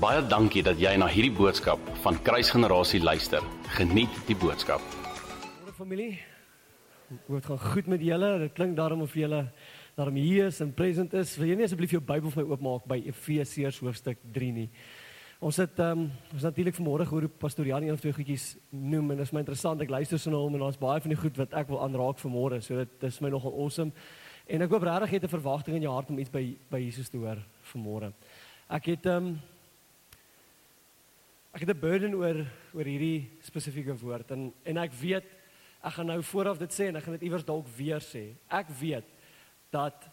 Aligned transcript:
Baie 0.00 0.22
dankie 0.24 0.62
dat 0.64 0.78
jy 0.80 0.94
na 0.96 1.04
hierdie 1.12 1.34
boodskap 1.36 1.80
van 2.00 2.16
Kruisgenerasie 2.24 3.02
luister. 3.04 3.44
Geniet 3.76 4.14
die 4.24 4.36
boodskap. 4.40 4.80
Goeie 5.58 5.74
familie. 5.76 6.14
Hoe 7.26 7.36
dit 7.36 7.48
gaan 7.50 7.60
goed 7.60 7.90
met 7.92 8.00
julle? 8.00 8.30
Dit 8.46 8.54
klink 8.56 8.78
daarom 8.78 9.02
of 9.04 9.12
julle 9.12 9.42
daarom 9.98 10.16
hier 10.16 10.48
is 10.48 10.62
en 10.64 10.72
present 10.72 11.12
is. 11.20 11.34
Wil 11.36 11.52
jy 11.52 11.58
nie 11.60 11.68
asseblief 11.68 11.92
jou 11.92 12.00
Bybel 12.00 12.32
vir 12.32 12.40
my 12.40 12.54
oopmaak 12.54 12.88
by 12.88 12.98
Efesiërs 13.12 13.82
hoofstuk 13.84 14.24
3 14.32 14.48
nie? 14.62 14.66
Ons 15.44 15.60
het 15.60 15.76
ehm 15.84 16.06
um, 16.06 16.08
ons 16.32 16.48
natuurlik 16.48 16.80
vanmôre 16.80 17.04
gehoor 17.04 17.28
hoe 17.28 17.34
pastoor 17.44 17.68
Jan 17.68 17.84
een 17.84 17.92
of 17.92 18.00
twee 18.00 18.16
goedjies 18.16 18.48
noem 18.72 19.12
en 19.12 19.20
dit 19.20 19.28
is 19.28 19.36
my 19.36 19.44
interessant. 19.44 19.84
Ek 19.84 19.92
luister 19.92 20.16
so 20.16 20.32
na 20.32 20.40
hom 20.40 20.56
en 20.56 20.64
daar's 20.64 20.80
baie 20.80 21.04
van 21.04 21.12
die 21.12 21.20
goed 21.26 21.44
wat 21.44 21.60
ek 21.60 21.68
wil 21.68 21.84
aanraak 21.84 22.24
vanmôre. 22.24 22.64
So 22.64 22.80
dit 22.86 23.08
is 23.12 23.20
my 23.20 23.36
nogal 23.36 23.52
awesome. 23.52 23.92
En 24.48 24.64
ek 24.64 24.72
hoop 24.72 24.88
regtig 24.88 25.12
jy 25.12 25.20
het 25.20 25.28
'n 25.28 25.36
verwagting 25.36 25.76
in 25.76 25.88
jou 25.90 25.92
hart 25.92 26.08
om 26.08 26.18
iets 26.18 26.32
by 26.32 26.56
by 26.70 26.86
Jesus 26.88 27.12
te 27.12 27.18
hoor 27.18 27.44
vanmôre. 27.76 28.14
Ek 28.70 28.86
het 28.96 29.04
ehm 29.04 29.26
um, 29.26 29.40
ek 31.52 31.60
het 31.60 31.70
'n 31.70 31.80
burden 31.80 32.14
oor 32.14 32.46
oor 32.74 32.84
hierdie 32.84 33.30
spesifieke 33.42 33.94
woord 33.98 34.30
en 34.30 34.52
en 34.64 34.76
ek 34.76 34.92
weet 34.92 35.26
ek 35.82 35.92
gaan 35.92 36.06
nou 36.06 36.22
vooraf 36.22 36.58
dit 36.58 36.72
sê 36.72 36.88
en 36.88 36.96
ek 36.96 37.04
gaan 37.04 37.18
dit 37.18 37.22
iewers 37.22 37.44
dalk 37.44 37.66
weer 37.76 38.00
sê. 38.00 38.36
Ek 38.48 38.68
weet 38.68 39.06
dat 39.70 40.08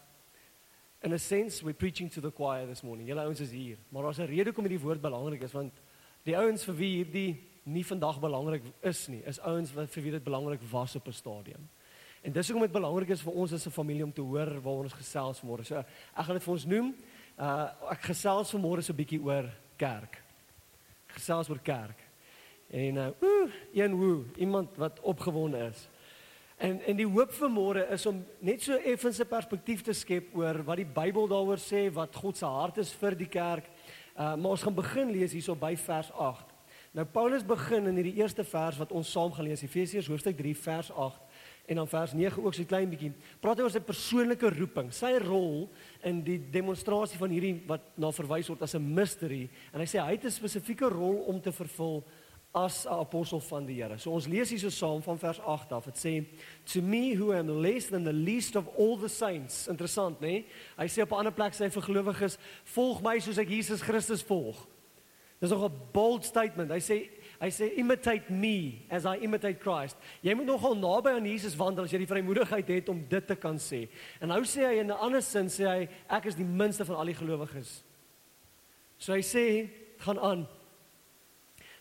in 1.04 1.14
a 1.14 1.18
sense 1.18 1.64
we're 1.64 1.74
preaching 1.74 2.10
to 2.10 2.22
the 2.22 2.32
choir 2.32 2.66
this 2.66 2.84
morning. 2.84 3.08
Julle 3.08 3.22
ouens 3.22 3.40
is 3.40 3.52
hier, 3.52 3.78
maar 3.90 4.04
daar's 4.04 4.20
'n 4.20 4.26
rede 4.26 4.50
hoekom 4.50 4.66
hierdie 4.66 4.86
woord 4.86 5.02
belangrik 5.02 5.42
is 5.44 5.52
want 5.54 5.74
die 6.24 6.38
ouens 6.38 6.64
vir 6.64 6.76
wie 6.76 7.04
hierdie 7.04 7.44
nie 7.64 7.84
vandag 7.84 8.20
belangrik 8.20 8.64
is 8.82 9.08
nie, 9.08 9.22
is 9.26 9.40
ouens 9.40 9.74
wat 9.74 9.90
vir 9.90 10.04
wie 10.04 10.12
dit 10.12 10.24
belangrik 10.24 10.62
was 10.72 10.96
op 10.96 11.08
'n 11.08 11.12
stadium. 11.12 11.70
En 12.24 12.32
dis 12.32 12.48
hoekom 12.48 12.66
dit 12.66 12.72
belangrik 12.72 13.10
is 13.10 13.22
vir 13.22 13.34
ons 13.34 13.54
as 13.54 13.68
'n 13.68 13.72
familie 13.72 14.04
om 14.04 14.14
te 14.14 14.22
hoor 14.22 14.62
waar 14.62 14.84
ons 14.84 14.94
gesels 14.94 15.42
môre. 15.42 15.64
So 15.64 15.78
ek 15.78 16.26
gaan 16.26 16.36
dit 16.36 16.44
vir 16.44 16.54
ons 16.54 16.66
noem. 16.66 16.96
Uh 17.38 17.70
ek 17.92 18.02
gesels 18.02 18.52
vanmôre 18.52 18.82
so 18.82 18.94
'n 18.94 18.98
bietjie 19.06 19.22
oor 19.22 19.50
kerk. 19.78 20.27
Gesels 21.18 21.50
oor 21.50 21.62
kerk. 21.64 22.04
En 22.68 22.96
uh 22.96 23.08
woe, 23.20 23.50
een 23.74 23.96
woe, 23.96 24.24
iemand 24.38 24.76
wat 24.78 25.00
opgewonde 25.00 25.58
is. 25.70 25.88
En 26.58 26.82
en 26.86 26.98
die 26.98 27.08
hoop 27.08 27.32
vir 27.38 27.52
môre 27.54 27.86
is 27.94 28.06
om 28.06 28.24
net 28.40 28.62
so 28.62 28.76
effens 28.76 29.20
'n 29.20 29.28
perspektief 29.28 29.82
te 29.82 29.94
skep 29.94 30.36
oor 30.36 30.64
wat 30.64 30.78
die 30.78 30.92
Bybel 31.00 31.28
daaroor 31.28 31.62
sê, 31.62 31.88
wat 31.94 32.16
God 32.16 32.38
se 32.38 32.46
hart 32.46 32.78
is 32.78 32.94
vir 32.94 33.16
die 33.16 33.30
kerk. 33.30 33.70
Uh 34.18 34.36
maar 34.36 34.52
ons 34.52 34.64
gaan 34.64 34.76
begin 34.76 35.12
lees 35.12 35.32
hierso 35.32 35.56
by 35.56 35.76
vers 35.76 36.12
8. 36.12 36.54
Nou 36.92 37.06
Paulus 37.06 37.46
begin 37.46 37.88
in 37.88 37.96
hierdie 37.96 38.22
eerste 38.22 38.44
vers 38.44 38.78
wat 38.78 38.92
ons 38.92 39.12
saam 39.12 39.32
gaan 39.32 39.46
lees, 39.46 39.64
Efesiërs 39.64 40.08
hoofstuk 40.08 40.38
3 40.38 40.56
vers 40.56 40.92
8 40.92 41.22
en 41.68 41.76
dan 41.76 41.88
vers 41.88 42.14
9 42.14 42.44
ook 42.44 42.54
so 42.54 42.62
'n 42.62 42.66
klein 42.66 42.90
bietjie. 42.90 43.12
Praat 43.40 43.58
hy 43.58 43.64
oor 43.64 43.72
sy 43.72 43.80
persoonlike 43.80 44.50
roeping, 44.50 44.94
sy 44.94 45.18
rol 45.18 45.70
in 46.04 46.24
die 46.24 46.40
demonstrasie 46.50 47.18
van 47.18 47.30
hierdie 47.30 47.62
wat 47.68 47.82
na 47.98 48.12
verwys 48.12 48.48
word 48.48 48.62
as 48.62 48.76
'n 48.76 48.94
mystery 48.94 49.50
en 49.74 49.80
hy 49.80 49.86
sê 49.86 50.00
hy 50.00 50.12
het 50.12 50.24
'n 50.26 50.32
spesifieke 50.32 50.90
rol 50.90 51.24
om 51.28 51.42
te 51.42 51.52
vervul 51.52 52.04
as 52.54 52.86
'n 52.86 53.00
apostel 53.00 53.40
van 53.40 53.66
die 53.66 53.82
Here. 53.82 53.98
So 53.98 54.12
ons 54.12 54.28
lees 54.28 54.50
hierso 54.50 54.70
saam 54.70 55.02
van 55.02 55.20
vers 55.20 55.40
8 55.40 55.72
af. 55.72 55.86
Dit 55.86 55.98
sê 55.98 56.26
to 56.64 56.82
me 56.82 57.16
who 57.16 57.34
am 57.34 57.50
less 57.50 57.88
than 57.88 58.04
the 58.04 58.14
least 58.14 58.56
of 58.56 58.68
all 58.78 58.98
the 58.98 59.10
saints. 59.10 59.68
Interessant, 59.68 60.20
né? 60.20 60.28
Nee? 60.28 60.46
Hy 60.78 60.88
sê 60.88 61.02
op 61.02 61.12
'n 61.12 61.16
ander 61.16 61.34
plek 61.34 61.54
sê 61.54 61.70
vir 61.70 61.82
gelowiges, 61.82 62.38
volg 62.64 63.02
my 63.02 63.20
soos 63.20 63.38
ek 63.38 63.50
Jesus 63.50 63.82
Christus 63.82 64.24
volg. 64.24 64.68
Dis 65.40 65.50
nog 65.50 65.70
'n 65.70 65.80
bold 65.92 66.26
statement. 66.26 66.72
Hy 66.72 66.80
sê 66.80 67.10
hy 67.42 67.50
sê 67.54 67.70
imitate 67.78 68.34
me 68.34 68.86
as 68.90 69.06
I 69.06 69.18
imitate 69.22 69.60
Christ. 69.60 69.98
Jy 70.26 70.34
moet 70.34 70.50
nogal 70.50 70.76
naby 70.76 71.14
aan 71.16 71.26
Jesus 71.26 71.58
wandel 71.58 71.86
as 71.86 71.94
jy 71.94 72.02
die 72.02 72.10
vrymoedigheid 72.10 72.70
het 72.74 72.90
om 72.90 73.04
dit 73.10 73.28
te 73.28 73.36
kan 73.36 73.60
sê. 73.62 73.86
En 74.22 74.32
nou 74.34 74.42
sê 74.46 74.66
hy 74.66 74.80
in 74.82 74.92
'n 74.92 75.00
ander 75.00 75.22
sin 75.22 75.48
sê 75.48 75.66
hy 75.68 75.90
ek 76.10 76.26
is 76.26 76.36
die 76.36 76.48
minste 76.48 76.86
van 76.86 76.96
al 76.96 77.06
die 77.06 77.14
gelowiges. 77.14 77.84
So 78.98 79.14
hy 79.14 79.22
sê 79.22 79.70
gaan 80.00 80.20
aan 80.20 80.48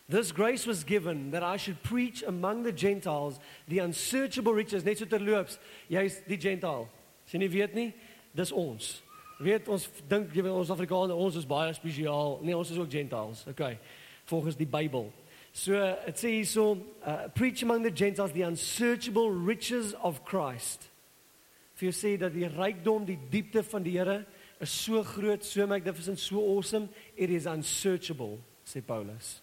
This 0.09 0.31
grace 0.31 0.65
was 0.65 0.85
given 0.85 1.31
that 1.31 1.43
I 1.43 1.57
should 1.57 1.83
preach 1.83 2.23
among 2.23 2.63
the 2.63 2.71
Gentiles 2.71 3.39
the 3.67 3.79
unsearchable 3.79 4.53
riches 4.53 4.85
net 4.85 4.97
so 4.97 5.05
terloops 5.05 5.59
jy's 5.89 6.21
die 6.27 6.37
Gentile. 6.37 6.87
Sien 7.25 7.41
jy 7.41 7.49
weet 7.49 7.75
nie? 7.75 7.93
Dis 8.33 8.51
ons. 8.51 9.01
Weet 9.43 9.67
ons 9.67 9.89
dink 10.07 10.31
jy 10.33 10.45
ons 10.47 10.71
Afrikaners 10.71 11.11
ons 11.11 11.35
is 11.35 11.45
baie 11.45 11.73
spesiaal. 11.75 12.39
Nee, 12.41 12.55
ons 12.55 12.71
is 12.71 12.79
ook 12.79 12.89
Gentiles. 12.89 13.43
Okay. 13.51 13.77
Volgens 14.25 14.55
die 14.55 14.65
Bybel. 14.67 15.11
So 15.57 15.73
it 16.05 16.21
sê 16.21 16.37
hierso 16.37 16.77
uh, 17.01 17.29
preach 17.33 17.63
among 17.63 17.81
the 17.81 17.89
Gentiles 17.89 18.31
the 18.31 18.43
unsearchable 18.43 19.31
riches 19.31 19.95
of 20.03 20.23
Christ. 20.23 20.85
Vir 21.81 21.87
jy 21.89 21.93
sê 21.97 22.11
dat 22.21 22.35
die 22.35 22.45
rykdom, 22.45 23.07
die 23.07 23.17
diepte 23.17 23.63
van 23.65 23.81
die 23.81 23.95
Here 23.95 24.19
is 24.61 24.69
so 24.69 25.01
groot, 25.01 25.41
so 25.41 25.65
magnificent, 25.65 26.21
so 26.21 26.43
awesome, 26.53 26.91
it 27.15 27.33
is 27.33 27.47
unsearchable, 27.49 28.37
sê 28.69 28.83
Paulus. 28.85 29.39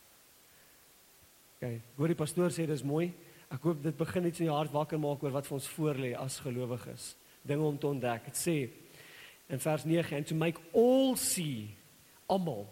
Okay, 1.59 1.81
hoor 1.99 2.15
die 2.15 2.21
pastoor 2.23 2.55
sê 2.55 2.69
dis 2.71 2.87
mooi. 2.87 3.09
Ek 3.51 3.67
hoop 3.67 3.83
dit 3.83 3.99
begin 3.99 4.31
iets 4.31 4.45
in 4.45 4.53
jou 4.53 4.55
hart 4.55 4.71
wakker 4.71 5.03
maak 5.03 5.27
oor 5.27 5.35
wat 5.35 5.51
vir 5.51 5.59
ons 5.59 5.69
voorlê 5.75 6.13
as 6.15 6.39
gelowiges. 6.47 7.11
Dinge 7.43 7.67
om 7.67 7.75
te 7.75 7.91
ontdek. 7.91 8.31
Dit 8.31 8.39
sê 8.39 8.57
in 9.51 9.67
vers 9.67 9.83
9 9.83 10.15
and 10.15 10.31
to 10.31 10.39
make 10.39 10.63
all 10.79 11.19
see 11.19 11.75
almal 12.31 12.69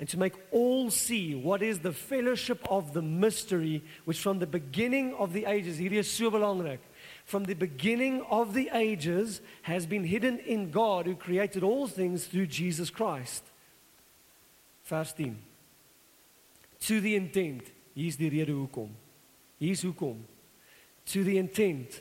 and 0.00 0.08
to 0.08 0.18
make 0.18 0.32
all 0.50 0.90
see 0.90 1.34
what 1.34 1.62
is 1.62 1.80
the 1.80 1.92
fellowship 1.92 2.66
of 2.70 2.94
the 2.94 3.02
mystery 3.02 3.84
which 4.06 4.18
from 4.18 4.38
the 4.38 4.46
beginning 4.46 5.14
of 5.14 5.34
the 5.34 5.44
ages 5.44 5.78
hierdie 5.78 6.02
so 6.02 6.30
from 7.26 7.44
the 7.44 7.54
beginning 7.54 8.22
of 8.28 8.54
the 8.54 8.70
ages 8.72 9.40
has 9.62 9.86
been 9.86 10.02
hidden 10.04 10.38
in 10.40 10.70
God 10.70 11.06
who 11.06 11.14
created 11.14 11.62
all 11.62 11.86
things 11.86 12.24
through 12.24 12.46
Jesus 12.46 12.90
Christ. 12.90 13.44
Vers 14.84 15.12
10. 15.12 15.38
To 16.80 17.00
the 17.00 17.14
intent 17.14 17.70
Hier's 17.94 18.16
die 18.16 18.30
rede 18.30 18.48
hoekom. 18.48 18.90
Hier's 19.60 19.82
hoekom. 19.82 20.22
To 21.06 21.22
the 21.22 21.38
intent 21.38 22.00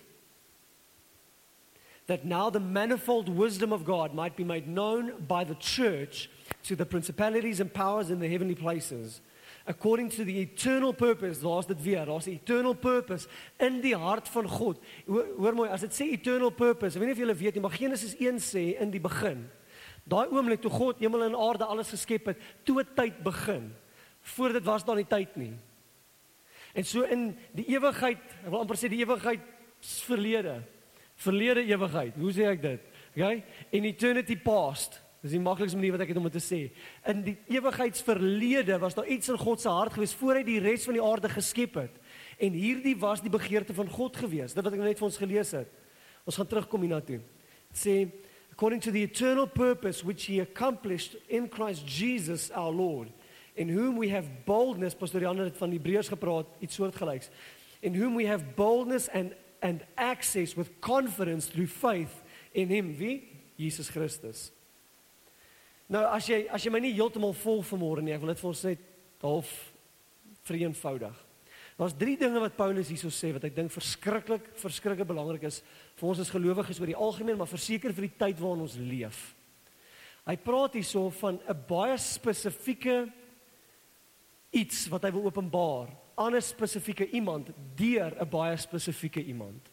that 2.07 2.25
now 2.25 2.49
the 2.49 2.59
manifold 2.59 3.29
wisdom 3.29 3.71
of 3.71 3.85
God 3.85 4.15
might 4.15 4.35
be 4.35 4.43
made 4.43 4.67
known 4.67 5.25
by 5.27 5.43
the 5.43 5.55
church 5.55 6.29
to 6.61 6.75
the 6.75 6.85
principalities 6.85 7.59
and 7.59 7.73
powers 7.73 8.09
in 8.09 8.19
the 8.19 8.27
heavenly 8.27 8.55
places 8.55 9.21
according 9.65 10.09
to 10.09 10.23
the 10.25 10.39
eternal 10.41 10.93
purpose 10.93 11.41
daar's 11.41 11.67
dit 11.67 11.81
weer 11.83 12.05
daar's 12.05 12.27
'n 12.27 12.39
eternal 12.39 12.73
purpose 12.73 13.27
in 13.57 13.81
die 13.81 13.95
hart 13.95 14.27
van 14.27 14.47
God 14.47 14.77
hoor, 15.05 15.27
hoor 15.37 15.53
mooi 15.53 15.69
as 15.69 15.81
dit 15.81 15.93
sê 15.93 16.11
eternal 16.11 16.51
purpose 16.51 16.95
ek 16.95 17.01
weet 17.03 17.15
nie 17.15 17.17
of 17.17 17.23
julle 17.27 17.35
weet 17.35 17.53
nie 17.53 17.61
maar 17.61 17.77
Genesis 17.77 18.15
1 18.19 18.39
sê 18.39 18.79
in 18.79 18.91
die 18.91 19.01
begin 19.01 19.49
daai 20.05 20.27
oomblik 20.27 20.61
toe 20.61 20.71
God 20.71 20.99
hemel 20.99 21.23
en 21.23 21.35
aarde 21.35 21.65
alles 21.65 21.89
geskep 21.89 22.25
het 22.25 22.37
toe 22.63 22.83
tyd 22.95 23.23
begin 23.23 23.73
voor 24.21 24.53
dit 24.53 24.63
was 24.63 24.85
daar 24.85 24.95
nie 24.95 25.07
tyd 25.07 25.35
nie 25.35 25.53
En 26.73 26.85
so 26.85 27.01
in 27.01 27.31
die 27.51 27.65
ewigheid, 27.73 28.21
ek 28.43 28.51
wil 28.51 28.61
amper 28.61 28.77
sê 28.77 28.89
die 28.91 29.01
ewigheid 29.01 29.43
verlede. 30.05 30.59
Verlede 31.19 31.65
ewigheid. 31.65 32.17
Hoe 32.19 32.33
sê 32.35 32.45
ek 32.51 32.61
dit? 32.63 32.89
Okay? 33.15 33.41
In 33.75 33.87
eternity 33.89 34.37
past. 34.39 34.99
Dis 35.19 35.33
die 35.35 35.41
maklikste 35.43 35.75
manier 35.75 35.97
wat 35.97 36.05
ek 36.05 36.13
het 36.13 36.19
om 36.21 36.29
dit 36.29 36.37
te 36.37 36.43
sê. 36.43 36.59
In 37.11 37.25
die 37.25 37.35
ewigheidsverlede 37.51 38.77
was 38.79 38.95
daar 38.95 39.09
iets 39.11 39.31
in 39.33 39.39
God 39.41 39.59
se 39.59 39.71
hart 39.73 39.97
gewees 39.97 40.15
voor 40.15 40.39
hy 40.39 40.45
die 40.47 40.61
res 40.63 40.87
van 40.87 40.95
die 40.95 41.03
aarde 41.03 41.31
geskep 41.33 41.75
het. 41.81 41.99
En 42.39 42.55
hierdie 42.55 42.95
was 42.99 43.19
die 43.21 43.33
begeerte 43.33 43.75
van 43.75 43.91
God 43.91 44.15
gewees. 44.15 44.55
Dit 44.55 44.63
wat 44.63 44.77
ek 44.77 44.79
net 44.79 45.01
vir 45.01 45.09
ons 45.09 45.19
gelees 45.19 45.51
het. 45.57 45.73
Ons 46.23 46.39
gaan 46.39 46.47
terugkom 46.47 46.87
hiernatoe. 46.87 47.19
Sê 47.75 48.05
according 48.59 48.81
to 48.81 48.91
the 48.91 49.03
eternal 49.03 49.47
purpose 49.47 50.03
which 50.03 50.25
he 50.25 50.41
accomplished 50.41 51.15
in 51.29 51.47
Christ 51.47 51.87
Jesus 51.87 52.51
our 52.51 52.71
Lord 52.71 53.07
in 53.55 53.69
whom 53.69 53.95
we 53.97 54.09
have 54.09 54.27
boldness 54.45 54.95
pastor 54.95 55.21
Jan 55.21 55.39
het 55.39 55.57
van 55.57 55.71
Hebreërs 55.71 56.11
gepraat 56.11 56.47
iets 56.59 56.75
soortgelyks 56.75 57.29
in 57.79 57.95
whom 57.95 58.15
we 58.15 58.27
have 58.27 58.43
boldness 58.55 59.07
and 59.15 59.31
and 59.61 59.83
access 59.95 60.55
with 60.55 60.79
confidence 60.79 61.47
through 61.47 61.71
faith 61.71 62.21
in 62.51 62.67
him 62.67 62.97
wie 62.97 63.23
Jesus 63.55 63.87
Christus 63.89 64.51
nou 65.89 66.03
as 66.13 66.29
jy 66.29 66.45
as 66.49 66.63
jy 66.63 66.71
my 66.73 66.81
nie 66.83 66.93
heeltemal 66.93 67.33
vol 67.43 67.63
vanmôre 67.65 68.03
nie 68.05 68.13
ek 68.15 68.21
wil 68.21 68.33
dit 68.33 68.43
vir 68.43 68.51
ons 68.51 68.63
net 68.69 68.85
half 69.21 69.51
vereenvoudig 70.47 71.25
daar's 71.79 71.97
drie 71.97 72.17
dinge 72.19 72.39
wat 72.43 72.57
Paulus 72.57 72.91
hierso 72.91 73.11
sê 73.13 73.33
wat 73.35 73.45
ek 73.49 73.55
dink 73.55 73.73
verskriklik 73.73 74.51
verskriklik 74.59 75.07
belangrik 75.07 75.47
is 75.49 75.61
vir 75.99 76.09
ons 76.11 76.23
as 76.23 76.33
gelowiges 76.33 76.79
oor 76.79 76.91
die 76.91 77.01
algemeen 77.07 77.39
maar 77.39 77.51
verseker 77.51 77.95
vir 77.95 78.07
die 78.07 78.17
tyd 78.25 78.41
waarin 78.41 78.65
ons 78.67 78.77
leef 78.79 79.21
hy 80.29 80.35
praat 80.37 80.77
hierso 80.77 81.09
van 81.21 81.39
'n 81.47 81.65
baie 81.67 81.97
spesifieke 81.97 83.07
iets 84.51 84.87
wat 84.89 85.03
hy 85.05 85.11
wil 85.13 85.29
openbaar 85.29 85.89
aan 86.19 86.35
'n 86.35 86.41
spesifieke 86.41 87.09
iemand 87.09 87.49
deur 87.75 88.11
'n 88.19 88.29
baie 88.29 88.57
spesifieke 88.57 89.23
iemand. 89.23 89.69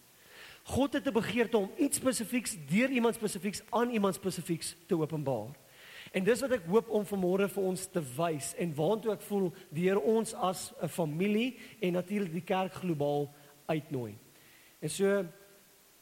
God 0.62 0.92
het 0.92 1.06
'n 1.06 1.12
begeerte 1.12 1.56
om 1.56 1.70
iets 1.76 1.96
spesifieks 1.96 2.56
deur 2.66 2.90
iemand 2.90 3.14
spesifieks 3.14 3.62
aan 3.70 3.90
iemand 3.90 4.14
spesifieks 4.14 4.76
te 4.86 4.98
openbaar. 4.98 5.50
En 6.16 6.24
dis 6.24 6.40
wat 6.40 6.54
ek 6.56 6.68
hoop 6.70 6.88
om 6.96 7.04
vanmôre 7.04 7.48
vir 7.52 7.64
ons 7.68 7.82
te 7.92 8.00
wys 8.16 8.54
en 8.62 8.70
waantoe 8.78 9.12
ek 9.12 9.24
voel 9.26 9.50
deur 9.76 9.98
ons 10.00 10.32
as 10.48 10.72
'n 10.80 10.88
familie 10.88 11.58
en 11.80 11.92
natuurlik 11.92 12.32
die 12.32 12.46
kerk 12.46 12.72
globaal 12.80 13.28
uitnooi. 13.68 14.16
En 14.80 14.90
so 14.90 15.26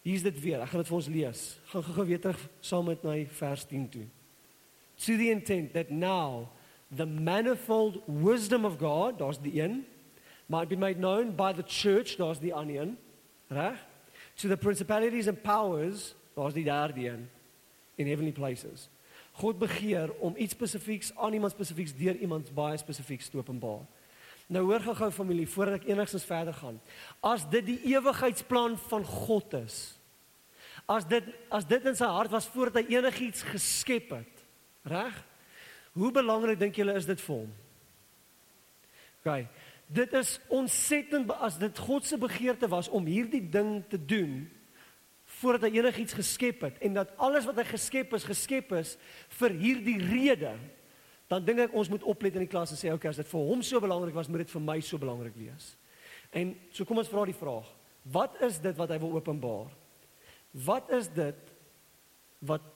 hier's 0.02 0.22
dit 0.22 0.40
weer. 0.40 0.60
Ek 0.60 0.68
gaan 0.68 0.80
dit 0.80 0.88
vir 0.88 0.96
ons 0.96 1.08
lees. 1.08 1.58
Gaan 1.72 1.82
gou-gou 1.82 2.06
weer 2.06 2.20
terug 2.20 2.48
saam 2.60 2.84
met 2.84 3.02
my 3.02 3.26
vers 3.26 3.64
10 3.64 3.88
toe. 3.88 4.06
To 4.96 5.16
the 5.16 5.30
intent 5.30 5.72
that 5.72 5.90
now 5.90 6.48
the 6.96 7.06
manifold 7.06 8.02
wisdom 8.06 8.64
of 8.64 8.78
God, 8.78 9.18
daar's 9.18 9.40
die 9.40 9.60
een, 9.60 9.84
might 10.46 10.68
be 10.68 10.76
made 10.76 10.98
known 10.98 11.34
by 11.34 11.52
the 11.52 11.64
church, 11.66 12.16
daar's 12.16 12.38
die 12.38 12.54
ander 12.54 12.80
een, 12.80 12.98
reg? 13.48 13.86
To 14.34 14.48
the 14.48 14.56
principalities 14.56 15.28
and 15.28 15.42
powers, 15.42 16.14
daar's 16.34 16.54
die 16.54 16.64
derde 16.64 17.08
een 17.08 17.28
in 17.96 18.06
heavenly 18.06 18.32
places. 18.32 18.88
God 19.40 19.58
begeer 19.58 20.12
om 20.22 20.36
iets 20.38 20.54
spesifieks 20.54 21.10
aan 21.16 21.34
iemand 21.34 21.52
spesifieks 21.52 21.94
deur 21.98 22.16
iemand 22.22 22.52
baie 22.54 22.78
spesifieks 22.78 23.28
te 23.28 23.40
openbaar. 23.40 23.82
Nou 24.46 24.62
hoor 24.68 24.82
gou-gou 24.84 25.10
familie 25.10 25.48
voordat 25.48 25.80
ek 25.80 25.88
enigstens 25.90 26.26
verder 26.28 26.54
gaan. 26.54 26.78
As 27.24 27.46
dit 27.50 27.64
die 27.66 27.80
ewigheidsplan 27.94 28.76
van 28.90 29.04
God 29.08 29.56
is. 29.64 29.78
As 30.86 31.06
dit 31.08 31.26
as 31.48 31.66
dit 31.66 31.86
in 31.88 31.96
sy 31.96 32.08
hart 32.12 32.30
was 32.30 32.46
voordat 32.52 32.84
hy 32.84 32.98
enigiets 32.98 33.42
geskep 33.48 34.12
het. 34.18 34.44
Reg? 34.84 35.16
Hoe 35.96 36.10
belangrik 36.12 36.60
dink 36.60 36.76
julle 36.76 36.94
is 36.98 37.08
dit 37.08 37.20
vir 37.24 37.40
hom? 37.40 37.52
OK. 39.24 39.46
Dit 39.94 40.12
is 40.18 40.36
ontsettend 40.52 41.30
as 41.40 41.56
dit 41.58 41.78
God 41.86 42.06
se 42.06 42.18
begeerte 42.20 42.68
was 42.68 42.90
om 42.92 43.06
hierdie 43.08 43.42
ding 43.42 43.80
te 43.88 43.98
doen 43.98 44.44
voordat 45.44 45.68
hy 45.68 45.78
enigiets 45.78 46.16
geskep 46.16 46.64
het 46.64 46.80
en 46.84 46.96
dat 46.96 47.12
alles 47.20 47.44
wat 47.48 47.60
hy 47.60 47.66
geskep 47.68 48.16
is 48.16 48.24
geskep 48.24 48.72
is 48.80 48.96
vir 49.38 49.54
hierdie 49.60 50.00
rede 50.00 50.54
dan 51.30 51.44
dink 51.44 51.64
ek 51.64 51.76
ons 51.76 51.88
moet 51.92 52.04
oplet 52.08 52.36
in 52.36 52.44
die 52.44 52.50
klas 52.50 52.72
en 52.74 52.80
sê 52.80 52.92
okay 52.92 53.10
as 53.12 53.20
dit 53.20 53.30
vir 53.30 53.48
hom 53.48 53.62
so 53.64 53.80
belangrik 53.80 54.16
was 54.16 54.28
moet 54.28 54.44
dit 54.44 54.52
vir 54.52 54.64
my 54.64 54.76
so 54.84 55.00
belangrik 55.00 55.36
wees. 55.38 55.72
En 56.34 56.52
so 56.74 56.84
kom 56.84 57.00
ons 57.00 57.10
vra 57.10 57.24
die 57.28 57.36
vraag. 57.36 57.66
Wat 58.12 58.36
is 58.44 58.60
dit 58.62 58.76
wat 58.76 58.92
hy 58.92 58.98
wil 59.00 59.16
openbaar? 59.16 59.72
Wat 60.66 60.90
is 60.94 61.08
dit 61.14 61.52
wat 62.44 62.66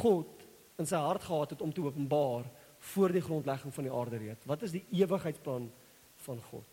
God 0.00 0.42
in 0.80 0.88
sy 0.90 0.98
hart 0.98 1.22
gehad 1.22 1.54
het 1.54 1.62
om 1.62 1.72
te 1.72 1.84
openbaar 1.84 2.48
voor 2.94 3.14
die 3.14 3.22
grondlegging 3.24 3.72
van 3.74 3.86
die 3.86 3.94
aarde 3.94 4.20
reeds? 4.20 4.48
Wat 4.50 4.64
is 4.66 4.74
die 4.74 4.82
ewigheidsplan 4.98 5.70
van 6.26 6.42
God? 6.50 6.66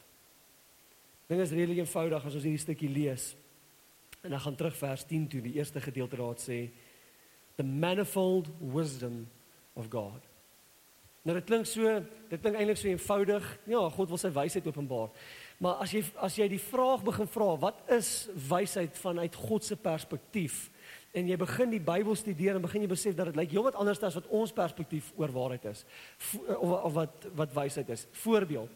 Ding 1.29 1.43
is 1.43 1.53
redelik 1.53 1.83
eenvoudig 1.85 2.25
as 2.25 2.35
ons 2.35 2.47
hierdie 2.47 2.65
stukkie 2.65 2.89
lees. 2.91 3.31
En 4.21 4.29
dan 4.29 4.39
gaan 4.39 4.55
terug 4.55 4.77
vers 4.77 5.03
10 5.03 5.27
toe, 5.27 5.41
die 5.41 5.53
eerste 5.53 5.81
gedeelte 5.81 6.15
raad 6.15 6.41
sê 6.41 6.69
the 7.55 7.63
manifold 7.63 8.47
wisdom 8.73 9.27
of 9.73 9.85
God. 9.89 10.21
Nou 11.21 11.35
dit 11.37 11.45
klink 11.45 11.67
so, 11.69 11.99
dit 12.31 12.41
klink 12.41 12.57
eintlik 12.57 12.79
so 12.81 12.89
eenvoudig. 12.89 13.45
Ja, 13.69 13.81
God 13.93 14.09
wil 14.09 14.17
sy 14.17 14.31
wysheid 14.33 14.65
openbaar. 14.65 15.11
Maar 15.61 15.83
as 15.85 15.93
jy 15.93 16.01
as 16.25 16.37
jy 16.39 16.47
die 16.49 16.61
vraag 16.61 17.03
begin 17.05 17.29
vra, 17.29 17.51
wat 17.61 17.83
is 17.93 18.09
wysheid 18.49 18.97
vanuit 18.97 19.37
God 19.37 19.67
se 19.67 19.77
perspektief? 19.77 20.63
En 21.13 21.27
jy 21.29 21.37
begin 21.37 21.73
die 21.73 21.83
Bybel 21.83 22.17
studeer 22.17 22.57
en 22.57 22.65
begin 22.65 22.87
jy 22.87 22.89
besef 22.89 23.15
dat 23.17 23.29
dit 23.29 23.37
lyk 23.37 23.53
heelwat 23.53 23.77
anders 23.77 24.01
as 24.07 24.17
wat 24.17 24.31
ons 24.33 24.53
perspektief 24.55 25.11
oor 25.19 25.33
waarheid 25.35 25.67
is 25.73 25.85
of, 26.57 26.71
of 26.71 26.93
wat 26.97 27.29
wat 27.43 27.53
wysheid 27.53 27.93
is. 27.93 28.07
Voorbeeld. 28.23 28.73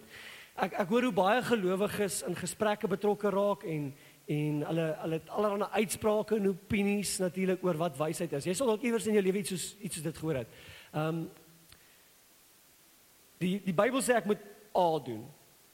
Ek 0.61 0.77
ek 0.85 0.91
hoor 0.93 1.09
hoe 1.09 1.15
baie 1.15 1.41
gelowiges 1.47 2.21
in 2.29 2.37
gesprekke 2.37 2.91
betrokke 2.91 3.33
raak 3.33 3.65
en 3.65 3.89
en 4.25 4.61
hulle 4.65 4.85
hulle 5.01 5.19
het 5.19 5.29
allerlei 5.29 5.69
uitsprake 5.71 6.35
en 6.35 6.47
opinies 6.47 7.17
natuurlik 7.17 7.63
oor 7.63 7.77
wat 7.77 7.97
wysheid 7.97 8.33
is. 8.33 8.45
Jy 8.45 8.53
sal 8.53 8.67
dalk 8.67 8.83
iewers 8.83 9.07
in 9.07 9.13
jou 9.13 9.23
lewe 9.23 9.43
iets 9.43 9.49
soos 9.49 9.75
iets 9.79 9.95
soos 9.95 10.03
dit 10.03 10.17
gehoor 10.17 10.43
het. 10.43 10.61
Ehm 10.93 11.07
um, 11.07 11.25
Die 13.43 13.57
die 13.65 13.75
Bybel 13.75 14.03
sê 14.03 14.15
ek 14.15 14.29
moet 14.29 14.43
A 14.75 14.85
doen. 15.03 15.25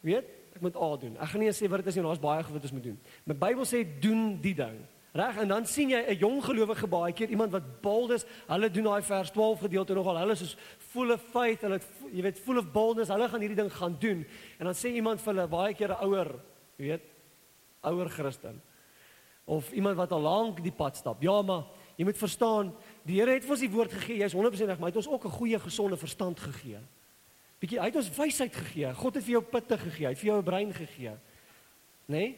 Weet? 0.06 0.30
Ek 0.56 0.64
moet 0.66 0.78
A 0.78 0.90
doen. 1.02 1.14
Ek 1.22 1.30
gaan 1.34 1.44
nie 1.44 1.54
sê 1.56 1.70
wat 1.70 1.84
dit 1.84 1.92
is 1.92 2.00
nie, 2.00 2.06
daar's 2.08 2.24
baie 2.24 2.42
wat 2.48 2.66
ons 2.66 2.74
moet 2.74 2.88
doen. 2.90 2.98
My 3.30 3.38
Bybel 3.38 3.68
sê 3.70 3.84
doen 4.02 4.34
die 4.42 4.56
ding. 4.58 4.80
Reg? 5.18 5.42
En 5.44 5.52
dan 5.52 5.66
sien 5.68 5.92
jy 5.92 6.00
'n 6.00 6.18
jong 6.18 6.40
gelowige 6.44 6.88
baie 6.88 7.14
keer 7.14 7.30
iemand 7.30 7.52
wat 7.52 7.82
bold 7.82 8.12
is. 8.12 8.26
Hulle 8.48 8.70
doen 8.70 8.84
daai 8.84 9.02
vers 9.04 9.32
12 9.32 9.60
gedeelte 9.60 9.94
nogal. 9.94 10.18
Hulle 10.18 10.32
is 10.32 10.56
full 10.78 11.12
of 11.12 11.22
faith. 11.32 11.62
Hulle 11.62 11.80
jy 12.12 12.22
weet 12.22 12.40
full 12.40 12.58
of 12.58 12.72
boldness. 12.72 13.10
Hulle 13.10 13.30
gaan 13.30 13.42
hierdie 13.42 13.62
ding 13.62 13.74
gaan 13.74 13.98
doen. 14.00 14.26
En 14.58 14.66
dan 14.66 14.74
sê 14.74 14.88
iemand 14.90 15.22
vir 15.22 15.34
hulle 15.34 15.48
baie 15.48 15.74
keer 15.74 15.92
'n 15.92 16.04
ouer, 16.06 16.40
weet, 16.78 17.02
ouer 17.82 18.10
Christen 18.10 18.62
of 19.52 19.72
iemand 19.72 19.96
wat 19.96 20.12
al 20.12 20.22
lank 20.22 20.62
die 20.64 20.72
pad 20.72 20.96
stap. 20.96 21.22
Ja, 21.22 21.42
maar 21.42 21.66
jy 21.98 22.06
moet 22.08 22.18
verstaan, 22.18 22.70
die 23.04 23.18
Here 23.20 23.34
het 23.34 23.44
vir 23.44 23.56
ons 23.56 23.64
die 23.66 23.72
woord 23.74 23.94
gegee. 23.94 24.22
Jy's 24.22 24.36
100% 24.38 24.70
reg, 24.70 24.80
maar 24.80 24.92
hy 24.92 24.94
het 24.94 25.02
ons 25.02 25.10
ook 25.12 25.26
'n 25.26 25.38
goeie 25.40 25.60
gesonde 25.60 25.98
verstand 25.98 26.40
gegee. 26.40 26.80
Bietjie 27.60 27.80
hy 27.80 27.86
het 27.86 27.96
ons 27.96 28.16
wysheid 28.16 28.56
gegee. 28.56 28.94
God 28.94 29.16
het 29.16 29.24
vir 29.24 29.32
jou 29.32 29.44
putte 29.44 29.78
gegee. 29.78 30.06
Hy 30.06 30.14
het 30.14 30.20
vir 30.20 30.28
jou 30.28 30.38
'n 30.38 30.44
brein 30.44 30.74
gegee. 30.74 31.12
Nê? 31.12 31.18
Nee? 32.08 32.38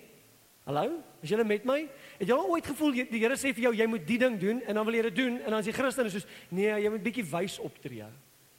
Hallo? 0.63 1.03
Is 1.21 1.29
jy 1.29 1.43
met 1.43 1.65
my? 1.65 1.89
Het 2.19 2.31
al 2.31 2.47
ooit 2.47 2.65
gevoel 2.65 2.91
die 2.91 3.19
Here 3.19 3.35
sê 3.35 3.51
vir 3.53 3.63
jou 3.63 3.73
jy 3.75 3.85
moet 3.85 4.05
die 4.07 4.17
ding 4.17 4.37
doen 4.39 4.61
en 4.61 4.75
dan 4.75 4.85
wil 4.85 4.95
jy 4.95 5.01
dit 5.01 5.15
doen 5.15 5.39
en 5.39 5.49
dan 5.49 5.59
as 5.59 5.65
jy 5.65 5.73
Christen 5.75 6.05
is 6.05 6.13
soos 6.13 6.27
nee, 6.49 6.69
jy 6.69 6.89
moet 6.89 7.03
bietjie 7.03 7.25
wys 7.27 7.59
optree. 7.59 8.05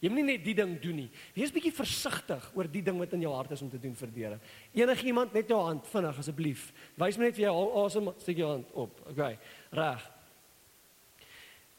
Jy 0.05 0.11
moet 0.13 0.21
nie 0.21 0.35
net 0.35 0.43
die 0.45 0.53
ding 0.59 0.75
doen 0.83 0.99
nie. 1.01 1.07
Wees 1.33 1.53
bietjie 1.55 1.73
versigtig 1.73 2.51
oor 2.53 2.69
die 2.69 2.83
ding 2.85 2.99
wat 3.01 3.15
in 3.17 3.23
jou 3.25 3.31
hart 3.33 3.55
is 3.57 3.63
om 3.65 3.71
te 3.73 3.81
doen 3.81 3.95
vir 3.97 4.11
die 4.13 4.25
Here. 4.27 4.41
Enige 4.77 5.07
iemand 5.09 5.33
net 5.33 5.49
jou 5.49 5.61
hand 5.65 5.87
vinnig 5.89 6.19
asseblief. 6.21 6.67
Wys 7.01 7.17
my 7.17 7.31
net 7.31 7.39
vir 7.39 7.47
jou 7.47 7.55
asem 7.81 8.11
steek 8.21 8.43
jou 8.43 8.51
hand 8.51 8.75
op. 8.77 9.01
Okay. 9.15 9.39
Reg. 9.73 10.05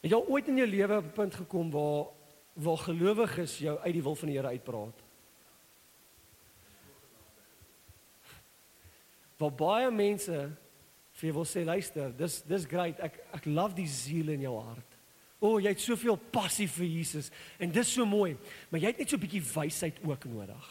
Het 0.02 0.10
jy 0.10 0.20
ooit 0.26 0.50
in 0.50 0.58
jou 0.58 0.66
lewe 0.72 0.98
op 0.98 1.06
'n 1.06 1.18
punt 1.20 1.34
gekom 1.34 1.70
waar 1.70 2.06
waar 2.56 2.78
gelowiges 2.78 3.58
jou 3.58 3.78
uit 3.78 3.92
die 3.92 4.02
wil 4.02 4.14
van 4.14 4.28
die 4.28 4.36
Here 4.36 4.48
uitpraat. 4.48 5.02
Waar 9.38 9.52
baie 9.52 9.90
mense 9.90 10.50
vir 11.12 11.28
jou 11.28 11.32
wil 11.32 11.44
sê 11.44 11.64
luister, 11.64 12.16
dis 12.16 12.42
dis 12.42 12.64
great. 12.64 12.98
Ek 13.00 13.20
ek 13.32 13.44
love 13.44 13.74
die 13.74 13.86
siel 13.86 14.28
in 14.28 14.40
jou 14.40 14.58
hart. 14.58 14.95
O, 15.38 15.48
oh, 15.48 15.60
jy 15.60 15.68
het 15.68 15.82
soveel 15.84 16.16
passie 16.32 16.68
vir 16.68 16.86
Jesus 16.88 17.30
en 17.60 17.72
dis 17.72 17.92
so 17.92 18.06
mooi, 18.08 18.36
maar 18.70 18.80
jy 18.80 18.92
het 18.92 18.98
net 18.98 19.10
so 19.10 19.16
'n 19.16 19.20
bietjie 19.20 19.44
wysheid 19.44 20.00
ook 20.02 20.24
nodig. 20.24 20.64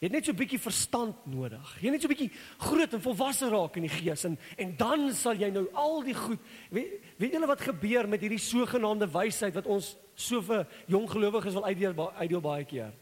Jy 0.00 0.08
het 0.08 0.12
net 0.16 0.24
so 0.24 0.32
'n 0.32 0.36
bietjie 0.36 0.58
verstand 0.58 1.26
nodig. 1.26 1.76
Jy 1.82 1.90
net 1.90 2.00
so 2.00 2.08
'n 2.08 2.14
bietjie 2.14 2.32
groot 2.58 2.94
en 2.94 3.00
volwasse 3.00 3.48
raak 3.48 3.76
in 3.76 3.82
die 3.82 3.96
gees 4.00 4.24
en 4.24 4.38
en 4.56 4.76
dan 4.76 5.12
sal 5.14 5.34
jy 5.34 5.50
nou 5.50 5.68
al 5.74 6.02
die 6.02 6.14
goed 6.14 6.40
weet 6.70 7.04
weet 7.18 7.32
julle 7.32 7.46
wat 7.46 7.60
gebeur 7.60 8.08
met 8.08 8.20
hierdie 8.20 8.38
sogenaamde 8.38 9.06
wysheid 9.06 9.54
wat 9.54 9.66
ons 9.66 9.96
so 10.14 10.40
vir 10.40 10.66
jong 10.86 11.06
gelowiges 11.10 11.52
wil 11.52 11.64
uitdeel 11.64 12.12
uitdeel 12.16 12.40
baie 12.40 12.64
keer. 12.64 12.92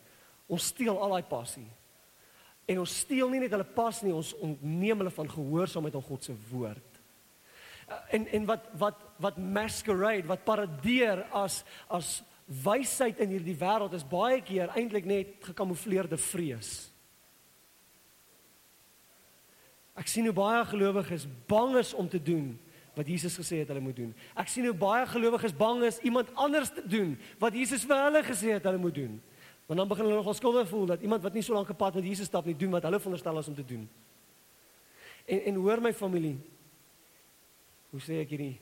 Ons 0.49 0.67
steel 0.67 0.99
al 0.99 1.11
daai 1.11 1.23
passie. 1.23 1.71
En 2.67 2.79
ons 2.79 2.99
steel 2.99 3.31
nie 3.31 3.41
net 3.41 3.51
hulle 3.51 3.65
pas 3.65 4.03
nie, 4.03 4.13
ons 4.13 4.35
ontneem 4.35 4.99
hulle 4.99 5.11
van 5.11 5.31
gehoorsaamheid 5.31 5.95
aan 5.95 6.03
God 6.03 6.25
se 6.25 6.35
woord. 6.51 6.88
En 8.11 8.27
en 8.27 8.45
wat 8.45 8.69
wat 8.79 9.05
wat 9.19 9.37
masquerade, 9.37 10.27
wat 10.27 10.45
paradeer 10.45 11.25
as 11.35 11.65
as 11.89 12.23
wysheid 12.49 13.19
in 13.21 13.35
hierdie 13.35 13.57
wêreld 13.61 13.93
is 13.93 14.07
baie 14.09 14.41
keer 14.43 14.71
eintlik 14.77 15.05
net 15.05 15.35
gekamoufleerde 15.51 16.17
vrees. 16.17 16.89
Ek 19.99 20.09
sien 20.09 20.29
hoe 20.29 20.37
baie 20.37 20.63
gelowiges 20.71 21.27
bang 21.51 21.77
is 21.81 21.93
om 21.93 22.09
te 22.09 22.21
doen 22.23 22.55
wat 22.99 23.07
Jesus 23.07 23.37
gesê 23.39 23.61
het 23.63 23.69
hulle 23.71 23.83
moet 23.83 23.97
doen. 23.99 24.15
Ek 24.35 24.49
sien 24.51 24.67
hoe 24.67 24.75
baie 24.75 25.05
gelowiges 25.07 25.55
bang 25.55 25.85
is 25.87 26.01
iemand 26.07 26.31
anders 26.35 26.73
te 26.75 26.83
doen 26.83 27.13
wat 27.39 27.55
Jesus 27.55 27.85
vir 27.87 28.01
hulle 28.07 28.23
gesê 28.27 28.57
het 28.57 28.65
hulle 28.67 28.81
moet 28.81 28.97
doen. 28.97 29.19
Want 29.69 29.83
dan 29.83 29.91
begin 29.91 30.09
hulle 30.09 30.19
nogal 30.19 30.35
skuldig 30.35 30.71
voel 30.71 30.87
dat 30.95 31.03
iemand 31.05 31.23
wat 31.23 31.35
nie 31.37 31.45
so 31.45 31.55
lank 31.55 31.69
gepad 31.69 31.99
met 31.99 32.09
Jesus 32.09 32.31
stap 32.31 32.47
nie 32.49 32.57
doen 32.59 32.73
wat 32.75 32.87
hulle 32.89 32.99
veronderstel 32.99 33.39
is 33.39 33.51
om 33.51 33.59
te 33.59 33.67
doen. 33.67 33.85
En 35.29 35.45
en 35.53 35.61
hoor 35.61 35.83
my 35.85 35.93
familie. 35.93 36.39
Hoe 37.91 38.01
sê 38.05 38.19
ek 38.21 38.35
hierdie? 38.35 38.59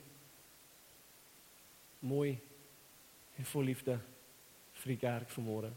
Mooi 2.07 2.37
en 3.37 3.49
vol 3.51 3.67
liefde 3.69 3.97
vir 4.81 4.93
die 4.93 5.01
kerk 5.01 5.33
vanmôre. 5.33 5.73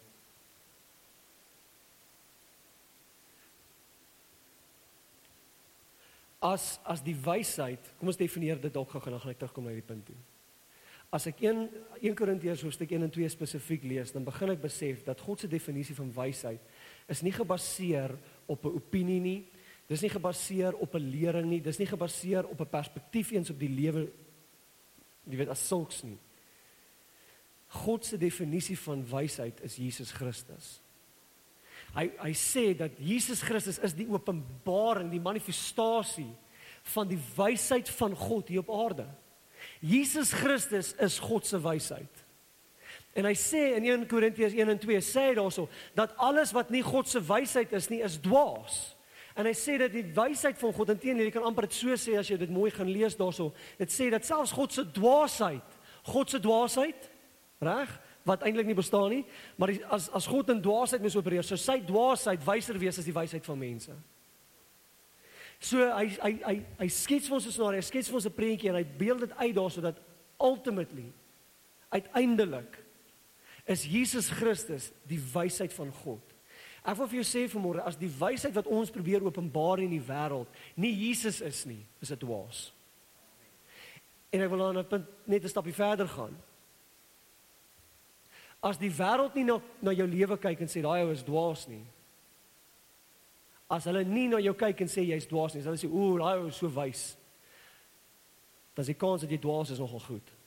As 6.40 6.78
as 6.88 7.02
die 7.04 7.16
wysheid, 7.16 7.90
kom 7.98 8.08
ons 8.08 8.20
definieer 8.20 8.60
dit 8.60 8.72
dalk 8.72 8.92
gou 8.92 9.02
en 9.02 9.16
dan 9.16 9.20
gaan 9.20 9.34
ek 9.34 9.40
terugkom 9.42 9.66
na 9.66 9.74
hierdie 9.74 9.88
punt 9.88 10.06
toe. 10.08 10.16
As 11.12 11.26
ek 11.26 11.42
1 11.42 11.66
1 12.06 12.14
Korintiërs 12.16 12.62
hoofstuk 12.64 12.92
1 12.94 13.02
en 13.04 13.12
2 13.12 13.28
spesifiek 13.34 13.82
lees, 13.84 14.12
dan 14.14 14.24
begin 14.24 14.54
ek 14.54 14.62
besef 14.62 15.02
dat 15.04 15.20
God 15.20 15.42
se 15.42 15.50
definisie 15.50 15.96
van 15.98 16.12
wysheid 16.14 16.62
is 17.10 17.24
nie 17.26 17.34
gebaseer 17.34 18.14
op 18.46 18.64
'n 18.64 18.76
opinie 18.78 19.20
nie. 19.20 19.40
Dis 19.90 20.04
nie 20.04 20.12
gebaseer 20.12 20.76
op 20.78 20.94
'n 20.94 21.10
lering 21.10 21.48
nie. 21.50 21.60
Dis 21.60 21.78
nie 21.78 21.86
gebaseer 21.86 22.46
op 22.46 22.60
'n 22.60 22.68
perspektief 22.68 23.30
eens 23.30 23.50
op 23.50 23.58
die 23.58 23.68
lewe 23.68 24.08
jy 25.30 25.36
weet 25.36 25.52
as 25.52 25.66
sulks 25.66 26.02
nie. 26.02 26.18
God 27.84 28.06
se 28.06 28.18
definisie 28.18 28.78
van 28.78 29.02
wysheid 29.06 29.60
is 29.66 29.78
Jesus 29.78 30.10
Christus. 30.16 30.80
Hy 31.94 32.08
hy 32.22 32.32
sê 32.38 32.70
dat 32.78 32.98
Jesus 32.98 33.42
Christus 33.42 33.78
is 33.82 33.94
die 33.98 34.08
openbaring, 34.10 35.10
die 35.10 35.22
manifestasie 35.22 36.30
van 36.94 37.08
die 37.10 37.18
wysheid 37.36 37.90
van 37.98 38.14
God 38.16 38.50
hier 38.50 38.62
op 38.64 38.72
aarde. 38.74 39.06
Jesus 39.82 40.32
Christus 40.32 40.94
is 41.02 41.18
God 41.18 41.46
se 41.46 41.60
wysheid. 41.62 42.24
En 43.14 43.26
hy 43.26 43.34
sê 43.38 43.74
in 43.76 43.86
1 43.86 44.06
Korintiërs 44.10 44.54
1 44.54 44.70
en 44.70 44.80
2 44.80 45.02
sê 45.02 45.30
hy 45.30 45.36
daarso 45.38 45.66
dat 45.98 46.14
alles 46.16 46.54
wat 46.56 46.70
nie 46.70 46.82
God 46.86 47.10
se 47.10 47.22
wysheid 47.22 47.74
is 47.76 47.90
nie 47.90 48.02
is 48.06 48.18
dwaas. 48.22 48.94
En 49.40 49.48
hy 49.48 49.54
sê 49.56 49.78
dat 49.80 49.94
die 49.94 50.04
wysheid 50.04 50.58
van 50.60 50.74
God 50.76 50.92
intendeel 50.92 51.30
jy 51.30 51.34
kan 51.34 51.46
amper 51.48 51.68
dit 51.68 51.78
so 51.78 51.96
sê 51.96 52.18
as 52.20 52.28
jy 52.28 52.36
dit 52.40 52.52
mooi 52.52 52.68
gaan 52.74 52.90
lees 52.92 53.16
daarso. 53.16 53.50
Dit 53.80 53.92
sê 53.94 54.10
dat 54.12 54.26
selfs 54.28 54.52
God 54.52 54.74
se 54.76 54.84
dwaasheid, 54.84 55.80
God 56.10 56.32
se 56.32 56.40
dwaasheid 56.42 57.08
Reg? 57.60 57.90
wat 58.28 58.44
eintlik 58.44 58.68
nie 58.68 58.76
bestaan 58.76 59.08
nie, 59.14 59.22
maar 59.56 59.72
die, 59.72 59.80
as 59.92 60.08
as 60.16 60.28
God 60.28 60.50
in 60.52 60.60
dwaasheid 60.62 61.02
moes 61.02 61.16
opereer, 61.16 61.44
sou 61.46 61.58
sy 61.60 61.78
dwaasheid 61.86 62.42
wyser 62.44 62.78
wees 62.80 63.00
as 63.00 63.08
die 63.08 63.16
wysheid 63.16 63.46
van 63.48 63.58
mense. 63.60 63.96
So 65.60 65.88
hy 65.92 66.06
hy 66.18 66.32
hy 66.44 66.54
hy 66.82 66.88
skets 66.92 67.28
vir 67.28 67.36
ons 67.38 67.46
'n 67.46 67.52
scenario, 67.52 67.80
hy 67.80 67.88
skets 67.88 68.08
vir 68.08 68.16
ons 68.20 68.26
'n 68.26 68.36
prentjie 68.36 68.68
en 68.70 68.76
hy 68.76 68.84
beeld 68.84 69.20
dit 69.20 69.32
uit 69.36 69.54
daar 69.54 69.70
sodat 69.70 70.00
ultimately 70.40 71.12
uiteindelik 71.90 72.78
is 73.66 73.84
Jesus 73.84 74.30
Christus 74.30 74.92
die 75.06 75.20
wysheid 75.20 75.72
van 75.72 75.92
God. 75.92 76.22
Ek 76.80 76.96
wil 76.96 77.08
vir 77.10 77.20
jou 77.20 77.26
sê 77.28 77.44
vanmôre 77.52 77.84
as 77.84 77.98
die 78.00 78.08
wysheid 78.08 78.54
wat 78.56 78.68
ons 78.70 78.92
probeer 78.92 79.24
openbaar 79.24 79.82
in 79.84 79.92
die 79.92 80.04
wêreld 80.04 80.48
nie 80.80 80.92
Jesus 80.96 81.40
is 81.44 81.64
nie, 81.68 81.82
is 82.00 82.08
dit 82.08 82.20
dwaas. 82.22 82.70
En 84.32 84.40
ek 84.40 84.50
wil 84.50 84.62
dan 84.64 84.78
'n 84.78 84.88
punt 84.88 85.06
net 85.26 85.44
'n 85.44 85.48
stapie 85.48 85.74
verder 85.74 86.08
gaan. 86.08 86.36
As 88.62 88.78
die 88.78 88.90
wêreld 88.90 89.34
nie 89.34 89.44
na 89.44 89.60
na 89.82 89.92
jou 89.92 90.06
lewe 90.06 90.36
kyk 90.36 90.60
en 90.60 90.68
sê 90.68 90.82
daai 90.82 91.04
ou 91.04 91.12
is 91.12 91.24
dwaas 91.24 91.68
nie. 91.68 91.84
As 93.68 93.84
hulle 93.84 94.04
nie 94.04 94.28
na 94.28 94.38
jou 94.38 94.54
kyk 94.54 94.80
en 94.80 94.88
sê 94.88 95.04
jy's 95.04 95.26
dwaas 95.26 95.54
nie, 95.54 95.60
as 95.60 95.66
hulle 95.66 95.78
sê 95.78 95.88
ooh, 95.88 96.18
daai 96.18 96.38
ou 96.38 96.46
is 96.46 96.56
so 96.56 96.68
wys. 96.68 97.16
Dan 98.74 98.82
is 98.82 98.86
die 98.86 98.94
kans 98.94 99.20
dat 99.20 99.30
jy 99.30 99.38
dwaas 99.38 99.70
is 99.70 99.78
nogal 99.78 100.00
goed. 100.00 100.39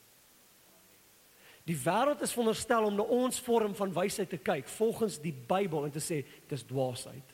Die 1.63 1.77
wêreld 1.79 2.22
is 2.22 2.34
veronderstel 2.36 2.84
om 2.89 2.98
na 2.98 3.03
ons 3.03 3.39
vorm 3.39 3.75
van 3.75 3.93
wysheid 3.96 4.29
te 4.29 4.39
kyk 4.41 4.67
volgens 4.75 5.20
die 5.24 5.34
Bybel 5.34 5.88
en 5.88 5.93
te 5.96 6.03
sê 6.03 6.24
dis 6.50 6.65
dwaasheid. 6.67 7.29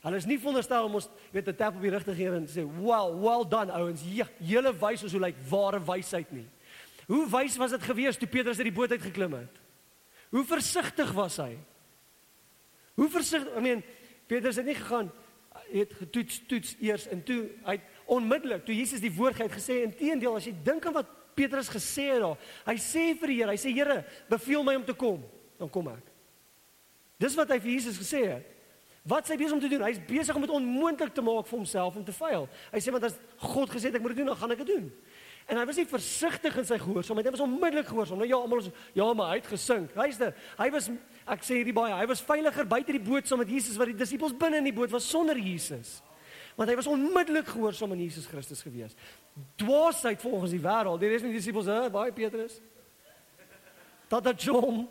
Hulle 0.00 0.16
is 0.16 0.26
nie 0.26 0.38
veronderstel 0.40 0.88
om 0.88 0.96
ons 0.98 1.08
weet 1.30 1.48
'n 1.48 1.56
tap 1.56 1.76
op 1.76 1.82
die 1.82 1.90
rug 1.90 2.04
te 2.04 2.14
gee 2.14 2.26
en 2.26 2.46
te 2.46 2.60
sê, 2.60 2.64
"Well, 2.64 3.14
well 3.20 3.44
done 3.48 3.72
ouens. 3.72 4.02
Ja, 4.02 4.26
julle 4.38 4.72
wys 4.72 5.02
ons 5.02 5.12
hoe 5.12 5.20
lyk 5.20 5.36
ware 5.48 5.80
wysheid 5.84 6.32
nie." 6.32 6.48
Hoe 7.06 7.28
wys 7.28 7.56
was 7.56 7.70
dit 7.70 7.82
gewees 7.82 8.16
toe 8.16 8.28
Petrus 8.28 8.58
uit 8.58 8.70
die 8.70 8.72
boot 8.72 8.90
uit 8.90 9.02
geklim 9.02 9.32
het? 9.32 9.60
Hoe 10.30 10.44
versigtig 10.44 11.12
was 11.12 11.36
hy? 11.36 11.58
Hoe 12.94 13.08
versigtig, 13.08 13.56
I 13.56 13.60
mean, 13.60 13.82
Petrus 14.26 14.56
het 14.56 14.66
nie 14.66 14.74
gegaan 14.74 15.10
het 15.70 15.92
getoets 15.92 16.42
toets 16.46 16.76
eers 16.80 17.06
en 17.10 17.22
toe 17.26 17.48
hy 17.66 17.76
onmiddellik 18.10 18.64
toe 18.66 18.74
Jesus 18.74 19.02
die 19.02 19.12
woord 19.14 19.38
het 19.38 19.52
gesê 19.52 19.82
inteendeel 19.82 20.36
as 20.38 20.46
jy 20.48 20.54
dink 20.64 20.86
aan 20.86 20.96
wat 20.96 21.10
Petrus 21.36 21.70
gesê 21.72 22.10
het 22.14 22.22
daar, 22.24 22.38
hy 22.66 22.76
sê 22.80 23.10
vir 23.18 23.32
die 23.32 23.36
Here, 23.40 23.54
hy 23.54 23.60
sê 23.60 23.74
Here, 23.74 24.00
beveel 24.30 24.64
my 24.66 24.76
om 24.80 24.86
te 24.86 24.96
kom, 24.96 25.22
dan 25.60 25.70
kom 25.72 25.90
ek. 25.92 26.10
Dis 27.20 27.36
wat 27.36 27.52
hy 27.52 27.60
vir 27.60 27.74
Jesus 27.76 28.00
gesê 28.00 28.24
het. 28.30 28.56
Wat 29.10 29.28
sy 29.28 29.36
besig 29.40 29.56
om 29.56 29.60
te 29.62 29.68
doen? 29.72 29.82
Hy's 29.86 30.00
besig 30.04 30.36
om 30.36 30.44
dit 30.44 30.52
onmoontlik 30.52 31.12
te 31.16 31.24
maak 31.24 31.48
vir 31.48 31.56
homself 31.56 31.96
om 31.96 32.04
te 32.04 32.12
faal. 32.12 32.46
Hy 32.72 32.80
sê 32.84 32.92
want 32.92 33.06
as 33.08 33.16
God 33.40 33.72
gesê 33.72 33.88
het 33.88 33.96
ek 33.96 34.04
moet 34.04 34.12
dit 34.12 34.20
doen, 34.22 34.32
dan 34.32 34.40
gaan 34.40 34.52
ek 34.54 34.60
dit 34.60 34.72
doen. 34.74 34.90
En 35.50 35.58
hy 35.58 35.64
was 35.66 35.80
nie 35.80 35.86
versigtig 35.88 36.58
in 36.60 36.68
sy 36.68 36.76
gehoorsaamheid. 36.78 37.26
Hy 37.26 37.32
was 37.34 37.42
onmiddellik 37.42 37.88
gehoorsaam. 37.88 38.20
Nou 38.20 38.28
ja, 38.28 38.38
almal 38.38 38.60
is 38.62 38.68
ja, 38.94 39.06
maar 39.16 39.32
hy 39.32 39.40
het 39.40 39.48
gesink. 39.50 39.96
Luister, 39.98 40.36
hy 40.60 40.68
was 40.74 40.90
ek 41.24 41.46
sê 41.46 41.58
hierdie 41.58 41.74
baie, 41.74 41.96
hy 41.96 42.06
was 42.10 42.22
veiliger 42.24 42.68
buite 42.68 42.94
die 42.94 43.02
boot 43.02 43.28
saam 43.28 43.40
met 43.42 43.50
Jesus 43.50 43.78
wat 43.80 43.90
die 43.90 43.98
disippels 43.98 44.36
binne 44.36 44.60
in 44.60 44.68
die 44.68 44.76
boot 44.76 44.92
was 44.92 45.08
sonder 45.08 45.38
Jesus. 45.40 45.98
Want 46.60 46.68
hy 46.68 46.76
was 46.76 46.90
onmiddellik 46.92 47.46
gehoorsaam 47.48 47.94
aan 47.94 48.02
Jesus 48.04 48.26
Christus 48.28 48.60
gewees. 48.62 48.92
Dwaasheid 49.56 50.20
volgens 50.20 50.52
die 50.52 50.60
wêreld. 50.60 51.00
Die 51.00 51.08
res 51.08 51.24
van 51.24 51.32
die 51.32 51.38
disippels, 51.38 51.70
hè, 51.72 51.86
baie 51.88 52.12
Petrus. 52.12 52.58
Tata 54.12 54.34
John 54.36 54.84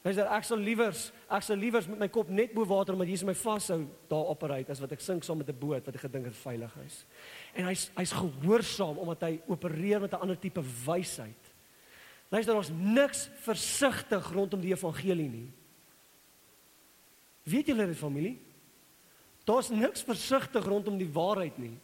Hy 0.00 0.14
sê 0.16 0.24
ek 0.24 0.46
sal 0.48 0.62
liewers, 0.64 1.00
ek 1.28 1.44
sal 1.44 1.58
liewers 1.60 1.84
met 1.90 1.98
my 2.00 2.06
kop 2.08 2.30
net 2.32 2.54
bo 2.56 2.64
water 2.64 2.96
omdat 2.96 3.10
Jesus 3.10 3.26
my 3.28 3.34
vashou 3.36 3.82
daar 4.08 4.30
opereer 4.32 4.70
as 4.72 4.80
wat 4.80 4.94
ek 4.96 5.02
sink 5.04 5.26
saam 5.26 5.42
met 5.42 5.50
'n 5.52 5.60
boot 5.60 5.84
wat 5.84 5.94
ek 5.94 6.06
gedink 6.08 6.24
het 6.24 6.38
veilig 6.40 6.72
is. 6.86 7.04
En 7.52 7.68
hy's 7.68 7.90
hy's 7.98 8.12
gehoorsaam 8.16 8.96
omdat 8.96 9.20
hy 9.28 9.42
opereer 9.46 10.00
met 10.00 10.14
'n 10.14 10.22
ander 10.24 10.38
tipe 10.38 10.62
wysheid. 10.86 11.52
Luister, 12.32 12.56
ons 12.56 12.70
niks 12.72 13.28
versigtig 13.44 14.32
rondom 14.32 14.60
die 14.60 14.72
evangelie 14.72 15.28
nie. 15.28 15.52
Weet 17.44 17.66
julle 17.66 17.86
dit 17.86 17.96
familie? 17.96 18.38
Daar's 19.50 19.70
niks 19.74 20.04
versigtig 20.06 20.64
rondom 20.64 20.98
die 21.00 21.10
waarheid 21.10 21.56
nie. 21.58 21.74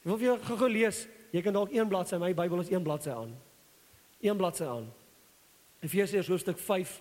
Ek 0.00 0.08
wil 0.08 0.20
vir 0.20 0.30
jou 0.30 0.36
gou-gou 0.48 0.68
lees. 0.72 1.02
Jy 1.34 1.42
kan 1.44 1.56
dalk 1.56 1.74
een 1.74 1.88
bladsy, 1.90 2.16
my 2.22 2.30
Bybel 2.36 2.62
is 2.62 2.70
een 2.72 2.84
bladsy 2.86 3.12
aan. 3.12 3.34
Een 4.24 4.38
bladsy 4.38 4.64
aan. 4.64 4.86
Efesiërs 5.84 6.30
hoofstuk 6.32 6.62
5 6.62 6.94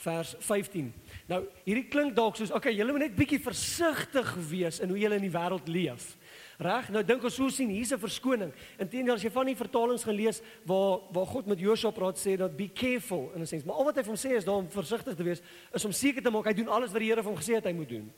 vers 0.00 0.34
15. 0.44 0.88
Nou, 1.28 1.40
hierdie 1.64 1.86
klink 1.92 2.14
dalk 2.16 2.36
soos, 2.36 2.52
okay, 2.56 2.72
julle 2.76 2.92
moet 2.92 3.06
net 3.06 3.16
bietjie 3.16 3.40
versigtig 3.42 4.28
wees 4.50 4.80
in 4.80 4.92
hoe 4.92 4.98
julle 5.00 5.18
in 5.20 5.26
die 5.26 5.32
wêreld 5.32 5.68
leef. 5.70 6.14
Reg? 6.60 6.88
Nou 6.92 7.02
dink 7.06 7.24
ons 7.24 7.36
so 7.36 7.48
sien 7.52 7.70
hier's 7.72 7.92
'n 7.92 8.00
verskoning. 8.00 8.52
Inteendeel 8.78 9.14
as 9.14 9.22
jy 9.22 9.30
van 9.30 9.46
die 9.46 9.56
vertalings 9.56 10.04
gelees 10.04 10.42
waar 10.64 11.00
waar 11.12 11.26
God 11.26 11.46
met 11.46 11.60
Josua 11.60 11.90
praat 11.90 12.18
sê 12.18 12.36
dat 12.36 12.56
be 12.56 12.68
careful 12.68 13.30
in 13.34 13.40
'n 13.40 13.46
sens, 13.46 13.64
maar 13.64 13.76
al 13.76 13.84
wat 13.84 13.96
hy 13.96 14.02
vir 14.02 14.12
hom 14.12 14.16
sê 14.16 14.36
is 14.36 14.44
daarom 14.44 14.68
versigtig 14.68 15.16
te 15.16 15.24
wees, 15.24 15.40
is 15.72 15.84
om 15.84 15.92
seker 15.92 16.22
te 16.22 16.30
maak 16.30 16.44
hy 16.44 16.52
doen 16.52 16.68
alles 16.68 16.92
wat 16.92 17.00
die 17.00 17.08
Here 17.08 17.22
vir 17.22 17.32
hom 17.32 17.40
gesê 17.40 17.54
het 17.54 17.64
hy 17.64 17.72
moet 17.72 17.88
doen. 17.88 18.12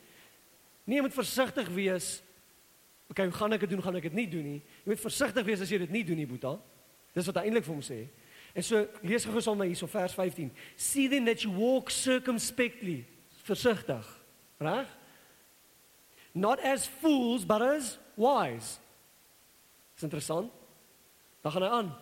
Nee, 0.84 0.98
jy 0.98 1.04
moet 1.06 1.14
versigtig 1.14 1.68
wees. 1.74 2.22
Okay, 3.12 3.28
gaan 3.30 3.52
ek 3.54 3.66
dit 3.66 3.74
doen, 3.74 3.82
gaan 3.84 3.98
ek 3.98 4.08
dit 4.08 4.16
nie 4.16 4.28
doen 4.30 4.46
nie. 4.54 4.60
Jy 4.82 4.94
moet 4.94 5.02
versigtig 5.02 5.46
wees 5.46 5.62
as 5.62 5.70
jy 5.70 5.82
dit 5.84 5.94
nie 5.94 6.04
doen 6.06 6.18
nie, 6.22 6.28
Boeta. 6.28 6.56
Dis 7.12 7.28
wat 7.28 7.40
hy 7.40 7.48
eintlik 7.48 7.66
vir 7.66 7.74
hom 7.74 7.84
sê. 7.84 8.00
En 8.56 8.64
so 8.64 8.82
lees 9.04 9.24
gou 9.24 9.40
sommer 9.44 9.68
hierso 9.68 9.88
vers 9.88 10.14
15. 10.16 10.50
See 10.76 11.08
then 11.08 11.28
that 11.28 11.44
you 11.44 11.52
walk 11.52 11.90
circumspectly. 11.92 13.02
Versigtig. 13.44 14.08
Reg? 14.60 14.88
Not 16.34 16.60
as 16.60 16.86
fools 16.86 17.44
but 17.44 17.62
as 17.62 17.98
wise. 18.16 18.78
Dis 19.96 20.08
interessant. 20.08 20.52
Dan 21.42 21.52
gaan 21.52 21.66
hy 21.66 21.68
aan. 21.68 21.92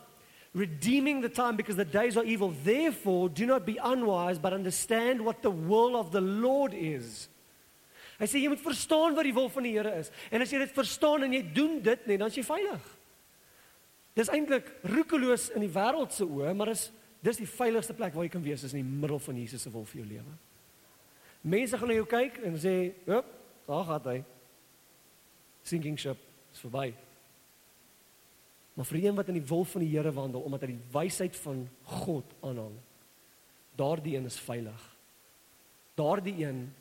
Redeeming 0.54 1.22
the 1.22 1.30
time 1.30 1.56
because 1.56 1.76
the 1.76 1.84
days 1.84 2.16
are 2.16 2.26
evil. 2.26 2.52
Therefore 2.64 3.28
do 3.28 3.46
not 3.46 3.64
be 3.66 3.78
unwise 3.82 4.38
but 4.38 4.52
understand 4.52 5.24
what 5.24 5.42
the 5.42 5.50
will 5.50 5.96
of 5.96 6.10
the 6.10 6.20
Lord 6.20 6.74
is. 6.74 7.28
Hy 8.20 8.28
sê 8.28 8.42
jy 8.42 8.50
moet 8.52 8.60
verstaan 8.60 9.14
wat 9.16 9.24
die 9.24 9.34
wil 9.34 9.48
van 9.48 9.64
die 9.64 9.72
Here 9.78 9.94
is. 9.96 10.10
En 10.28 10.44
as 10.44 10.50
jy 10.52 10.60
dit 10.60 10.72
verstaan 10.76 11.24
en 11.24 11.32
jy 11.32 11.40
doen 11.56 11.78
dit, 11.82 12.06
nee, 12.06 12.20
dan 12.20 12.28
is 12.28 12.36
jy 12.36 12.44
veilig. 12.44 12.88
Dis 14.18 14.28
eintlik 14.28 14.68
roekeloos 14.84 15.48
in 15.56 15.64
die 15.64 15.72
wêreld 15.72 16.12
se 16.12 16.26
oë, 16.26 16.52
maar 16.58 16.74
is 16.74 16.90
dis 17.24 17.40
die 17.40 17.48
veiligste 17.48 17.96
plek 17.96 18.14
waar 18.16 18.26
jy 18.26 18.32
kan 18.32 18.44
wees 18.44 18.64
is 18.66 18.74
in 18.76 18.82
die 18.82 19.00
middel 19.02 19.20
van 19.22 19.38
Jesus 19.40 19.64
se 19.64 19.72
wil 19.72 19.86
vir 19.88 20.02
jou 20.02 20.08
lewe. 20.08 20.34
Mense 21.40 21.78
gaan 21.80 21.88
na 21.88 21.96
jou 21.96 22.08
kyk 22.08 22.42
en 22.44 22.58
sê, 22.60 22.92
"Hop, 23.06 23.26
daar 23.66 23.84
gaan 23.84 24.12
hy." 24.12 24.24
Sinking 25.62 25.98
ship 25.98 26.18
is 26.52 26.60
verby. 26.60 26.92
Maar 28.74 28.84
vir 28.84 29.04
een 29.04 29.14
wat 29.14 29.28
in 29.28 29.34
die 29.34 29.48
wil 29.48 29.64
van 29.64 29.80
die 29.80 29.90
Here 29.96 30.12
wandel 30.12 30.40
omdat 30.40 30.60
hy 30.60 30.66
die 30.66 30.88
wysheid 30.92 31.36
van 31.36 31.68
God 31.84 32.24
aanhang, 32.40 32.76
daardie 33.76 34.16
een 34.16 34.24
is 34.24 34.38
veilig. 34.40 34.96
Daardie 35.94 36.44
een 36.44 36.72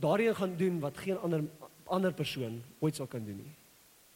daardie 0.00 0.28
een 0.28 0.40
gaan 0.40 0.56
doen 0.56 0.80
wat 0.80 0.98
geen 0.98 1.18
ander 1.18 1.44
ander 1.90 2.12
persoon 2.14 2.60
ooit 2.78 2.96
sal 2.96 3.08
kan 3.10 3.24
doen 3.24 3.40
nie 3.42 3.54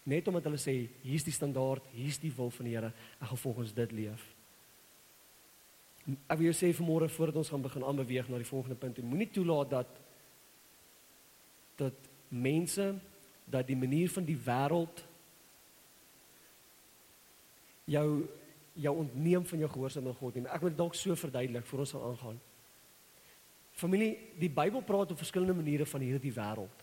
net 0.04 0.28
omdat 0.28 0.44
hulle 0.48 0.60
sê 0.60 0.74
hier's 1.02 1.24
die 1.24 1.32
standaard, 1.32 1.84
hier's 1.96 2.20
die 2.20 2.32
wil 2.36 2.52
van 2.52 2.68
die 2.68 2.74
Here, 2.76 2.92
ek 3.18 3.30
gaan 3.30 3.40
volgens 3.40 3.72
dit 3.76 3.92
leef. 3.96 4.24
Ek 6.28 6.36
wil 6.36 6.50
jou 6.50 6.56
sê 6.58 6.68
vanmôre 6.76 7.08
voordat 7.08 7.40
ons 7.40 7.50
gaan 7.52 7.64
begin 7.64 7.86
aanbeweeg 7.88 8.28
na 8.28 8.40
die 8.40 8.48
volgende 8.48 8.76
punt, 8.76 9.00
moenie 9.00 9.30
toelaat 9.32 9.72
dat 9.72 10.00
dat 11.80 12.10
mense 12.28 12.92
dat 13.50 13.66
die 13.66 13.76
manier 13.76 14.10
van 14.12 14.26
die 14.28 14.36
wêreld 14.38 15.00
jou 17.90 18.08
jou 18.74 18.92
ontneem 18.98 19.44
van 19.46 19.60
jou 19.62 19.68
gehoorsaamheid 19.70 20.14
aan 20.14 20.20
God 20.20 20.36
nie. 20.36 20.48
Ek 20.50 20.62
wil 20.66 20.72
dalk 20.74 20.96
so 20.98 21.14
verduidelik 21.18 21.66
voor 21.66 21.82
ons 21.84 21.92
gaan 21.94 22.06
aangaan. 22.08 22.38
Familie, 23.74 24.16
die 24.38 24.50
Bybel 24.50 24.82
praat 24.86 25.10
op 25.10 25.18
verskillende 25.18 25.54
maniere 25.54 25.86
van 25.86 26.02
hierdie 26.06 26.32
wêreld. 26.32 26.82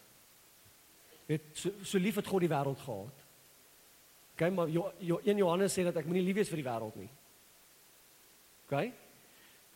Weet 1.29 1.51
so, 1.55 1.71
so 1.88 2.00
lief 2.01 2.17
het 2.19 2.27
God 2.27 2.43
die 2.43 2.51
wêreld 2.51 2.81
gehad. 2.83 3.21
OK, 4.33 4.50
maar 4.51 4.71
jo, 4.71 4.89
jo, 5.00 5.19
in 5.24 5.39
Johannes 5.39 5.77
sê 5.77 5.86
dat 5.88 6.01
ek 6.01 6.10
moenie 6.10 6.25
lief 6.25 6.41
wees 6.41 6.51
vir 6.51 6.60
die 6.60 6.67
wêreld 6.67 6.98
nie. 7.00 7.07
OK? 8.65 8.75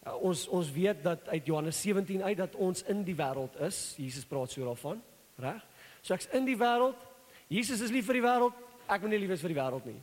Uh, 0.05 0.15
ons 0.27 0.43
ons 0.53 0.71
weet 0.75 0.99
dat 1.05 1.23
uit 1.31 1.47
Johannes 1.47 1.79
17 1.81 2.23
uit 2.23 2.37
dat 2.37 2.55
ons 2.59 2.83
in 2.91 3.03
die 3.07 3.15
wêreld 3.15 3.55
is. 3.63 3.79
Jesus 3.99 4.27
praat 4.27 4.51
so 4.51 4.67
daarvan, 4.67 4.99
reg? 5.41 5.63
So 6.03 6.17
ek's 6.17 6.27
in 6.35 6.47
die 6.47 6.57
wêreld. 6.59 6.99
Jesus 7.47 7.81
is 7.85 7.93
lief 7.93 8.09
vir 8.09 8.19
die 8.19 8.25
wêreld. 8.27 8.59
Ek 8.85 9.01
moet 9.01 9.15
nie 9.15 9.23
lief 9.23 9.31
wees 9.33 9.45
vir 9.45 9.55
die 9.55 9.61
wêreld 9.61 9.87
nie. 9.87 9.97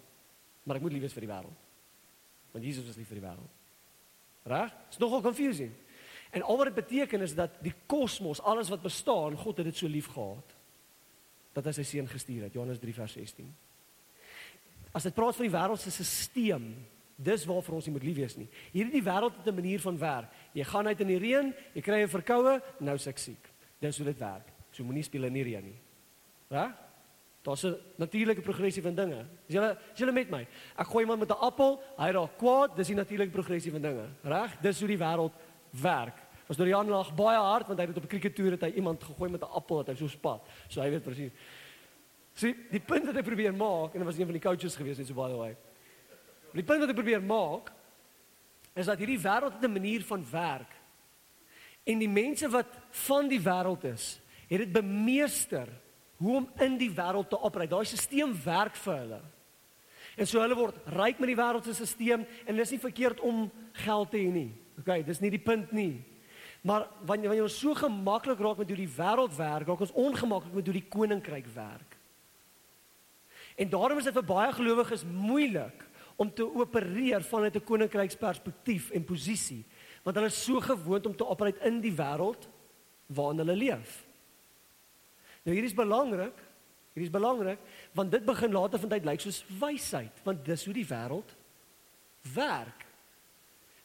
Maar 0.65 0.81
ek 0.81 0.87
moet 0.87 0.97
lief 0.97 1.05
wees 1.05 1.17
vir 1.17 1.27
die 1.27 1.33
wêreld. 1.35 1.69
Want 2.53 2.65
Jesus 2.65 2.89
is 2.89 2.99
lief 2.99 3.13
vir 3.13 3.21
die 3.21 3.27
wêreld. 3.29 3.61
Reg? 4.49 4.75
Dit's 4.89 5.01
nogal 5.03 5.23
confusing. 5.25 5.71
En 6.33 6.43
al 6.43 6.57
wat 6.57 6.71
dit 6.71 6.81
beteken 6.81 7.21
is 7.21 7.35
dat 7.37 7.59
die 7.61 7.75
kosmos, 7.87 8.41
alles 8.41 8.71
wat 8.73 8.83
bestaan, 8.83 9.37
God 9.37 9.61
het 9.61 9.69
dit 9.69 9.77
so 9.77 9.89
lief 9.91 10.09
gehad 10.15 10.57
dat 11.53 11.67
hy 11.69 11.75
sy 11.77 11.85
seun 11.85 12.09
gestuur 12.09 12.47
het. 12.47 12.55
Johannes 12.57 12.81
3 12.81 12.95
vers 12.97 13.13
16. 13.19 13.51
As 14.97 15.05
dit 15.05 15.15
praat 15.17 15.37
van 15.37 15.45
die 15.45 15.53
wêreld 15.53 15.81
se 15.81 15.93
stelsel, 16.05 16.73
dis 17.23 17.45
waarvoor 17.47 17.77
ons 17.79 17.87
nie 17.87 17.95
moet 17.95 18.07
lief 18.07 18.17
wees 18.17 18.37
nie. 18.39 18.49
Hierdie 18.73 19.03
wêreld 19.05 19.37
het 19.37 19.47
'n 19.47 19.55
manier 19.55 19.81
van 19.81 19.99
werk. 19.99 20.31
Jy 20.55 20.65
gaan 20.65 20.87
uit 20.87 21.01
in 21.01 21.07
die 21.07 21.19
reën, 21.19 21.55
jy 21.75 21.81
kry 21.83 22.03
'n 22.03 22.09
verkoue, 22.09 22.63
nou 22.81 22.99
s'ek 22.99 23.19
siek. 23.19 23.51
Dis 23.79 23.97
hoe 23.97 24.07
dit 24.07 24.19
werk. 24.19 24.49
So 24.73 24.85
moenie 24.85 25.03
speel 25.03 25.25
in 25.25 25.33
die 25.33 25.43
reën 25.43 25.65
nie. 25.65 25.79
Reg? 26.49 26.73
Daar's 27.43 27.65
'n 27.65 27.77
natuurlike 27.97 28.41
progressie 28.41 28.83
van 28.83 28.95
dinge. 28.95 29.27
Is 29.47 29.55
julle 29.55 29.79
is 29.93 29.99
julle 29.99 30.13
met 30.13 30.31
my? 30.31 30.47
Ek 30.77 30.87
gooi 30.87 31.05
iemand 31.05 31.21
met 31.21 31.31
'n 31.31 31.41
appel, 31.41 31.83
hy 31.99 32.11
raak 32.11 32.39
kwaad, 32.39 32.77
dis 32.77 32.87
die 32.87 32.97
natuurlike 32.97 33.33
progressie 33.33 33.73
van 33.73 33.83
dinge. 33.83 34.09
Reg? 34.23 34.61
Dis 34.61 34.79
hoe 34.79 34.89
die 34.89 34.99
wêreld 34.99 35.33
werk. 35.71 36.22
Deur 36.57 36.69
Jan 36.69 36.89
lag 36.89 37.15
baie 37.15 37.39
hard 37.39 37.67
want 37.67 37.79
hy 37.79 37.87
het 37.87 37.97
op 37.97 38.05
'n 38.05 38.15
krikettoer 38.15 38.51
het 38.57 38.63
hy 38.63 38.73
iemand 38.77 39.03
gegooi 39.05 39.31
met 39.31 39.43
'n 39.43 39.53
appel 39.53 39.77
wat 39.77 39.89
hy 39.89 39.95
so 39.95 40.09
spat. 40.09 40.43
So 40.69 40.81
hy 40.81 40.91
weet 40.91 41.05
presies. 41.05 41.33
Sien, 42.35 42.57
die 42.71 42.81
punt 42.81 43.07
wat 43.07 43.15
hy 43.15 43.23
probeer 43.23 43.55
maak 43.55 43.95
en 43.95 44.01
dit 44.01 44.09
was 44.09 44.19
een 44.19 44.25
van 44.25 44.39
die 44.39 44.41
coaches 44.41 44.77
gewees 44.77 44.99
net 44.99 45.07
so 45.07 45.15
by 45.15 45.29
the 45.29 45.37
way. 45.37 45.57
Die 46.53 46.63
punt 46.63 46.81
wat 46.81 46.89
hy 46.89 46.95
probeer 46.95 47.23
maak 47.23 47.73
is 48.75 48.87
dat 48.87 48.99
hierdie 48.99 49.21
wêreld 49.21 49.61
'n 49.61 49.73
manier 49.73 50.03
van 50.03 50.25
werk. 50.31 50.73
En 51.85 51.99
die 51.99 52.09
mense 52.09 52.49
wat 52.49 52.67
van 52.91 53.29
die 53.29 53.41
wêreld 53.41 53.85
is, 53.85 54.21
het 54.49 54.59
dit 54.59 54.73
bemeester 54.73 55.69
hoe 56.17 56.37
om 56.37 56.51
in 56.63 56.79
die 56.79 56.91
wêreld 56.91 57.29
te 57.29 57.41
operate. 57.41 57.71
Daai 57.75 57.85
stelsel 57.85 58.35
werk 58.45 58.77
vir 58.77 58.97
hulle. 58.97 59.21
En 60.17 60.27
so 60.27 60.41
hulle 60.41 60.55
word 60.55 60.77
ryk 60.87 61.19
met 61.19 61.33
die 61.33 61.39
wêreld 61.39 61.65
se 61.65 61.75
stelsel 61.75 62.27
en 62.47 62.57
dis 62.57 62.71
nie 62.71 62.83
verkeerd 62.83 63.21
om 63.21 63.51
geld 63.73 64.11
te 64.11 64.21
hê 64.21 64.31
nie. 64.33 64.51
Okay, 64.79 65.03
dis 65.03 65.21
nie 65.21 65.31
die 65.31 65.43
punt 65.43 65.73
nie. 65.73 66.05
Maar 66.63 66.87
wanneer 67.03 67.33
wanneer 67.33 67.49
ons 67.49 67.59
so 67.59 67.75
gemaklik 67.75 68.39
raak 68.39 68.61
met 68.63 68.69
hoe 68.71 68.79
die 68.79 68.95
wêreld 68.97 69.35
werk, 69.37 69.67
raak 69.67 69.81
ons 69.83 69.97
ongemaklik 69.99 70.55
met 70.55 70.69
hoe 70.71 70.77
die 70.77 70.89
koninkryk 70.89 71.49
werk. 71.55 71.97
En 73.57 73.69
daarom 73.69 73.99
is 73.99 74.07
dit 74.09 74.15
vir 74.15 74.29
baie 74.29 74.53
gelowiges 74.55 75.03
moeilik 75.05 75.83
om 76.17 76.31
te 76.31 76.47
opereer 76.47 77.23
vanuit 77.23 77.57
'n 77.57 77.65
koninkryksperspektief 77.65 78.91
en 78.91 79.05
posisie, 79.05 79.65
want 80.03 80.17
hulle 80.17 80.29
is 80.29 80.45
so 80.45 80.61
gewoond 80.61 81.07
om 81.07 81.17
te 81.17 81.27
operate 81.27 81.67
in 81.67 81.81
die 81.81 81.93
wêreld 81.93 82.49
waarin 83.07 83.39
hulle 83.39 83.57
leef. 83.57 84.05
Nou 85.43 85.57
hier 85.57 85.65
is 85.65 85.75
belangrik, 85.75 86.39
hier 86.95 87.05
is 87.05 87.11
belangrik 87.11 87.59
want 87.93 88.11
dit 88.11 88.25
begin 88.25 88.53
later 88.53 88.79
van 88.79 88.89
tyd 88.89 89.05
lyk 89.05 89.21
soos 89.21 89.45
wysheid, 89.61 90.23
want 90.23 90.45
dis 90.45 90.65
hoe 90.65 90.75
die 90.75 90.87
wêreld 90.87 91.37
werk. 92.35 92.87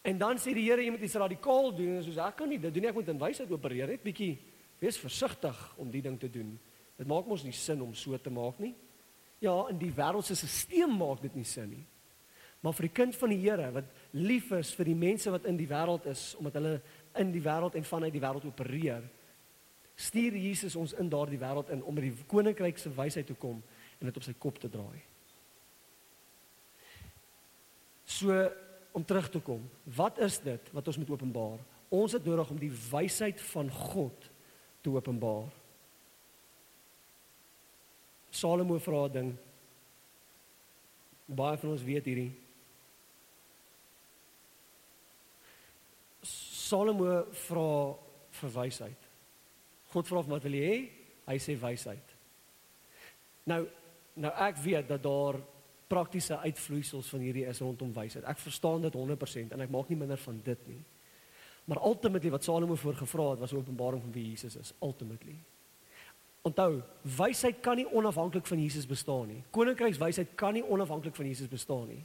En 0.07 0.17
dan 0.17 0.39
sê 0.39 0.53
die 0.55 0.63
Here 0.69 0.83
jy 0.85 0.93
moet 0.93 1.03
iets 1.03 1.17
radikaal 1.19 1.73
doen 1.75 1.97
en 1.97 2.05
soos 2.05 2.19
ek 2.23 2.37
kan 2.39 2.47
nie 2.47 2.61
dit 2.61 2.71
doen 2.71 2.85
nie, 2.85 2.91
ek 2.93 2.95
moet 2.95 3.09
in 3.11 3.19
wysheid 3.19 3.51
opereer, 3.51 3.91
net 3.91 4.05
bietjie 4.05 4.37
wees 4.79 4.99
versigtig 5.01 5.57
om 5.81 5.89
die 5.91 6.03
ding 6.05 6.15
te 6.21 6.29
doen. 6.31 6.53
Dit 6.97 7.09
maak 7.09 7.27
mos 7.27 7.43
nie 7.43 7.55
sin 7.55 7.81
om 7.83 7.91
so 7.97 8.15
te 8.21 8.31
maak 8.31 8.61
nie. 8.63 8.73
Ja, 9.43 9.53
in 9.69 9.79
die 9.81 9.91
wêreld 9.93 10.25
se 10.25 10.37
stelsel 10.37 10.93
maak 10.95 11.19
dit 11.25 11.35
nie 11.35 11.45
sin 11.45 11.69
nie. 11.73 11.83
Maar 12.63 12.73
vir 12.73 12.87
die 12.87 12.95
kind 13.01 13.17
van 13.19 13.33
die 13.33 13.41
Here 13.41 13.67
wat 13.75 13.89
lief 14.17 14.49
is 14.55 14.71
vir 14.77 14.89
die 14.89 14.97
mense 14.97 15.33
wat 15.33 15.45
in 15.49 15.59
die 15.59 15.67
wêreld 15.69 16.07
is, 16.09 16.29
omdat 16.39 16.57
hulle 16.57 16.73
in 17.21 17.33
die 17.35 17.43
wêreld 17.43 17.75
en 17.77 17.85
vanuit 17.85 18.15
die 18.15 18.23
wêreld 18.23 18.47
opereer, 18.47 19.03
stuur 19.97 20.37
Jesus 20.39 20.77
ons 20.79 20.93
in 20.97 21.09
daardie 21.09 21.41
wêreld 21.41 21.69
in 21.73 21.83
om 21.83 21.95
met 21.97 22.07
die 22.07 22.25
koninkryk 22.29 22.79
se 22.79 22.93
wysheid 22.93 23.27
te 23.27 23.35
kom 23.37 23.59
en 23.99 24.09
dit 24.09 24.17
op 24.17 24.25
sy 24.25 24.33
kop 24.39 24.61
te 24.61 24.69
draai. 24.71 25.03
So 28.07 28.39
om 28.97 29.05
terug 29.05 29.29
te 29.29 29.39
kom, 29.39 29.61
wat 29.93 30.17
is 30.25 30.39
dit 30.41 30.71
wat 30.73 30.87
ons 30.89 30.97
moet 30.97 31.13
openbaar? 31.13 31.61
Ons 31.93 32.15
het 32.17 32.25
nodig 32.25 32.49
om 32.49 32.57
die 32.59 32.73
wysheid 32.89 33.41
van 33.51 33.69
God 33.69 34.25
te 34.81 34.89
openbaar. 34.89 35.51
Salomo 38.33 38.79
vra 38.81 39.05
'n 39.05 39.11
ding. 39.11 39.29
Baie 41.25 41.57
van 41.57 41.69
ons 41.69 41.83
weet 41.83 42.05
hierdie. 42.05 42.33
Salomo 46.21 47.25
vra 47.31 47.95
vir 48.31 48.49
wysheid. 48.49 49.01
God 49.93 50.07
vra 50.07 50.21
wat 50.21 50.43
wil 50.43 50.53
jy 50.53 50.65
hê? 50.69 50.89
Hy 51.27 51.37
sê 51.37 51.59
wysheid. 51.59 52.15
Nou 53.45 53.67
nou 54.15 54.33
ek 54.33 54.57
weet 54.57 54.87
dat 54.87 55.03
daar 55.03 55.35
praktiese 55.87 56.37
uitvloeisels 56.39 57.09
van 57.09 57.19
hierdie 57.19 57.45
is 57.47 57.59
rondom 57.59 57.93
wysheid. 57.93 58.25
Ek 58.27 58.39
verstaan 58.39 58.81
dit 58.81 58.95
100% 58.95 59.53
en 59.55 59.63
ek 59.65 59.73
maak 59.73 59.89
nie 59.89 59.99
minder 59.99 60.17
van 60.17 60.41
dit 60.43 60.67
nie. 60.67 60.81
Maar 61.67 61.83
ultimately 61.83 62.31
wat 62.31 62.43
Salomo 62.43 62.75
voorgevra 62.75 63.29
het 63.29 63.39
was 63.39 63.53
openbaring 63.53 64.01
van 64.01 64.11
wie 64.11 64.29
Jesus 64.29 64.55
is, 64.55 64.73
ultimately. 64.81 65.35
Onthou, 66.47 66.81
wysheid 67.17 67.59
kan 67.59 67.75
nie 67.75 67.87
onafhanklik 67.91 68.45
van 68.47 68.61
Jesus 68.61 68.87
bestaan 68.87 69.27
nie. 69.27 69.41
Koninkrykswysheid 69.51 70.35
kan 70.35 70.55
nie 70.55 70.63
onafhanklik 70.63 71.15
van 71.15 71.27
Jesus 71.27 71.47
bestaan 71.51 71.87
nie. 71.91 72.03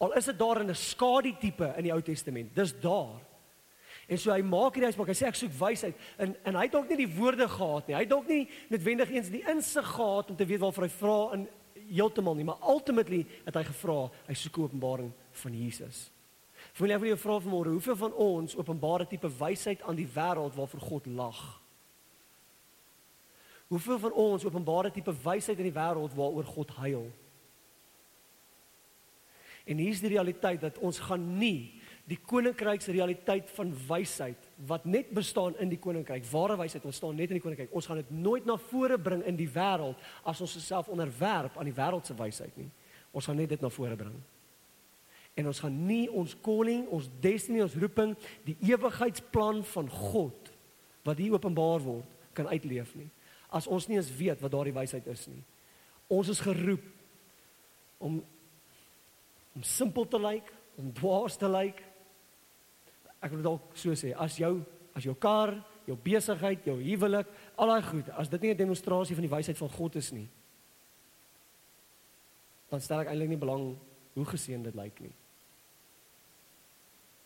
Al 0.00 0.14
is 0.16 0.24
dit 0.24 0.38
daar 0.38 0.60
in 0.60 0.70
'n 0.70 0.74
skadu 0.74 1.34
tipe 1.40 1.74
in 1.76 1.82
die 1.82 1.92
Ou 1.92 2.02
Testament, 2.02 2.54
dis 2.54 2.72
daar. 2.80 3.20
En 4.06 4.18
so 4.18 4.30
hy 4.32 4.42
maak 4.42 4.74
hierdie 4.74 4.86
uitspraak. 4.86 5.08
Hy 5.08 5.18
sê 5.18 5.26
ek 5.26 5.34
soek 5.34 5.52
wysheid 5.58 5.94
en 6.16 6.36
en 6.44 6.54
hy 6.54 6.62
het 6.62 6.72
dalk 6.72 6.88
nie 6.88 7.06
die 7.06 7.14
woorde 7.16 7.48
gehad 7.48 7.88
nie. 7.88 7.94
Hy 7.94 8.00
het 8.00 8.10
dalk 8.10 8.28
nie 8.28 8.48
noodwendig 8.68 9.10
eens 9.10 9.30
die 9.30 9.42
insig 9.50 9.86
gehad 9.86 10.30
om 10.30 10.36
te 10.36 10.46
weet 10.46 10.60
waarvoor 10.60 10.86
hy 10.86 10.90
vra 10.90 11.32
in 11.34 11.48
heeltemal 11.90 12.34
nie, 12.34 12.46
maar 12.48 12.62
ultimately 12.68 13.24
het 13.44 13.56
hy 13.58 13.64
gevra, 13.68 14.06
hy 14.28 14.36
soek 14.38 14.58
openbaring 14.64 15.12
van 15.42 15.56
Jesus. 15.56 16.06
Wil 16.76 16.92
jy 16.92 16.98
vir 17.02 17.10
jou 17.12 17.20
vra 17.20 17.36
vanmôre, 17.40 17.74
hoeveel 17.76 17.98
van 18.00 18.16
ons 18.20 18.56
openbare 18.58 19.06
tipe 19.08 19.30
wysheid 19.38 19.84
aan 19.86 19.96
die 19.98 20.08
wêreld 20.14 20.56
waarvoor 20.56 20.82
God 20.88 21.06
lag? 21.06 21.40
Hoeveel 23.72 23.98
van 23.98 24.12
ons 24.12 24.44
openbare 24.46 24.90
tipe 24.94 25.14
wysheid 25.24 25.58
in 25.58 25.70
die 25.70 25.74
wêreld 25.74 26.14
waaroor 26.14 26.44
God 26.44 26.74
huil? 26.78 27.06
En 29.66 29.80
hier 29.82 29.90
is 29.90 30.02
die 30.04 30.12
realiteit 30.12 30.60
dat 30.62 30.78
ons 30.78 31.00
gaan 31.02 31.24
nie 31.40 31.75
die 32.06 32.18
koninkryks 32.22 32.86
realiteit 32.94 33.50
van 33.56 33.72
wysheid 33.88 34.44
wat 34.68 34.84
net 34.86 35.10
bestaan 35.14 35.56
in 35.62 35.72
die 35.72 35.80
koninkryk. 35.82 36.26
Ware 36.30 36.54
wysheid 36.60 36.84
ontstaan 36.86 37.16
net 37.18 37.32
in 37.32 37.40
die 37.40 37.42
koninkryk. 37.42 37.72
Ons 37.74 37.88
gaan 37.90 37.98
dit 37.98 38.12
nooit 38.14 38.46
na 38.46 38.54
vore 38.68 38.98
bring 38.98 39.24
in 39.26 39.38
die 39.38 39.48
wêreld 39.50 39.98
as 40.22 40.40
ons 40.44 40.54
osself 40.60 40.90
onderwerp 40.92 41.58
aan 41.58 41.66
die 41.66 41.74
wêreldse 41.74 42.14
wysheid 42.18 42.54
nie. 42.60 42.68
Ons 43.10 43.26
gaan 43.26 43.38
net 43.40 43.50
dit 43.56 43.64
na 43.64 43.70
vore 43.74 43.98
bring. 43.98 44.14
En 45.36 45.50
ons 45.50 45.60
gaan 45.60 45.74
nie 45.86 46.06
ons 46.08 46.36
calling, 46.46 46.86
ons 46.94 47.08
destiny, 47.20 47.60
ons 47.64 47.74
roeping, 47.76 48.14
die 48.46 48.56
ewigheidsplan 48.70 49.64
van 49.74 49.90
God 49.90 50.52
wat 51.06 51.18
hier 51.20 51.34
openbaar 51.36 51.82
word, 51.84 52.14
kan 52.34 52.48
uitleef 52.50 52.94
nie. 52.98 53.08
As 53.50 53.66
ons 53.70 53.86
nie 53.90 53.98
eens 53.98 54.12
weet 54.14 54.40
wat 54.42 54.54
daardie 54.54 54.74
wysheid 54.74 55.06
is 55.10 55.26
nie. 55.30 55.42
Ons 56.12 56.30
is 56.32 56.42
geroep 56.44 56.86
om 57.98 58.22
om 59.56 59.62
simpel 59.64 60.04
te 60.04 60.18
lyk, 60.20 60.50
om 60.76 60.90
dwaas 60.92 61.38
te 61.40 61.48
lyk, 61.48 61.78
ek 63.20 63.30
wil 63.30 63.42
dalk 63.42 63.76
so 63.78 63.94
sê, 63.94 64.14
as 64.14 64.36
jou 64.36 64.64
as 64.96 65.04
jou 65.04 65.14
kar, 65.20 65.52
jou 65.84 65.96
besigheid, 66.00 66.64
jou 66.64 66.78
huwelik, 66.80 67.28
al 67.60 67.68
daai 67.68 67.82
goed, 67.84 68.08
as 68.16 68.30
dit 68.32 68.42
nie 68.42 68.50
'n 68.54 68.56
demonstrasie 68.56 69.14
van 69.14 69.26
die 69.26 69.34
wysheid 69.36 69.58
van 69.58 69.68
God 69.68 69.96
is 69.96 70.10
nie, 70.12 70.28
dan 72.70 72.80
stel 72.80 73.00
ek 73.00 73.08
eintlik 73.08 73.28
nie 73.28 73.36
belang 73.36 73.76
hoe 74.14 74.24
geseën 74.24 74.62
dit 74.62 74.74
lyk 74.74 75.00
nie. 75.00 75.12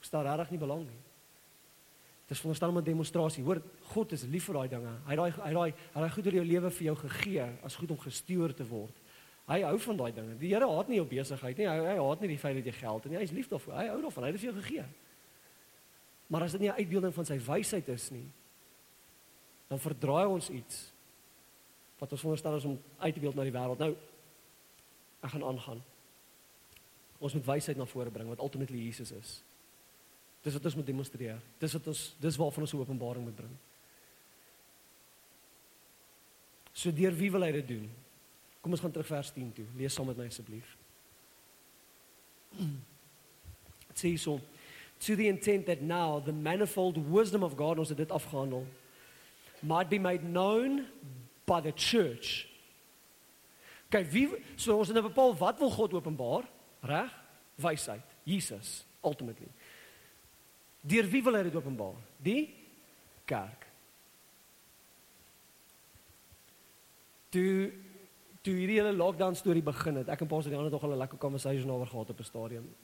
Ek 0.00 0.04
stel 0.04 0.22
regtig 0.22 0.50
nie 0.50 0.58
belang 0.58 0.84
nie. 0.86 1.00
Dit 2.26 2.36
is 2.36 2.40
veronderstel 2.40 2.68
om 2.68 2.78
'n 2.78 2.84
demonstrasie. 2.84 3.44
Hoor, 3.44 3.62
God 3.94 4.12
is 4.12 4.24
lief 4.24 4.44
vir 4.44 4.54
daai 4.54 4.68
dinge. 4.68 4.94
Hy 5.06 5.16
daai 5.16 5.30
hy 5.30 5.52
daai 5.52 5.74
hy 5.94 6.00
daai 6.00 6.10
goed 6.10 6.26
oor 6.26 6.32
jou 6.32 6.44
lewe 6.44 6.70
vir 6.70 6.84
jou 6.84 6.96
gegee 6.96 7.48
as 7.62 7.76
goed 7.76 7.90
om 7.90 7.98
gestuur 7.98 8.54
te 8.54 8.64
word. 8.64 8.94
Hy 9.48 9.62
hou 9.62 9.78
van 9.78 9.96
daai 9.96 10.12
dinge. 10.12 10.38
Die 10.38 10.48
Here 10.48 10.66
haat 10.66 10.88
nie 10.88 10.96
jou 10.96 11.06
besigheid 11.06 11.58
nie. 11.58 11.66
Hy 11.66 11.76
hy 11.76 11.96
haat 11.96 12.20
nie 12.20 12.28
die 12.28 12.38
feit 12.38 12.54
dat 12.54 12.64
jy 12.64 12.72
geld 12.72 13.02
het 13.02 13.12
nie. 13.12 13.18
Hy 13.18 13.22
is 13.24 13.32
lief 13.32 13.48
daarvoor. 13.48 13.74
Hy 13.74 13.86
hou 13.88 14.02
daarvan. 14.02 14.24
Hy 14.24 14.30
het 14.30 14.40
dit 14.40 14.44
vir 14.44 14.52
jou 14.52 14.62
gegee. 14.62 14.84
Maar 16.30 16.46
as 16.46 16.54
dit 16.54 16.60
nie 16.60 16.70
'n 16.70 16.78
uitbeelding 16.78 17.14
van 17.14 17.26
sy 17.26 17.38
wysheid 17.38 17.88
is 17.88 18.10
nie, 18.10 18.28
dan 19.68 19.78
verdraai 19.78 20.26
ons 20.26 20.50
iets 20.50 20.92
wat 21.98 22.12
ons 22.12 22.20
veronderstel 22.20 22.56
is 22.56 22.64
om 22.64 22.82
uit 22.98 23.14
te 23.14 23.20
beeld 23.20 23.34
na 23.34 23.42
die 23.42 23.52
wêreld. 23.52 23.78
Nou 23.78 23.96
ek 25.20 25.30
gaan 25.30 25.44
aangaan. 25.44 25.82
Ons 27.18 27.34
moet 27.36 27.44
wysheid 27.44 27.76
na 27.76 27.84
vore 27.84 28.10
bring 28.10 28.28
wat 28.28 28.38
ultimately 28.40 28.78
Jesus 28.78 29.12
is. 29.12 29.42
Dis 30.42 30.56
wat 30.56 30.64
ons 30.64 30.74
moet 30.74 30.86
demonstreer. 30.86 31.40
Dis 31.58 31.72
wat 31.76 31.86
ons 31.86 32.04
dis 32.20 32.36
waarvan 32.36 32.64
ons 32.64 32.74
openbaring 32.74 33.24
moet 33.24 33.36
bring. 33.36 33.56
So 36.72 36.92
deur 36.92 37.12
wie 37.12 37.30
wil 37.30 37.44
hy 37.44 37.52
dit 37.52 37.68
doen? 37.68 37.90
Kom 38.60 38.72
ons 38.72 38.80
gaan 38.80 38.92
terug 38.92 39.08
vers 39.08 39.32
10 39.32 39.52
toe. 39.52 39.66
Lees 39.76 39.94
saam 39.94 40.06
met 40.06 40.16
my 40.16 40.26
asseblief. 40.30 40.76
Dit 43.90 43.98
sê 43.98 44.14
so 44.20 44.38
to 45.00 45.16
the 45.16 45.28
intent 45.28 45.66
that 45.66 45.80
now 45.80 46.20
the 46.24 46.32
manifold 46.32 46.98
wisdom 47.10 47.42
of 47.42 47.56
God 47.56 47.78
ons 47.78 47.88
het 47.88 47.98
dit 47.98 48.10
afgehandel 48.12 48.66
might 49.62 49.88
be 49.88 49.98
made 49.98 50.22
known 50.22 50.86
by 51.46 51.60
the 51.60 51.72
church. 51.72 52.46
Kyk, 53.90 54.06
wie 54.12 54.28
so 54.56 54.76
ons 54.78 54.88
het 54.88 54.96
nou 54.96 55.08
bepaal 55.08 55.34
wat 55.36 55.58
wil 55.58 55.72
God 55.74 55.96
openbaar? 55.98 56.46
Reg? 56.86 57.16
Wysheid, 57.60 58.04
Jesus 58.24 58.84
ultimately. 59.04 59.48
Deur 60.80 61.08
wie 61.10 61.22
wil 61.24 61.36
hy 61.36 61.42
dit 61.48 61.56
openbaar? 61.56 61.96
Die 62.24 62.44
kerk. 63.28 63.66
Toe 67.34 67.72
toe 68.40 68.54
hierdie 68.56 68.78
hele 68.80 68.94
lockdown 68.96 69.36
storie 69.36 69.62
begin 69.62 69.98
het, 70.00 70.08
ek 70.08 70.22
en 70.24 70.30
Jan 70.48 70.64
het 70.64 70.72
nog 70.72 70.84
al 70.84 70.92
'n 70.92 71.02
lekker 71.02 71.18
conversation 71.18 71.70
oor 71.70 71.86
gehad 71.86 72.10
op 72.10 72.20
'n 72.20 72.24
stadium. 72.24 72.74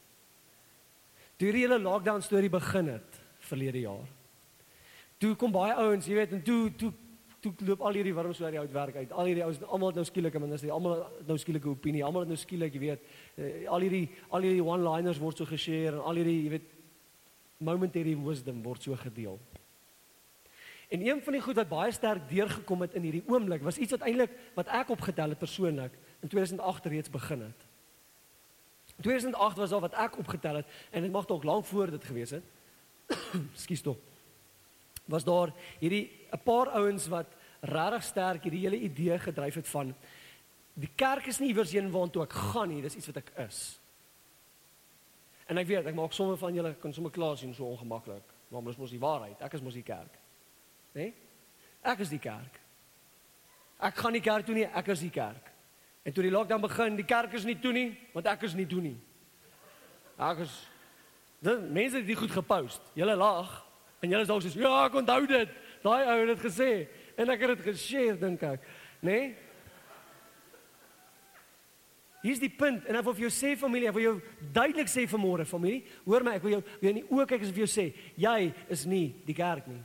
Toe 1.37 1.53
die 1.53 1.65
hele 1.67 1.79
lockdown 1.79 2.25
storie 2.25 2.51
begin 2.53 2.95
het 2.95 3.19
verlede 3.47 3.83
jaar. 3.85 4.07
Toe 5.21 5.35
kom 5.37 5.53
baie 5.53 5.75
ouens, 5.75 6.07
jy 6.09 6.17
weet, 6.19 6.33
en 6.37 6.45
toe 6.45 6.71
toe 6.77 6.93
toe 7.47 7.53
loop 7.69 7.83
al 7.85 7.95
hierdie 7.95 8.15
wurms 8.17 8.41
uit 8.43 8.55
die 8.55 8.59
hout 8.59 8.73
werk 8.75 8.97
uit. 8.97 9.13
Al 9.13 9.29
hierdie 9.29 9.45
ouens 9.45 9.61
almal 9.63 9.93
het 9.93 9.99
nou 10.01 10.05
skielike 10.09 10.41
minister, 10.43 10.73
almal 10.75 10.97
het 11.05 11.29
nou 11.29 11.37
skielike 11.39 11.69
opinie, 11.71 12.03
almal 12.03 12.25
het 12.25 12.33
nou 12.33 12.39
skielik, 12.41 12.75
jy 12.75 12.81
weet, 12.83 13.05
uh, 13.37 13.51
al 13.71 13.85
hierdie 13.85 14.07
al 14.35 14.47
hierdie 14.47 14.65
one-liners 14.65 15.21
word 15.23 15.39
so 15.39 15.47
geshare 15.47 15.95
en 15.95 16.03
al 16.03 16.19
hierdie, 16.19 16.41
jy 16.47 16.55
weet, 16.57 16.73
momentary 17.63 18.17
wisdom 18.19 18.65
word 18.65 18.83
so 18.83 18.99
gedeel. 18.99 19.39
En 20.89 21.07
een 21.07 21.23
van 21.23 21.35
die 21.35 21.43
goed 21.43 21.59
wat 21.59 21.71
baie 21.71 21.95
sterk 21.95 22.29
deurgekom 22.31 22.85
het 22.87 22.95
in 22.99 23.07
hierdie 23.09 23.25
oomblik 23.27 23.65
was 23.67 23.79
iets 23.79 23.97
wat 23.97 24.05
eintlik 24.07 24.35
wat 24.55 24.69
ek 24.71 24.93
opgetel 24.95 25.35
het 25.35 25.41
persoonlik 25.41 25.97
in 26.23 26.31
2008 26.31 26.87
reeds 26.93 27.11
begin 27.11 27.49
het. 27.49 27.66
In 28.97 29.03
2008 29.03 29.57
was 29.57 29.73
al 29.73 29.81
wat 29.81 29.95
ek 29.95 30.19
opgetel 30.19 30.61
het 30.63 30.67
en 30.91 31.03
dit 31.03 31.13
mag 31.13 31.27
dalk 31.29 31.45
lank 31.45 31.65
voor 31.65 31.91
dit 31.91 32.05
gewees 32.05 32.31
het. 32.31 32.45
Skus 33.65 33.81
tog. 33.81 33.97
Was 35.05 35.25
daar 35.25 35.53
hierdie 35.79 36.11
'n 36.33 36.43
paar 36.43 36.69
ouens 36.69 37.07
wat 37.07 37.27
regtig 37.61 38.03
sterk 38.03 38.43
hierdie 38.43 38.65
hele 38.65 38.81
idee 38.81 39.19
gedryf 39.19 39.55
het 39.55 39.69
van 39.69 39.95
die 40.75 40.91
kerk 40.95 41.27
is 41.27 41.39
nie 41.41 41.49
iewers 41.49 41.73
heen 41.73 41.91
waartoe 41.91 42.23
ek 42.27 42.33
gaan 42.53 42.69
nie, 42.69 42.83
dis 42.83 42.97
iets 42.97 43.07
wat 43.07 43.17
ek 43.17 43.33
is. 43.47 43.81
En 45.49 45.59
ek 45.59 45.67
weet, 45.67 45.87
ek 45.87 45.95
maak 45.95 46.13
sommer 46.13 46.37
van 46.37 46.55
julle 46.55 46.75
kan 46.75 46.93
sommer 46.93 47.13
klaar 47.15 47.37
sien 47.39 47.55
so 47.55 47.65
ongemaklik, 47.65 48.35
maar 48.49 48.63
mos 48.63 48.77
mos 48.77 48.93
die 48.93 49.01
waarheid. 49.01 49.41
Ek 49.41 49.57
is 49.57 49.65
mos 49.65 49.79
die 49.79 49.87
kerk. 49.87 50.19
Né? 50.93 51.01
Nee? 51.01 51.15
Ek 51.87 52.03
is 52.03 52.11
die 52.13 52.21
kerk. 52.21 52.61
Ek 53.79 53.95
gaan 53.95 54.13
nie 54.17 54.25
kerk 54.25 54.47
toe 54.47 54.57
nie, 54.57 54.67
ek 54.67 54.89
is 54.93 55.05
die 55.05 55.13
kerk. 55.15 55.53
En 56.07 56.15
toe 56.15 56.23
die 56.23 56.31
lockdown 56.31 56.63
begin, 56.63 56.97
die 56.97 57.09
kerk 57.09 57.35
is 57.35 57.45
nie 57.45 57.59
toe 57.59 57.73
nie, 57.75 57.91
want 58.15 58.29
ek 58.31 58.47
is 58.47 58.55
nie 58.55 58.67
toe 58.71 58.81
nie. 58.81 58.97
Ek 60.23 60.45
is 60.47 60.55
Dan 61.47 61.73
mense 61.73 61.97
het 61.97 62.07
dit 62.07 62.17
goed 62.17 62.31
gepost. 62.31 62.81
Julle 62.93 63.17
lag 63.17 63.67
en 64.01 64.11
julle 64.11 64.23
is 64.23 64.29
dalk 64.29 64.43
soos 64.43 64.55
ja, 64.59 64.71
ek 64.87 64.95
onthou 64.99 65.27
dit. 65.31 65.51
Daai 65.85 66.05
ou 66.05 66.15
het 66.23 66.31
dit 66.33 66.45
gesê 66.47 66.71
en 67.17 67.33
ek 67.33 67.43
het 67.45 67.53
dit 67.55 67.67
geshare 67.69 68.17
dink 68.21 68.43
ek, 68.45 68.65
né? 69.01 69.11
Nee? 69.11 69.35
Hier's 72.25 72.41
die 72.43 72.51
punt 72.51 72.89
en 72.91 72.99
ek 72.99 73.05
wil 73.07 73.15
vir 73.15 73.27
jou 73.29 73.35
sê 73.37 73.53
familie, 73.55 73.87
ek 73.87 73.95
wil 73.95 74.03
jou 74.03 74.15
duidelik 74.57 74.89
sê 74.91 75.05
vanmôre 75.07 75.45
familie, 75.47 75.85
hoor 76.09 76.25
my, 76.27 76.35
ek 76.35 76.43
wil 76.43 76.57
jou 76.57 76.63
weer 76.81 76.91
in 76.91 76.99
die 76.99 77.07
oë 77.15 77.27
kyk 77.31 77.45
en 77.45 77.53
vir 77.55 77.63
jou 77.63 77.69
sê, 77.71 77.85
jy 78.19 78.49
is 78.75 78.83
nie 78.91 79.05
die 79.29 79.37
kerk 79.37 79.69
nie. 79.71 79.79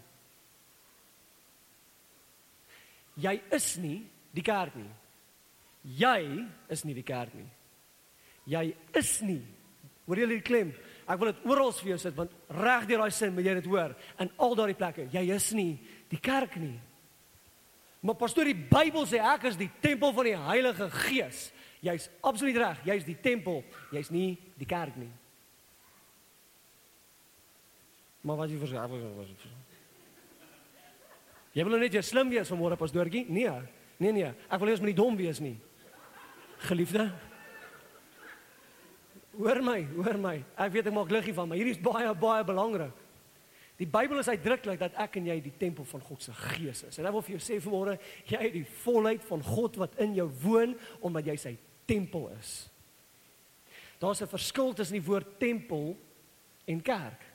Jy 3.21 3.35
is 3.53 3.67
nie 3.83 3.99
die 4.33 4.45
kerk 4.47 4.73
nie. 4.79 4.89
Jy 5.81 6.45
is 6.69 6.83
nie 6.85 6.93
die 6.93 7.05
kerk 7.05 7.33
nie. 7.33 7.47
Jy 8.49 8.71
is 8.97 9.15
nie. 9.25 9.41
Hoor 10.05 10.21
jy 10.21 10.27
die 10.29 10.43
klem? 10.45 10.71
Ek 11.09 11.19
wil 11.19 11.31
dit 11.31 11.43
oral 11.49 11.73
vir 11.77 11.93
jou 11.93 11.97
sit 12.01 12.15
want 12.17 12.33
reg 12.53 12.85
deur 12.89 13.03
daai 13.03 13.13
sin 13.15 13.33
moet 13.35 13.47
jy 13.47 13.57
dit 13.57 13.69
hoor 13.71 13.95
in 14.21 14.31
al 14.41 14.55
daardie 14.57 14.77
plekke. 14.77 15.07
Jy 15.13 15.23
is 15.33 15.49
nie 15.57 15.73
die 16.11 16.19
kerk 16.21 16.57
nie. 16.61 16.77
Maar 18.01 18.17
pastoor, 18.17 18.49
die 18.49 18.57
Bybel 18.57 19.05
sê 19.05 19.19
ek 19.21 19.45
is 19.51 19.57
die 19.59 19.69
tempel 19.81 20.13
van 20.17 20.25
die 20.25 20.37
Heilige 20.37 20.87
Gees. 21.03 21.49
Jy's 21.85 22.07
absoluut 22.25 22.57
reg. 22.57 22.79
Jy's 22.85 23.05
die 23.05 23.17
tempel. 23.21 23.61
Jy's 23.93 24.09
nie 24.13 24.35
die 24.57 24.69
kerk 24.69 24.97
nie. 24.97 25.11
Maar 28.25 28.43
wat 28.43 28.53
jy 28.53 28.57
verstaan? 28.61 28.97
Jy 31.51 31.65
wil 31.65 31.77
net 31.81 31.97
jy 31.97 32.01
slim 32.05 32.29
wees 32.33 32.49
vanmôre 32.49 32.77
pastoortjie? 32.77 33.25
Nee. 33.29 33.53
Nee 34.01 34.13
nee. 34.17 34.33
Ek 34.49 34.61
wil 34.61 34.73
eers 34.73 34.81
met 34.81 34.93
die 34.93 35.01
dom 35.01 35.17
wees 35.17 35.41
nie 35.41 35.57
geliefde. 36.67 37.09
Hoor 39.37 39.61
my, 39.63 39.79
hoor 39.95 40.17
my. 40.19 40.35
Ek 40.59 40.73
weet 40.73 40.89
ek 40.89 40.95
maak 40.95 41.13
liggie 41.13 41.33
van, 41.35 41.47
maar 41.49 41.59
hierdie 41.59 41.77
is 41.77 41.83
baie 41.83 42.11
baie 42.19 42.43
belangrik. 42.45 42.97
Die 43.81 43.87
Bybel 43.89 44.19
is 44.21 44.29
uitdruklik 44.29 44.77
dat 44.81 44.97
ek 45.01 45.15
en 45.17 45.29
jy 45.31 45.39
die 45.41 45.55
tempel 45.57 45.87
van 45.89 46.03
God 46.05 46.21
se 46.21 46.33
Gees 46.37 46.83
is. 46.85 46.99
En 46.99 47.07
ek 47.09 47.15
wil 47.15 47.23
vir 47.25 47.33
jou 47.37 47.41
sê 47.41 47.57
vanmôre, 47.63 47.95
jy 48.29 48.41
het 48.43 48.53
die 48.53 48.67
volheid 48.83 49.23
van 49.25 49.41
God 49.45 49.79
wat 49.81 49.95
in 50.03 50.13
jou 50.19 50.27
woon 50.43 50.75
omdat 51.01 51.31
jy 51.31 51.37
sy 51.41 51.53
tempel 51.89 52.27
is. 52.35 52.51
Daar's 54.01 54.21
'n 54.21 54.29
verskil 54.29 54.73
tussen 54.73 54.99
die 54.99 55.07
woord 55.07 55.39
tempel 55.39 55.97
en 56.65 56.81
kerk. 56.81 57.30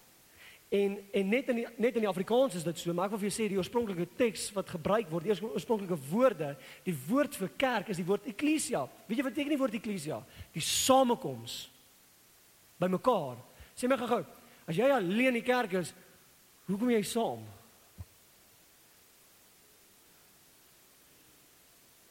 En 0.68 0.96
en 1.12 1.28
net 1.30 1.48
in 1.52 1.60
die, 1.60 1.66
net 1.78 1.94
in 1.94 2.02
die 2.02 2.10
Afrikaans 2.10 2.56
is 2.58 2.64
dit 2.66 2.80
so, 2.80 2.94
maar 2.94 3.06
ek 3.06 3.14
wil 3.14 3.20
vir 3.22 3.28
julle 3.28 3.36
sê 3.36 3.46
die 3.50 3.58
oorspronklike 3.60 4.08
teks 4.18 4.48
wat 4.56 4.72
gebruik 4.74 5.10
word, 5.12 5.28
die 5.28 5.34
oorspronklike 5.46 5.98
woorde, 6.10 6.56
die 6.86 6.96
woord 7.06 7.38
vir 7.38 7.52
kerk 7.58 7.92
is 7.94 8.00
die 8.00 8.06
woord 8.08 8.26
eklesia. 8.32 8.82
Weet 9.06 9.20
jy 9.20 9.26
wat 9.28 9.36
beteken 9.36 9.54
die 9.54 9.60
woord 9.60 9.78
eklesia? 9.78 10.18
Die 10.56 10.64
samekoms 10.64 11.60
by 12.82 12.90
mekaar. 12.90 13.38
Sê 13.78 13.86
my 13.86 13.98
gou-gou, 14.00 14.24
as 14.66 14.78
jy 14.78 14.90
alleen 14.90 15.36
in 15.36 15.38
die 15.38 15.46
kerk 15.46 15.78
is, 15.78 15.94
hoe 16.66 16.78
kom 16.80 16.90
jy 16.90 17.02
saam? 17.06 17.46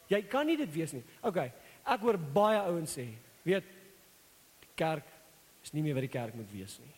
Jy 0.08 0.22
kan 0.30 0.46
nie 0.48 0.56
dit 0.56 0.70
wees 0.72 0.94
nie. 0.94 1.04
OK, 1.26 1.42
ek 1.84 2.04
hoor 2.06 2.16
baie 2.16 2.60
ouens 2.70 2.94
sê, 2.96 3.08
weet, 3.44 3.66
die 4.62 4.74
kerk 4.78 5.08
is 5.66 5.74
nie 5.74 5.82
meer 5.84 5.98
wat 5.98 6.06
die 6.06 6.14
kerk 6.14 6.38
moet 6.38 6.52
wees 6.54 6.78
nie. 6.80 6.94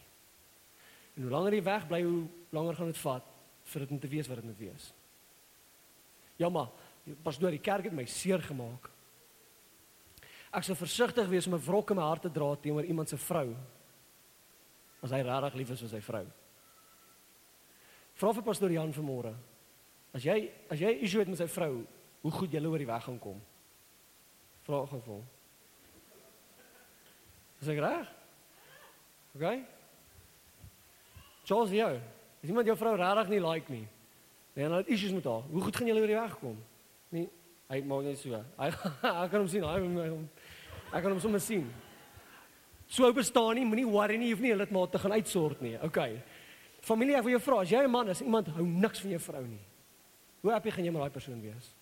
En 1.18 1.26
hoe 1.26 1.32
langer 1.32 1.58
jy 1.58 1.62
weg 1.66 1.86
bly, 1.90 1.98
hoe 2.06 2.28
langer 2.54 2.78
gaan 2.78 2.92
dit 2.92 3.00
vat 3.02 3.32
vir 3.68 3.84
dit 3.84 3.90
om 3.90 3.98
te 3.98 4.10
weet 4.12 4.28
wat 4.30 4.38
dit 4.38 4.46
moet 4.46 4.60
wees. 4.62 4.84
Ja 6.38 6.48
maar, 6.48 6.70
pastoor, 7.26 7.50
die 7.50 7.64
kerk 7.64 7.88
het 7.88 7.96
my 7.96 8.06
seer 8.06 8.42
gemaak. 8.46 8.86
Ek 10.54 10.64
sou 10.64 10.76
versigtig 10.78 11.26
wees 11.28 11.46
om 11.50 11.54
'n 11.58 11.66
wrok 11.66 11.90
in 11.90 11.96
my 11.96 12.06
hart 12.06 12.22
te 12.22 12.30
dra 12.30 12.54
teenoor 12.56 12.84
iemand 12.84 13.08
se 13.08 13.16
vrou 13.16 13.56
as 15.02 15.10
hy 15.10 15.20
regtig 15.22 15.54
lief 15.54 15.70
is 15.70 15.80
vir 15.80 15.88
sy 15.88 16.00
vrou. 16.00 16.26
Vra 18.14 18.32
vir 18.32 18.42
pastoor 18.42 18.72
Jan 18.72 18.92
vanmôre. 18.92 19.34
As 20.14 20.24
jy 20.24 20.50
as 20.70 20.80
jy 20.80 21.02
issue 21.02 21.20
het 21.20 21.28
met 21.28 21.38
sy 21.38 21.46
vrou, 21.46 21.86
hoe 22.22 22.30
goed 22.30 22.52
jy 22.52 22.64
oor 22.64 22.78
die 22.78 22.86
weg 22.86 23.04
gaan 23.04 23.18
kom? 23.18 23.40
Vra 24.62 24.86
gou 24.86 25.00
vir 25.00 25.14
hom. 25.14 25.26
Is 27.60 27.68
ek 27.68 27.78
reg? 27.78 28.08
Okay? 29.34 29.77
Charles 31.48 31.72
jou. 31.72 31.92
As 32.42 32.50
iemand 32.50 32.68
jou 32.68 32.76
vrou 32.76 32.94
regtig 32.98 33.32
nie 33.32 33.40
like 33.40 33.72
nie. 33.72 33.86
Nee, 34.52 34.66
hy 34.68 34.80
het 34.82 34.90
issues 34.92 35.14
met 35.16 35.24
haar. 35.24 35.46
Hoe 35.48 35.62
goed 35.64 35.76
gaan 35.76 35.88
julle 35.88 36.02
oor 36.02 36.10
die 36.10 36.18
weg 36.18 36.34
kom? 36.42 36.56
Nee, 37.14 37.28
hy 37.72 37.78
maak 37.88 38.04
net 38.04 38.18
so. 38.20 38.40
Hy 38.58 38.68
ek 39.24 39.30
kan 39.32 39.40
hom 39.40 39.48
sien. 39.48 39.64
Hy 39.64 40.98
ek 40.98 41.04
kan 41.04 41.14
hom 41.14 41.22
sommer 41.22 41.40
sien. 41.40 41.68
So 42.88 43.08
bestaan 43.12 43.56
nie, 43.56 43.66
moenie 43.68 43.86
worry 43.88 44.16
nie, 44.16 44.30
jy 44.30 44.36
hoef 44.36 44.44
nie 44.44 44.52
hulle 44.54 44.66
maar 44.72 44.88
te 44.92 45.00
gaan 45.00 45.16
uitsort 45.16 45.60
nie. 45.64 45.74
Okay. 45.88 46.20
Familie, 46.84 47.16
ek 47.18 47.26
wil 47.26 47.36
jou 47.36 47.42
vra, 47.44 47.62
as 47.64 47.72
jy 47.72 47.82
'n 47.84 47.90
man 47.92 48.08
is, 48.08 48.22
iemand 48.24 48.48
hou 48.56 48.64
niks 48.64 49.00
van 49.04 49.10
jou 49.10 49.20
vrou 49.20 49.44
nie. 49.44 49.64
Hoe 50.42 50.52
happy 50.52 50.70
gaan 50.70 50.84
jy 50.84 50.92
met 50.92 51.02
daai 51.02 51.16
persoon 51.16 51.40
wees? 51.42 51.72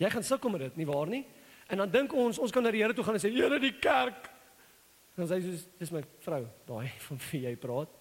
Jy 0.00 0.10
gaan 0.10 0.24
sukkel 0.24 0.50
met 0.50 0.60
dit, 0.60 0.76
nie 0.76 0.86
waar 0.86 1.06
nie? 1.06 1.24
En 1.68 1.78
dan 1.78 1.90
dink 1.90 2.12
ons, 2.12 2.38
ons 2.38 2.50
kan 2.50 2.62
na 2.62 2.70
die 2.70 2.80
Here 2.80 2.94
toe 2.94 3.04
gaan 3.04 3.14
en 3.14 3.20
sê, 3.20 3.30
Here, 3.30 3.58
die 3.60 3.76
kerk 3.78 4.31
Dan 5.16 5.28
sê 5.28 5.40
sy 5.44 5.56
dis 5.80 5.92
my 5.92 6.00
vrou, 6.24 6.46
daai 6.68 6.88
van 7.06 7.20
wie 7.28 7.42
jy 7.44 7.52
praat. 7.60 7.98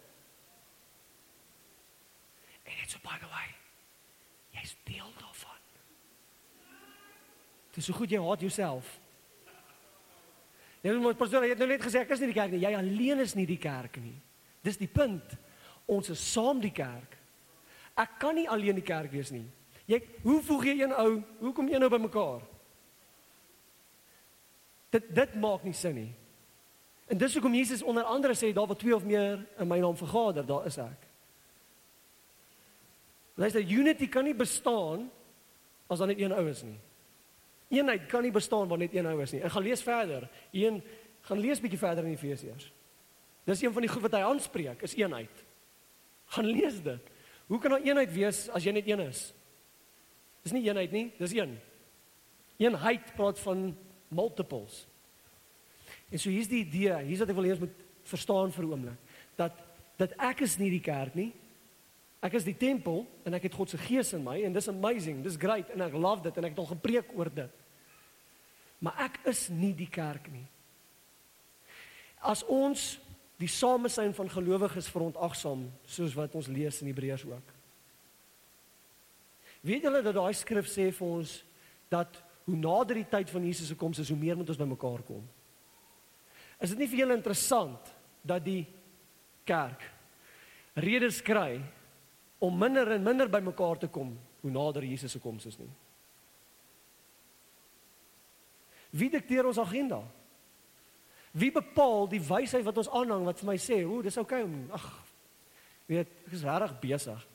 En 2.64 2.84
it's 2.84 2.96
a 2.96 3.02
by 3.04 3.18
the 3.20 3.28
way. 3.28 3.48
Jy's 4.56 4.76
deel 4.88 5.12
daarvan. 5.20 5.64
Dis 7.76 7.88
so 7.88 7.96
goed 7.96 8.12
jy 8.12 8.20
haat 8.24 8.44
jouself. 8.44 8.98
Jy 10.82 10.96
moet 10.98 11.20
pastoor, 11.20 11.46
jy 11.46 11.54
het 11.54 11.62
nou 11.62 11.70
net 11.70 11.84
gesê 11.84 12.02
ek 12.02 12.14
is 12.16 12.22
nie 12.24 12.32
die 12.32 12.38
kerk 12.38 12.54
nie. 12.56 12.64
Jy 12.64 12.74
alleen 12.78 13.22
is 13.22 13.36
nie 13.38 13.46
die 13.50 13.60
kerk 13.62 14.00
nie. 14.02 14.16
Dis 14.66 14.80
die 14.82 14.90
punt. 14.90 15.36
Ons 15.92 16.10
is 16.14 16.24
saam 16.32 16.62
die 16.64 16.74
kerk. 16.74 17.18
Ek 18.00 18.16
kan 18.22 18.38
nie 18.38 18.48
alleen 18.50 18.80
die 18.80 18.86
kerk 18.86 19.12
wees 19.14 19.30
nie. 19.34 19.46
Jy 19.90 20.00
hoe 20.24 20.40
voeg 20.46 20.66
jy 20.70 20.76
een 20.80 20.96
ou? 20.96 21.20
Hoe 21.42 21.54
kom 21.54 21.70
jy 21.70 21.82
nou 21.82 21.90
by 21.92 22.00
mekaar? 22.02 22.42
Dit 24.96 25.12
dit 25.16 25.38
maak 25.44 25.66
nie 25.68 25.76
sin 25.78 25.98
nie. 25.98 26.10
En 27.12 27.20
dis 27.20 27.34
hoekom 27.36 27.54
Jesus 27.54 27.84
onder 27.84 28.04
andere 28.08 28.36
sê 28.40 28.54
daar 28.56 28.68
waar 28.68 28.80
twee 28.80 28.96
of 28.96 29.04
meer 29.04 29.42
in 29.60 29.68
my 29.68 29.80
naam 29.84 29.98
vergader, 30.00 30.46
daar 30.48 30.66
is 30.66 30.78
ek. 30.80 31.08
Luister, 33.36 33.60
unity 33.62 34.08
kan 34.08 34.24
nie 34.24 34.36
bestaan 34.38 35.10
as 35.92 36.00
daar 36.00 36.08
net 36.08 36.22
een 36.22 36.32
ou 36.32 36.46
is 36.48 36.62
nie. 36.64 36.78
Eenheid 37.72 38.06
kan 38.12 38.24
nie 38.24 38.32
bestaan 38.32 38.70
waar 38.72 38.80
net 38.80 38.96
een 38.96 39.10
ou 39.12 39.18
is 39.24 39.34
nie. 39.36 39.42
En 39.44 39.52
gaan 39.52 39.64
lees 39.64 39.84
verder. 39.84 40.28
Een 40.56 40.80
gaan 41.28 41.40
lees 41.40 41.60
bietjie 41.60 41.80
verder 41.80 42.08
in 42.08 42.16
Efesiërs. 42.16 42.70
Dis 43.48 43.62
een 43.62 43.74
van 43.74 43.84
die 43.84 43.92
goed 43.92 44.06
wat 44.06 44.16
hy 44.16 44.22
aanspreek, 44.28 44.84
is 44.88 44.96
eenheid. 44.96 45.44
Gaan 46.36 46.48
lees 46.48 46.80
dit. 46.84 47.12
Hoe 47.48 47.60
kan 47.60 47.76
daar 47.76 47.84
eenheid 47.84 48.14
wees 48.14 48.46
as 48.56 48.64
jy 48.64 48.72
net 48.76 48.88
een 48.88 49.04
is? 49.04 49.34
Dis 50.46 50.56
nie 50.56 50.64
eenheid 50.68 50.96
nie, 50.96 51.10
dis 51.20 51.36
een. 51.36 51.58
Eenheid 52.62 53.12
praat 53.18 53.40
van 53.44 53.72
multiples. 54.08 54.86
En 56.12 56.20
so 56.20 56.30
hier's 56.30 56.50
die 56.52 56.66
idee, 56.66 56.94
hier's 57.08 57.24
wat 57.24 57.32
ek 57.32 57.38
wil 57.38 57.48
hê 57.48 57.54
ons 57.56 57.64
moet 57.64 57.84
verstaan 58.12 58.52
vir 58.52 58.66
'n 58.66 58.72
oomblik, 58.72 59.00
dat 59.36 59.54
dat 59.98 60.14
ek 60.18 60.42
is 60.42 60.58
nie 60.58 60.70
die 60.70 60.82
kerk 60.82 61.16
nie. 61.16 61.32
Ek 62.22 62.34
is 62.34 62.44
die 62.44 62.58
tempel 62.58 63.06
en 63.26 63.34
ek 63.34 63.44
het 63.44 63.54
God 63.54 63.70
se 63.70 63.78
gees 63.78 64.14
in 64.14 64.24
my 64.24 64.42
en 64.42 64.54
dis 64.54 64.68
amazing, 64.68 65.24
dis 65.24 65.38
great 65.38 65.70
en 65.70 65.82
ek 65.82 65.94
love 65.94 66.24
dit 66.24 66.38
en 66.38 66.46
ek 66.46 66.56
het 66.56 66.60
al 66.60 66.74
gepreek 66.74 67.14
oor 67.18 67.30
dit. 67.30 67.52
Maar 68.80 68.94
ek 68.98 69.20
is 69.30 69.50
nie 69.50 69.74
die 69.78 69.90
kerk 69.90 70.32
nie. 70.32 70.46
As 72.22 72.44
ons 72.44 73.00
die 73.42 73.50
samesyn 73.50 74.14
van 74.14 74.30
gelowiges 74.30 74.90
verontagsaam 74.94 75.66
soos 75.90 76.14
wat 76.18 76.36
ons 76.38 76.50
lees 76.50 76.82
in 76.82 76.92
Hebreërs 76.92 77.26
ook. 77.26 77.54
Weet 79.66 79.86
julle 79.86 80.02
dat 80.06 80.18
daai 80.18 80.34
skrif 80.38 80.70
sê 80.70 80.92
vir 80.94 81.08
ons 81.08 81.44
dat 81.90 82.22
hoe 82.46 82.58
nader 82.58 83.02
die 83.02 83.10
tyd 83.10 83.30
van 83.30 83.46
Jesus 83.46 83.70
se 83.70 83.78
koms 83.78 84.02
is, 84.02 84.10
hoe 84.10 84.18
meer 84.18 84.38
moet 84.38 84.50
ons 84.50 84.62
bymekaar 84.62 85.02
kom? 85.06 85.26
Is 86.62 86.74
dit 86.74 86.84
nie 86.84 86.90
vir 86.92 87.04
julle 87.04 87.18
interessant 87.18 87.92
dat 88.22 88.44
die 88.46 88.62
kerk 89.50 89.82
redes 90.78 91.20
kry 91.26 91.58
om 92.42 92.58
minder 92.58 92.94
en 92.94 93.04
minder 93.04 93.30
bymekaar 93.30 93.82
te 93.82 93.90
kom 93.90 94.14
hoe 94.42 94.52
nader 94.54 94.86
Jesus 94.86 95.12
se 95.12 95.22
koms 95.22 95.48
is 95.50 95.58
nie? 95.60 95.70
Wie 98.92 99.10
dikteer 99.10 99.48
ons 99.48 99.60
agenda? 99.62 100.02
Wie 101.32 101.52
bepaal 101.54 102.10
die 102.12 102.22
wysheid 102.22 102.66
wat 102.68 102.82
ons 102.82 102.92
aanhang 102.92 103.24
wat 103.26 103.40
vir 103.40 103.48
my 103.48 103.58
sê, 103.58 103.86
"O, 103.88 104.02
dis 104.02 104.18
oukei 104.18 104.44
okay 104.44 104.44
om 104.44 104.72
ag 104.72 104.88
weet, 105.88 106.08
ek 106.28 106.34
is 106.34 106.44
regtig 106.44 106.80
besig." 106.82 107.31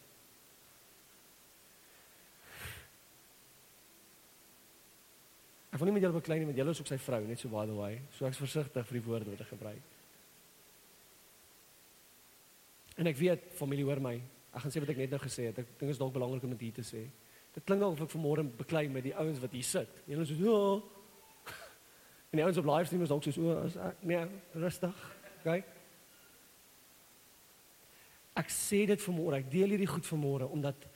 Ek 5.76 5.82
wil 5.82 5.90
nie 5.90 5.98
met 5.98 6.06
julle 6.06 6.16
beklei 6.16 6.38
nie, 6.40 6.46
want 6.48 6.56
julle 6.56 6.72
is 6.72 6.78
ook 6.80 6.88
sy 6.88 6.96
vrou, 7.04 7.18
net 7.28 7.42
so 7.42 7.52
by 7.52 7.66
the 7.68 7.74
way. 7.76 7.98
So 8.16 8.24
ek's 8.24 8.40
versigtig 8.40 8.86
vir 8.88 8.96
die 8.96 9.02
woorde 9.04 9.28
wat 9.28 9.42
ek 9.44 9.50
gebruik. 9.50 9.90
En 12.96 13.10
ek 13.10 13.18
weet 13.20 13.50
familie 13.58 13.84
hoor 13.84 14.00
my. 14.00 14.14
Ek 14.56 14.64
gaan 14.64 14.72
sê 14.72 14.80
wat 14.80 14.94
ek 14.94 15.02
net 15.02 15.12
nou 15.12 15.20
gesê 15.20 15.50
het. 15.50 15.60
Ek 15.60 15.68
dink 15.74 15.82
dit 15.84 15.92
is 15.92 16.00
dalk 16.00 16.14
belangrik 16.14 16.46
om 16.48 16.54
dit 16.54 16.64
hier 16.70 16.78
te 16.78 16.84
sê. 16.86 17.02
Dit 17.52 17.68
klink 17.68 17.84
of 17.84 18.00
ek 18.06 18.14
vanmôre 18.14 18.46
beklei 18.56 18.86
met 18.88 19.04
die 19.04 19.12
ouens 19.20 19.42
wat 19.42 19.52
hier 19.52 19.68
sit. 19.68 20.00
Julle 20.08 20.24
is 20.24 20.32
so, 20.32 20.40
"Ja, 20.40 20.80
En 22.32 22.40
die 22.40 22.44
ouens 22.46 22.56
op 22.56 22.64
livestream 22.64 23.02
is 23.02 23.10
ook 23.10 23.22
so 23.28 23.36
so 23.36 23.58
as 23.60 23.76
ek 23.76 24.00
nee, 24.00 24.24
rustig. 24.54 25.04
OK. 25.44 25.64
Ek 28.36 28.48
sê 28.48 28.86
dit 28.88 29.04
vanmôre, 29.04 29.42
ek 29.42 29.52
deel 29.52 29.76
hierdie 29.76 29.92
goed 29.92 30.08
vanmôre 30.08 30.48
omdat 30.48 30.88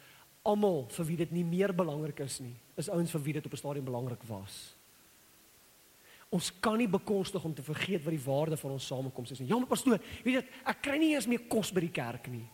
almal 0.43 0.87
vir 0.89 1.07
wie 1.07 1.17
dit 1.17 1.33
nie 1.33 1.45
meer 1.45 1.73
belangrik 1.77 2.21
is 2.25 2.41
nie, 2.41 2.55
is 2.81 2.89
ouens 2.89 3.13
vir 3.13 3.25
wie 3.25 3.33
dit 3.33 3.47
op 3.47 3.53
'n 3.53 3.57
stadium 3.57 3.85
belangrik 3.85 4.23
was. 4.29 4.75
Ons 6.31 6.53
kan 6.61 6.79
nie 6.79 6.89
bekostig 6.89 7.45
om 7.45 7.55
te 7.55 7.63
vergeet 7.63 8.05
wat 8.05 8.15
die 8.15 8.25
waarde 8.25 8.57
van 8.57 8.71
ons 8.71 8.87
samekoms 8.87 9.31
is 9.31 9.41
nie. 9.41 9.49
Ja, 9.49 9.59
maar 9.59 9.67
pastoor, 9.67 9.99
weet 10.23 10.35
jy, 10.35 10.45
ek 10.65 10.83
kry 10.83 10.99
nie 10.99 11.15
eens 11.15 11.27
meer 11.27 11.43
kos 11.49 11.73
by 11.73 11.81
die 11.81 11.91
kerk 11.91 12.29
nie. 12.29 12.47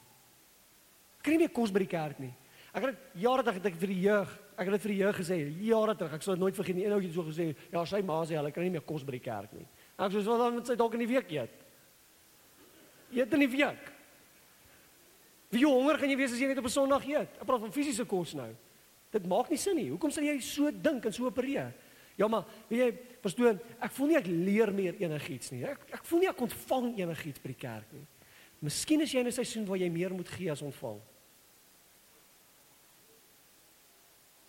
Ek 1.18 1.22
kry 1.22 1.32
nie 1.32 1.44
meer 1.44 1.52
kos 1.52 1.70
by 1.70 1.78
die 1.78 1.92
kerk 1.92 2.18
nie. 2.18 2.32
Ek 2.72 2.82
het 2.82 2.96
jare 3.14 3.42
terug 3.42 3.64
ek 3.64 3.76
vir 3.76 3.88
die 3.88 4.00
jeug, 4.00 4.32
ek 4.56 4.64
het 4.64 4.72
dit 4.72 4.82
vir 4.82 4.92
die 4.92 5.00
jeug 5.00 5.16
gesê, 5.16 5.36
jare 5.64 5.94
terug, 5.94 6.12
ek 6.12 6.22
sal 6.22 6.34
dit 6.34 6.40
nooit 6.40 6.56
vergeet 6.56 6.76
nie. 6.76 6.84
Een 6.84 6.92
ouetjie 6.92 7.08
het 7.08 7.14
so 7.16 7.22
gesê, 7.22 7.56
ja, 7.72 7.84
sy 7.84 8.02
ma 8.02 8.24
sê 8.24 8.36
hulle 8.36 8.52
kry 8.52 8.62
nie 8.62 8.70
meer 8.70 8.84
kos 8.88 9.04
by 9.04 9.12
die 9.12 9.24
kerk 9.24 9.52
nie. 9.52 9.66
Ek 9.98 10.12
sê, 10.12 10.24
"Wat 10.24 10.38
dan 10.38 10.54
met 10.54 10.66
sy 10.66 10.74
dalk 10.74 10.94
in 10.94 11.00
die 11.00 11.14
week 11.14 11.30
eet?" 11.32 11.50
Eet 13.12 13.32
in 13.32 13.40
die 13.40 13.48
week. 13.48 13.95
Wie 15.50 15.64
honger 15.66 15.98
gaan 15.98 16.10
jy 16.10 16.16
wees 16.16 16.32
as 16.32 16.40
jy 16.40 16.48
net 16.50 16.58
op 16.58 16.64
'n 16.64 16.74
Sondag 16.74 17.06
eet? 17.06 17.30
Ek 17.40 17.46
praat 17.46 17.60
van 17.60 17.72
fisiese 17.72 18.04
kos 18.04 18.34
nou. 18.34 18.54
Dit 19.10 19.26
maak 19.26 19.48
nie 19.50 19.58
sin 19.58 19.76
nie. 19.76 19.90
Hoekom 19.90 20.10
sal 20.10 20.24
jy 20.24 20.40
so 20.40 20.70
dink 20.70 21.04
en 21.04 21.12
so 21.12 21.26
opereer? 21.26 21.72
Ja, 22.16 22.28
maar 22.28 22.44
weet 22.68 22.80
jy, 22.80 22.92
pastoor, 23.20 23.58
ek 23.80 23.92
voel 23.92 24.06
nie 24.06 24.16
ek 24.16 24.26
leer 24.26 24.72
meer 24.72 24.94
enigiets 24.94 25.50
nie. 25.52 25.64
Ek 25.64 25.78
ek 25.92 26.04
voel 26.04 26.18
nie 26.20 26.28
ek 26.28 26.40
ontvang 26.40 26.98
enigiets 26.98 27.42
by 27.42 27.48
die 27.48 27.60
kerk 27.60 27.92
nie. 27.92 28.06
Miskien 28.60 29.00
is 29.00 29.12
jy 29.12 29.20
in 29.20 29.26
'n 29.26 29.32
seisoen 29.32 29.66
waar 29.66 29.78
jy 29.78 29.90
meer 29.90 30.14
moet 30.14 30.28
gee 30.28 30.50
as 30.50 30.62
ontvang. 30.62 31.00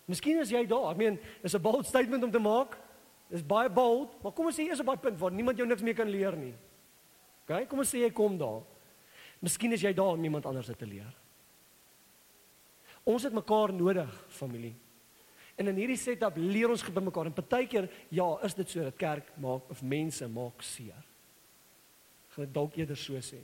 Miskien 0.08 0.40
is 0.40 0.50
jy 0.50 0.66
daar. 0.66 0.90
Ek 0.92 0.96
meen, 0.96 1.18
dis 1.42 1.54
'n 1.54 1.62
bold 1.62 1.86
statement 1.86 2.24
om 2.24 2.30
te 2.30 2.38
maak. 2.38 2.78
Dis 3.28 3.44
baie 3.44 3.68
bold, 3.68 4.22
maar 4.22 4.32
kom 4.32 4.46
ons 4.46 4.56
sê 4.56 4.64
eers 4.64 4.80
op 4.80 4.86
daai 4.86 4.96
punt 4.96 5.18
waar 5.18 5.30
niemand 5.30 5.58
jou 5.58 5.66
niks 5.66 5.82
meer 5.82 5.94
kan 5.94 6.08
leer 6.08 6.36
nie. 6.36 6.54
OK, 7.44 7.68
kom 7.68 7.78
ons 7.78 7.94
sê 7.94 8.00
jy 8.00 8.10
kom 8.10 8.38
daar. 8.38 8.62
Miskien 9.40 9.72
is 9.72 9.82
jy 9.82 9.92
daar 9.94 10.16
om 10.16 10.24
iemand 10.24 10.46
anders 10.46 10.66
te 10.66 10.86
leer. 10.86 11.14
Ons 13.08 13.24
het 13.24 13.32
mekaar 13.32 13.72
nodig, 13.72 14.24
familie. 14.28 14.74
En 15.58 15.66
in 15.66 15.78
hierdie 15.80 15.98
setup 15.98 16.36
leer 16.38 16.70
ons 16.70 16.84
by 16.94 17.02
mekaar 17.02 17.30
en 17.30 17.34
partykeer 17.34 17.88
ja, 18.14 18.26
is 18.46 18.54
dit 18.54 18.70
so 18.70 18.84
dat 18.86 18.98
kerk 18.98 19.30
maak 19.42 19.70
of 19.72 19.82
mense 19.82 20.26
maak 20.30 20.62
seer. 20.62 21.06
Gaan 22.34 22.46
dit 22.46 22.54
dalk 22.54 22.76
eerder 22.78 22.98
so 22.98 23.18
sê. 23.24 23.40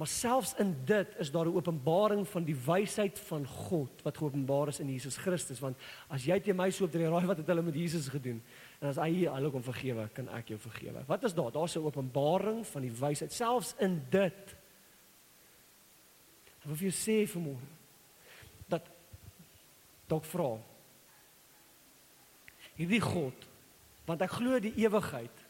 Maar 0.00 0.08
selfs 0.08 0.52
in 0.62 0.74
dit 0.88 1.16
is 1.18 1.30
daar 1.30 1.46
'n 1.46 1.56
openbaring 1.56 2.28
van 2.28 2.44
die 2.44 2.56
wysheid 2.56 3.18
van 3.18 3.46
God 3.46 4.02
wat 4.02 4.16
geopenbaar 4.16 4.68
is 4.68 4.80
in 4.80 4.88
Jesus 4.88 5.16
Christus 5.16 5.60
want 5.60 5.76
as 6.08 6.24
jy 6.24 6.40
teen 6.40 6.56
my 6.56 6.70
so 6.70 6.84
op 6.84 6.92
drie 6.92 7.08
raai 7.08 7.26
wat 7.26 7.36
het 7.36 7.46
hulle 7.46 7.62
met 7.62 7.74
Jesus 7.74 8.08
gedoen 8.08 8.42
en 8.80 8.88
as 8.88 8.96
hy 8.96 9.26
hulle 9.26 9.50
kon 9.50 9.62
vergewe 9.62 10.08
kan 10.12 10.28
ek 10.28 10.48
jou 10.48 10.58
vergewe. 10.58 11.04
Wat 11.06 11.24
is 11.24 11.34
daar? 11.34 11.52
Daar's 11.52 11.76
'n 11.76 11.84
openbaring 11.84 12.66
van 12.66 12.82
die 12.82 12.92
wysheid 13.00 13.32
selfs 13.32 13.74
in 13.78 14.02
dit. 14.10 14.56
Wat 16.64 16.76
wil 16.76 16.88
jy 16.88 16.94
sê 16.94 17.18
vanmôre? 17.30 17.68
Dat 18.70 18.88
dalk 20.10 20.26
vra. 20.28 20.54
Hierdie 22.76 23.04
God 23.04 23.46
want 24.10 24.24
ek 24.24 24.32
glo 24.40 24.58
die 24.58 24.74
ewigheid 24.82 25.44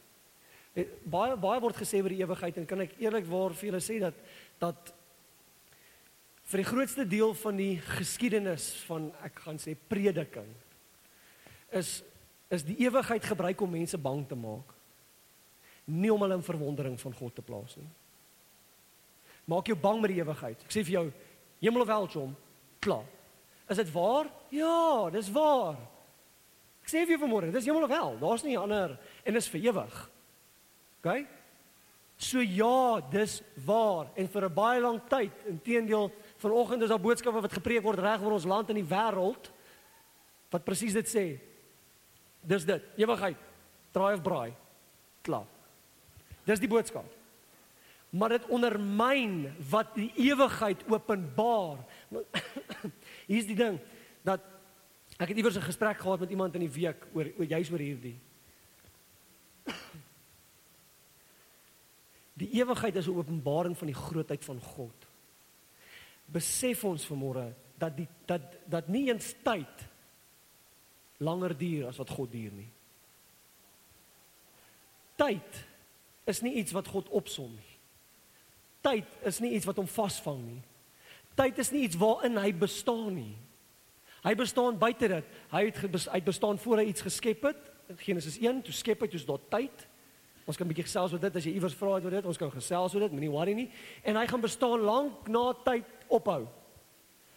Eh, 0.79 0.87
baie 1.03 1.35
baie 1.41 1.59
word 1.59 1.75
gesê 1.81 1.99
oor 1.99 2.13
die 2.13 2.23
ewigheid 2.23 2.61
en 2.61 2.67
kan 2.69 2.85
ek 2.85 2.95
eerlikwaar 3.03 3.57
vir 3.59 3.73
julle 3.73 3.83
sê 3.83 3.97
dat 3.99 4.19
dat 4.63 4.93
vir 6.51 6.63
die 6.63 6.69
grootste 6.69 7.07
deel 7.11 7.35
van 7.41 7.59
die 7.59 7.73
geskiedenis 7.97 8.69
van 8.87 9.09
ek 9.27 9.43
gaan 9.47 9.59
sê 9.59 9.75
prediking 9.75 10.47
is 11.75 12.05
is 12.55 12.63
die 12.67 12.79
ewigheid 12.87 13.27
gebruik 13.27 13.61
om 13.67 13.75
mense 13.75 13.99
bang 13.99 14.23
te 14.31 14.39
maak 14.39 14.71
nie 15.91 16.13
om 16.15 16.23
hulle 16.23 16.39
in 16.39 16.47
verwondering 16.47 16.97
van 17.03 17.19
God 17.19 17.35
te 17.35 17.43
plaas 17.43 17.75
nie 17.81 17.91
maak 19.47 19.67
jou 19.67 19.77
bang 19.77 20.01
met 20.01 20.11
die 20.11 20.21
ewigheid 20.21 20.63
ek 20.65 20.73
sê 20.73 20.85
vir 20.85 20.97
jou 20.99 21.07
hemel 21.61 21.83
of 21.83 21.89
hel 21.89 22.09
chom 22.09 22.37
klaar 22.81 23.07
is 23.69 23.77
dit 23.77 23.93
waar 23.95 24.31
ja 24.51 25.11
dis 25.11 25.31
waar 25.33 25.77
ek 26.83 26.89
sê 26.89 27.05
vir 27.05 27.17
jou 27.17 27.25
vanmôre 27.27 27.53
dis 27.53 27.67
hemel 27.67 27.85
of 27.85 27.95
hel 27.95 28.17
daar's 28.21 28.45
nie 28.45 28.59
ander 28.59 28.99
en 29.25 29.35
dis 29.35 29.49
vir 29.49 29.71
ewig 29.71 30.01
OK? 31.01 31.27
So 32.21 32.43
ja, 32.45 33.01
dis 33.09 33.41
waar 33.65 34.11
en 34.15 34.29
vir 34.29 34.45
'n 34.45 34.55
baie 34.55 34.81
lang 34.81 35.01
tyd, 35.09 35.33
inteendeel, 35.47 36.13
vanoggend 36.37 36.83
is 36.83 36.89
daar 36.89 37.01
boodskappe 37.01 37.41
wat 37.41 37.53
gepreek 37.53 37.83
word 37.83 37.99
reg 37.99 38.21
oor 38.21 38.33
ons 38.33 38.45
land 38.45 38.69
en 38.69 38.77
die 38.77 38.85
wêreld 38.85 39.51
wat 40.51 40.65
presies 40.65 40.93
dit 40.93 41.09
sê. 41.09 41.41
Dis 42.43 42.65
dit, 42.65 42.83
ewigheid. 42.97 43.37
Draai 43.93 44.15
of 44.15 44.23
braai. 44.23 44.55
Klaar. 45.23 45.47
Dis 46.45 46.61
die 46.61 46.69
boodskap. 46.69 47.05
Maar 48.11 48.29
dit 48.29 48.47
ondermyn 48.47 49.55
wat 49.71 49.95
die 49.95 50.13
ewigheid 50.17 50.83
openbaar. 50.91 51.79
Hier's 53.31 53.47
die 53.47 53.57
ding 53.59 53.79
dat 54.27 54.41
ek 55.17 55.29
het 55.29 55.37
iewers 55.37 55.57
'n 55.57 55.71
gesprek 55.71 55.99
gehad 55.99 56.21
met 56.21 56.31
iemand 56.31 56.55
in 56.55 56.61
die 56.67 56.71
week 56.81 57.07
oor 57.15 57.31
oor 57.39 57.47
juis 57.47 57.71
oor 57.71 57.79
hierdie. 57.79 58.19
Die 62.41 62.51
ewigheid 62.51 62.97
is 62.97 63.07
'n 63.07 63.17
openbaring 63.17 63.79
van 63.79 63.87
die 63.87 63.97
grootheid 63.97 64.45
van 64.45 64.61
God. 64.61 65.07
Besef 66.25 66.85
ons 66.85 67.07
vanmôre 67.07 67.55
dat 67.79 67.97
die 67.97 68.09
dat 68.27 68.43
dat 68.65 68.89
nie 68.89 69.09
eens 69.09 69.35
tyd 69.43 69.89
langer 71.17 71.57
duur 71.59 71.87
as 71.87 71.97
wat 71.97 72.11
God 72.11 72.33
duur 72.33 72.53
nie. 72.53 72.71
Tyd 75.17 75.67
is 76.25 76.41
nie 76.41 76.55
iets 76.55 76.73
wat 76.73 76.89
God 76.89 77.09
opsom 77.09 77.51
nie. 77.55 77.70
Tyd 78.81 79.07
is 79.29 79.41
nie 79.41 79.53
iets 79.57 79.69
wat 79.69 79.77
hom 79.77 79.89
vasvang 79.89 80.41
nie. 80.41 80.63
Tyd 81.37 81.59
is 81.59 81.71
nie 81.73 81.85
iets 81.87 81.99
waarin 82.01 82.39
hy 82.41 82.53
bestaan 82.53 83.15
nie. 83.15 83.37
Hy 84.25 84.35
bestaan 84.37 84.79
buite 84.81 85.09
dit. 85.09 85.37
Hy 85.53 85.63
het 85.69 86.09
hy 86.13 86.21
bestaan 86.25 86.59
voor 86.61 86.83
hy 86.83 86.91
iets 86.91 87.05
geskep 87.05 87.47
het. 87.49 87.71
Genesis 88.05 88.39
1, 88.39 88.63
toe 88.63 88.75
skep 88.75 89.01
hy, 89.03 89.09
toe 89.11 89.21
is 89.21 89.27
daar 89.29 89.43
tyd. 89.51 89.87
Ons 90.47 90.57
kan 90.57 90.67
'n 90.67 90.73
bietjie 90.73 90.89
gesels 90.89 91.13
oor 91.13 91.21
dit 91.21 91.37
as 91.37 91.45
jy 91.45 91.53
iewers 91.55 91.75
vra 91.75 91.89
oor 91.89 92.11
dit, 92.11 92.25
ons 92.25 92.37
kan 92.37 92.51
gesels 92.51 92.95
oor 92.95 93.01
dit, 93.01 93.13
moenie 93.13 93.31
worry 93.31 93.53
nie. 93.53 93.71
En 94.03 94.17
hy 94.17 94.27
gaan 94.27 94.41
bestaan 94.41 94.81
lank 94.81 95.29
na 95.29 95.53
tyd 95.53 95.85
ophou. 96.09 96.49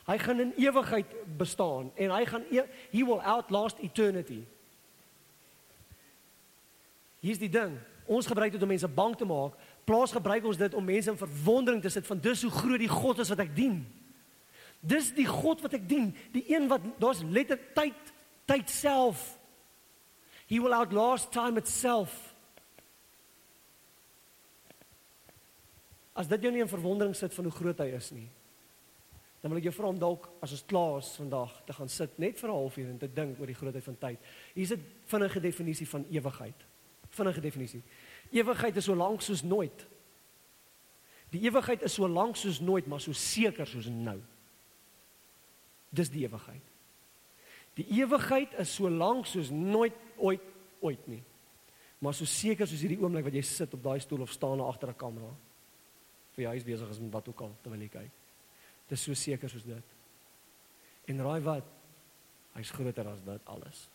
Hy 0.08 0.18
gaan 0.18 0.40
in 0.40 0.54
ewigheid 0.58 1.38
bestaan 1.38 1.92
en 1.96 2.12
hy 2.12 2.26
gaan 2.26 2.44
e 2.52 2.64
he 2.92 3.04
will 3.04 3.22
outlast 3.22 3.80
eternity. 3.80 4.44
Hier's 7.20 7.40
die 7.40 7.50
ding. 7.50 7.78
Ons 8.06 8.28
gebruik 8.28 8.52
dit 8.52 8.62
om 8.62 8.68
mense 8.68 8.88
bang 8.88 9.16
te 9.16 9.26
maak. 9.26 9.56
Plaas 9.84 10.12
gebruik 10.16 10.46
ons 10.46 10.58
dit 10.58 10.74
om 10.74 10.86
mense 10.86 11.12
in 11.12 11.18
verwondering 11.18 11.82
te 11.82 11.90
sit 11.90 12.08
van 12.08 12.20
dis 12.20 12.42
hoe 12.42 12.52
groot 12.52 12.80
die 12.80 12.92
God 12.92 13.20
is 13.20 13.30
wat 13.30 13.44
ek 13.44 13.56
dien. 13.56 13.82
Dis 14.80 15.12
die 15.16 15.28
God 15.28 15.62
wat 15.64 15.74
ek 15.74 15.88
dien, 15.88 16.12
die 16.32 16.44
een 16.52 16.68
wat 16.72 16.84
daar's 17.00 17.24
letter 17.24 17.60
tyd 17.76 18.12
tyd 18.46 18.70
self. 18.70 19.40
He 20.48 20.60
will 20.60 20.76
outlast 20.76 21.32
time 21.32 21.58
itself. 21.58 22.12
As 26.14 26.28
dit 26.28 26.44
jou 26.44 26.52
nie 26.54 26.62
in 26.62 26.70
verwondering 26.70 27.16
sit 27.18 27.34
van 27.34 27.48
hoe 27.48 27.56
groot 27.56 27.80
hy 27.80 27.94
is 27.96 28.12
nie. 28.14 28.28
Dan 29.42 29.52
wil 29.52 29.60
ek 29.60 29.68
jou 29.68 29.74
vra 29.76 29.90
om 29.92 30.00
dalk 30.00 30.28
as 30.46 30.54
ons 30.56 30.66
klaar 30.70 31.00
is 31.02 31.10
vandag 31.20 31.56
te 31.68 31.76
gaan 31.76 31.90
sit 31.92 32.20
net 32.22 32.38
vir 32.40 32.50
'n 32.50 32.60
halfuur 32.60 32.90
en 32.90 33.00
te 33.00 33.08
dink 33.08 33.40
oor 33.40 33.48
die 33.48 33.60
grootheid 33.60 33.84
van 33.84 33.98
tyd. 33.98 34.20
Hier's 34.54 34.72
'n 34.72 34.86
vinnige 35.06 35.40
definisie 35.40 35.88
van 35.88 36.06
ewigheid. 36.10 36.56
Vinnige 37.10 37.42
definisie. 37.42 37.84
Ewigheid 38.34 38.78
is 38.78 38.88
so 38.90 38.96
lank 38.98 39.22
soos 39.22 39.44
nooit. 39.44 39.86
Die 41.34 41.42
ewigheid 41.48 41.82
is 41.86 41.94
so 41.94 42.08
lank 42.10 42.38
soos 42.38 42.60
nooit, 42.62 42.88
maar 42.90 43.02
so 43.02 43.14
seker 43.14 43.68
soos 43.70 43.88
nou. 43.90 44.20
Dis 45.94 46.10
die 46.14 46.26
ewigheid. 46.26 46.72
Die 47.78 47.86
ewigheid 48.02 48.54
is 48.62 48.74
so 48.76 48.90
lank 48.90 49.26
soos 49.30 49.50
nooit 49.54 49.98
ooit 50.18 50.52
ooit 50.84 51.08
nie. 51.08 51.22
Maar 52.04 52.14
so 52.14 52.28
seker 52.28 52.68
soos 52.68 52.82
hierdie 52.84 53.00
oomblik 53.00 53.24
wat 53.30 53.38
jy 53.38 53.44
sit 53.48 53.74
op 53.74 53.84
daai 53.86 54.02
stoel 54.04 54.26
of 54.26 54.34
staan 54.34 54.62
agter 54.62 54.90
'n 54.90 55.00
kamera. 55.00 55.32
Vir 56.36 56.44
jy 56.46 56.56
is 56.56 56.64
besig 56.64 56.90
is 56.90 57.00
met 57.00 57.14
wat 57.14 57.28
ook 57.28 57.42
al 57.42 57.56
terwyl 57.62 57.82
jy 57.82 57.90
kyk. 57.90 58.12
Dit 58.88 58.98
is 58.98 59.04
so 59.04 59.14
seker 59.14 59.50
soos 59.50 59.64
dit. 59.64 59.84
En 61.08 61.22
raai 61.22 61.42
wat? 61.42 61.64
Hy's 62.54 62.72
groter 62.72 63.08
as 63.08 63.24
dit 63.24 63.42
alles. 63.46 63.90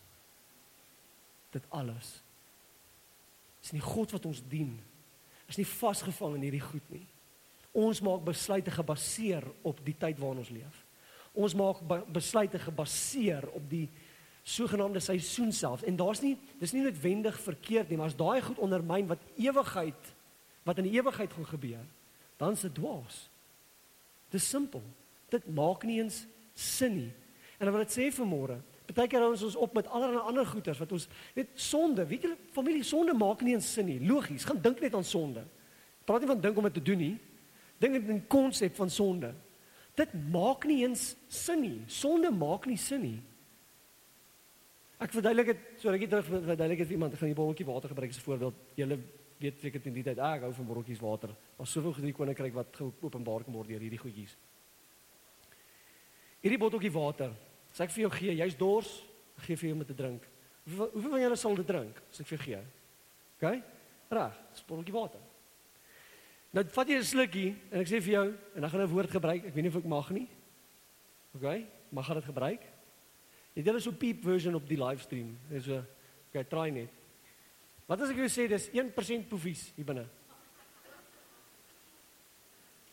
Dit 1.51 1.63
alles. 1.69 2.23
Dis 3.69 3.77
nie 3.77 3.85
God 3.85 4.15
wat 4.15 4.23
ons 4.25 4.41
dien. 4.49 4.71
Is 5.45 5.59
nie 5.59 5.67
vasgevang 5.69 6.39
in 6.39 6.47
hierdie 6.47 6.63
goed 6.63 6.85
nie. 6.89 7.05
Ons 7.77 8.01
maak 8.01 8.23
besluite 8.25 8.73
gebaseer 8.73 9.45
op 9.61 9.77
die 9.85 9.93
tyd 9.93 10.17
waarin 10.17 10.41
ons 10.41 10.49
leef. 10.49 10.79
Ons 11.37 11.53
maak 11.53 11.83
besluite 12.09 12.57
gebaseer 12.63 13.45
op 13.53 13.67
die 13.69 13.85
sogenaamde 14.41 15.03
seisoen 15.05 15.53
self 15.53 15.83
en 15.85 15.99
daar's 15.99 16.23
nie 16.23 16.33
dis 16.57 16.73
nie 16.73 16.81
noodwendig 16.81 17.37
verkeerd 17.43 17.91
nie, 17.91 17.99
maar 17.99 18.09
as 18.09 18.17
daai 18.17 18.41
goed 18.41 18.57
ondermyn 18.65 19.11
wat 19.11 19.21
ewigheid 19.37 20.09
wat 20.65 20.81
in 20.81 20.89
die 20.89 20.97
ewigheid 20.97 21.31
gaan 21.33 21.47
gebeur, 21.49 21.85
dan 22.41 22.57
dit 22.57 22.73
dwaas. 22.75 23.21
Dis 24.33 24.49
simpel. 24.49 24.81
Dit 25.29 25.45
maak 25.53 25.85
nie 25.85 25.99
eens 26.01 26.23
sin 26.57 26.95
nie. 26.97 27.13
En 27.57 27.67
dan 27.69 27.75
wil 27.75 27.85
dit 27.85 27.93
sê 27.93 28.09
vir 28.13 28.27
môre, 28.27 28.57
Partykeer 28.89 29.21
hou 29.21 29.33
ons 29.35 29.45
ons 29.45 29.55
op 29.61 29.75
met 29.77 29.87
allerlei 29.93 30.21
ander 30.31 30.47
goeters 30.49 30.79
wat 30.81 30.93
ons 30.95 31.05
weet 31.35 31.51
sonde, 31.61 32.05
weet 32.09 32.25
julle 32.25 32.37
familie 32.55 32.85
sonde 32.87 33.13
maak 33.13 33.43
nie 33.45 33.53
eens 33.53 33.67
sin 33.73 33.85
nie. 33.85 33.99
Logies, 34.01 34.47
gaan 34.49 34.61
dink 34.63 34.81
net 34.81 34.95
aan 34.97 35.05
sonde. 35.05 35.43
Praat 36.09 36.25
nie 36.25 36.31
van 36.31 36.41
dink 36.41 36.57
om 36.57 36.65
dit 36.65 36.77
te 36.79 36.85
doen 36.87 37.03
nie. 37.03 37.15
Dink 37.77 37.93
net 37.93 38.07
aan 38.07 38.21
die 38.23 38.31
konsep 38.31 38.73
van 38.79 38.89
sonde. 38.89 39.29
Dit 39.99 40.15
maak 40.33 40.65
nie 40.65 40.81
eens 40.87 41.11
sin 41.27 41.61
nie. 41.61 41.77
Sonde 41.91 42.31
maak 42.33 42.65
nie 42.65 42.79
sin 42.81 43.03
nie. 43.05 43.19
Ek 44.99 45.13
verduidelik 45.13 45.53
dit 45.53 45.67
so 45.79 45.93
rukkie 45.93 46.09
terug 46.11 46.25
verduidelik 46.27 46.81
dit 46.81 46.95
iemand 46.97 47.13
gaan 47.15 47.31
die 47.31 47.37
botteltjie 47.37 47.67
water 47.69 47.93
gebruik 47.93 48.09
as 48.09 48.17
'n 48.17 48.25
voorbeeld. 48.25 48.55
Julle 48.75 48.99
weet 49.39 49.59
seker 49.61 49.81
in 49.85 49.93
die 49.93 50.03
tyd, 50.03 50.19
ah, 50.19 50.35
ek 50.35 50.41
hou 50.41 50.53
van 50.53 50.65
botteltjies 50.65 50.99
water. 50.99 51.29
Daar's 51.57 51.71
soveel 51.71 51.93
gedrie 51.93 52.13
koninkryk 52.13 52.53
wat 52.53 52.75
geopenbaar 52.75 53.43
kan 53.43 53.53
word 53.53 53.67
deur 53.67 53.79
hierdie 53.79 53.99
goedjies. 53.99 54.35
Hierdie 56.41 56.59
botteltjie 56.59 56.91
water 56.91 57.31
As 57.71 57.79
ek 57.85 57.93
vir 57.93 58.05
jou 58.07 58.11
gee, 58.11 58.35
jy's 58.35 58.57
dors, 58.57 58.91
ek 59.37 59.47
gee 59.47 59.55
vir 59.55 59.69
jou 59.69 59.77
om 59.77 59.85
te 59.85 59.97
drink. 59.97 60.27
Hoeveel 60.65 60.89
hoeveel 60.93 61.11
van 61.15 61.21
julle 61.21 61.39
sal 61.39 61.55
dit 61.55 61.67
drink 61.67 62.01
as 62.11 62.21
ek 62.21 62.27
vir 62.27 62.37
jou 62.37 62.43
gee? 62.45 62.61
OK? 63.37 63.61
Reg, 64.09 64.39
spotteltjie 64.59 64.95
water. 64.95 65.21
Nou 66.53 66.63
vat 66.65 66.89
jy 66.89 66.97
'n 66.97 67.03
slukkie 67.03 67.55
en 67.71 67.79
ek 67.79 67.87
sê 67.87 68.01
vir 68.01 68.13
jou 68.13 68.27
en 68.55 68.61
dan 68.61 68.69
gaan 68.69 68.81
'n 68.81 68.93
woord 68.93 69.11
gebruik. 69.11 69.45
Ek 69.45 69.53
weet 69.53 69.63
nie 69.63 69.69
of 69.69 69.77
ek 69.77 69.85
mag 69.85 70.09
nie. 70.09 70.27
OK? 71.35 71.65
Mag 71.91 72.05
gaan 72.05 72.15
dit 72.15 72.25
gebruik? 72.25 72.61
Het 73.55 73.81
so 73.81 73.91
'n 73.91 73.97
peep 73.97 74.23
version 74.23 74.55
op 74.55 74.67
die 74.67 74.77
livestream. 74.77 75.37
Dis 75.49 75.65
so 75.65 75.83
OK, 76.33 76.49
try 76.49 76.69
net. 76.69 76.89
Wat 77.87 78.01
as 78.01 78.09
ek 78.09 78.17
jou 78.17 78.29
sê 78.29 78.47
dis 78.47 78.69
1% 78.69 79.29
poefies 79.29 79.71
hier 79.75 79.85
binne? 79.85 80.05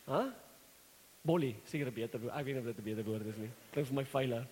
Hæ? 0.07 0.11
Huh? 0.13 0.31
Bolly, 1.21 1.55
seker 1.65 1.91
beter. 1.91 2.19
Ek 2.31 2.45
weet 2.45 2.55
nie 2.55 2.59
of 2.59 2.65
dit 2.65 2.77
'n 2.77 2.83
beter 2.83 3.03
woord 3.03 3.25
is 3.25 3.37
nie. 3.37 3.49
Klink 3.71 3.87
vir 3.87 3.95
my 3.95 4.05
veilig. 4.05 4.47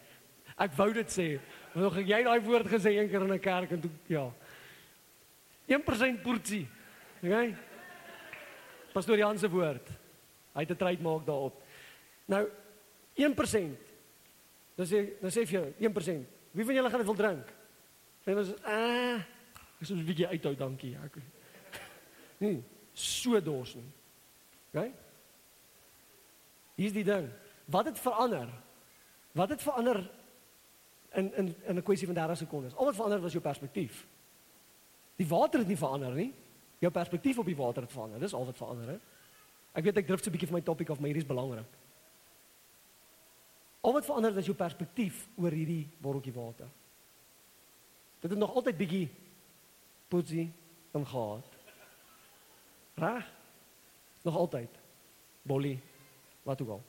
Ek 0.58 0.74
wou 0.78 0.94
dit 0.94 1.10
sê. 1.12 1.28
Nog 1.76 1.98
jy 2.00 2.24
daai 2.24 2.40
woord 2.42 2.68
gesê 2.72 2.96
een 2.96 3.10
keer 3.10 3.22
in 3.22 3.34
'n 3.34 3.40
kerk 3.40 3.72
en 3.72 3.82
toe 3.82 3.92
ja. 4.08 4.32
1% 5.68 6.22
portie. 6.22 6.68
Okay? 7.22 7.56
Pastor 8.94 9.18
Jan 9.18 9.38
se 9.38 9.50
woord. 9.50 9.90
Hy 10.54 10.62
het 10.62 10.72
'n 10.72 10.78
tryd 10.78 11.02
maak 11.02 11.26
daarop. 11.26 11.62
Nou 12.26 12.50
1%. 13.16 13.78
Dan 14.76 14.86
sê 14.86 15.20
dan 15.22 15.32
sê 15.32 15.46
vir 15.46 15.60
jou 15.60 15.74
1%. 15.80 16.28
Wie 16.52 16.66
van 16.66 16.76
julle 16.76 16.90
gaan 16.90 17.00
dit 17.00 17.08
wil 17.08 17.16
drink? 17.16 17.54
Sê 18.26 18.36
ons 18.36 18.54
ah, 18.64 19.20
ek 19.80 19.88
sou 19.88 19.96
'n 19.98 20.06
bietjie 20.06 20.28
uithou, 20.28 20.56
dankie. 20.56 20.96
Ek 21.04 21.18
Nee, 22.44 22.64
so 22.94 23.42
dors 23.42 23.76
nie. 23.76 23.92
Okay? 24.70 24.94
Hier's 26.76 26.94
die 26.94 27.04
ding. 27.04 27.30
Wat 27.66 27.86
het 27.86 28.00
verander? 28.00 28.50
Wat 29.32 29.50
het 29.50 29.62
verander 29.62 30.12
in 31.16 31.34
in 31.36 31.56
in 31.66 31.78
'n 31.78 31.84
kwessie 31.84 32.08
van 32.08 32.16
30 32.16 32.38
sekondes. 32.38 32.76
Al 32.76 32.86
wat 32.86 32.96
verander 32.96 33.22
was 33.22 33.32
jou 33.32 33.44
perspektief. 33.44 34.06
Die 35.16 35.28
water 35.28 35.60
het 35.60 35.68
nie 35.68 35.78
verander 35.78 36.14
nie. 36.14 36.34
Jou 36.80 36.92
perspektief 36.92 37.38
op 37.38 37.46
die 37.46 37.56
water 37.56 37.82
het 37.82 37.92
verander. 37.92 38.20
Dis 38.20 38.34
al 38.34 38.46
wat 38.46 38.58
verander 38.58 38.88
het. 38.88 39.02
Ek 39.72 39.84
weet 39.84 39.98
ek 39.98 40.08
drif 40.08 40.24
so 40.24 40.30
'n 40.30 40.32
bietjie 40.32 40.48
van 40.48 40.58
my 40.58 40.64
topic 40.64 40.90
af, 40.90 41.00
maar 41.00 41.10
hierdie 41.10 41.24
is 41.24 41.34
belangrik. 41.34 41.68
Al 43.82 43.94
wat 43.94 44.06
verander 44.06 44.30
het 44.30 44.40
is 44.40 44.46
jou 44.46 44.58
perspektief 44.58 45.28
oor 45.36 45.52
hierdie 45.52 45.88
botteltjie 46.02 46.34
water. 46.34 46.68
Dit 48.20 48.30
het 48.30 48.40
nog 48.40 48.56
altyd 48.56 48.78
bietjie 48.78 49.10
poetsie 50.08 50.52
om 50.92 51.06
gehad. 51.06 51.46
Reg? 52.96 53.32
Nog 54.22 54.36
altyd. 54.36 54.70
Bolly. 55.42 55.80
Wat 56.44 56.62
ook 56.62 56.70
al. 56.70 56.84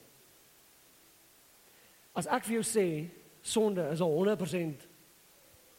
As 2.13 2.27
ek 2.27 2.45
vir 2.45 2.55
jou 2.55 2.65
sê 2.65 2.87
sonde 3.47 3.89
is 3.93 4.03
al 4.05 4.13
100% 4.13 4.87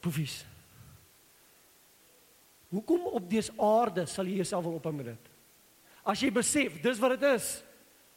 poefies. 0.04 0.42
Hoekom 2.72 3.08
op 3.16 3.30
dese 3.30 3.54
aarde 3.58 4.06
sal 4.10 4.28
jy 4.28 4.42
jouself 4.42 4.66
wil 4.68 4.80
ophou 4.80 4.94
met 4.96 5.14
dit? 5.14 5.34
As 6.08 6.20
jy 6.24 6.32
besef, 6.32 6.80
dis 6.84 7.00
wat 7.04 7.16
dit 7.16 7.28
is. 7.36 7.50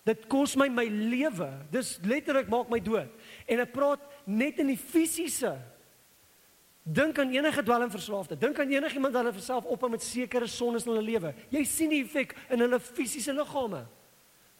Dit 0.06 0.24
kos 0.30 0.56
my 0.58 0.68
my 0.72 0.86
lewe. 0.88 1.50
Dis 1.72 1.98
letterlik 2.06 2.48
maak 2.50 2.70
my 2.72 2.80
dood. 2.82 3.10
En 3.46 3.62
ek 3.62 3.74
praat 3.74 4.02
net 4.26 4.58
in 4.62 4.72
die 4.72 4.80
fisiese. 4.80 5.52
Dink 6.82 7.18
aan 7.20 7.30
enige 7.34 7.62
dwelmverslaafde. 7.62 8.38
Dink 8.40 8.58
aan 8.58 8.72
enigiemand 8.72 9.14
wat 9.14 9.28
hulle 9.28 9.44
self 9.44 9.68
ophou 9.70 9.90
met 9.92 10.02
sekere 10.02 10.48
sondes 10.50 10.86
in 10.86 10.94
hulle 10.94 11.06
lewe. 11.06 11.34
Jy 11.52 11.64
sien 11.68 11.92
die 11.92 12.02
effek 12.02 12.34
in 12.48 12.64
hulle 12.64 12.80
fisiese 12.82 13.34
liggame. 13.36 13.84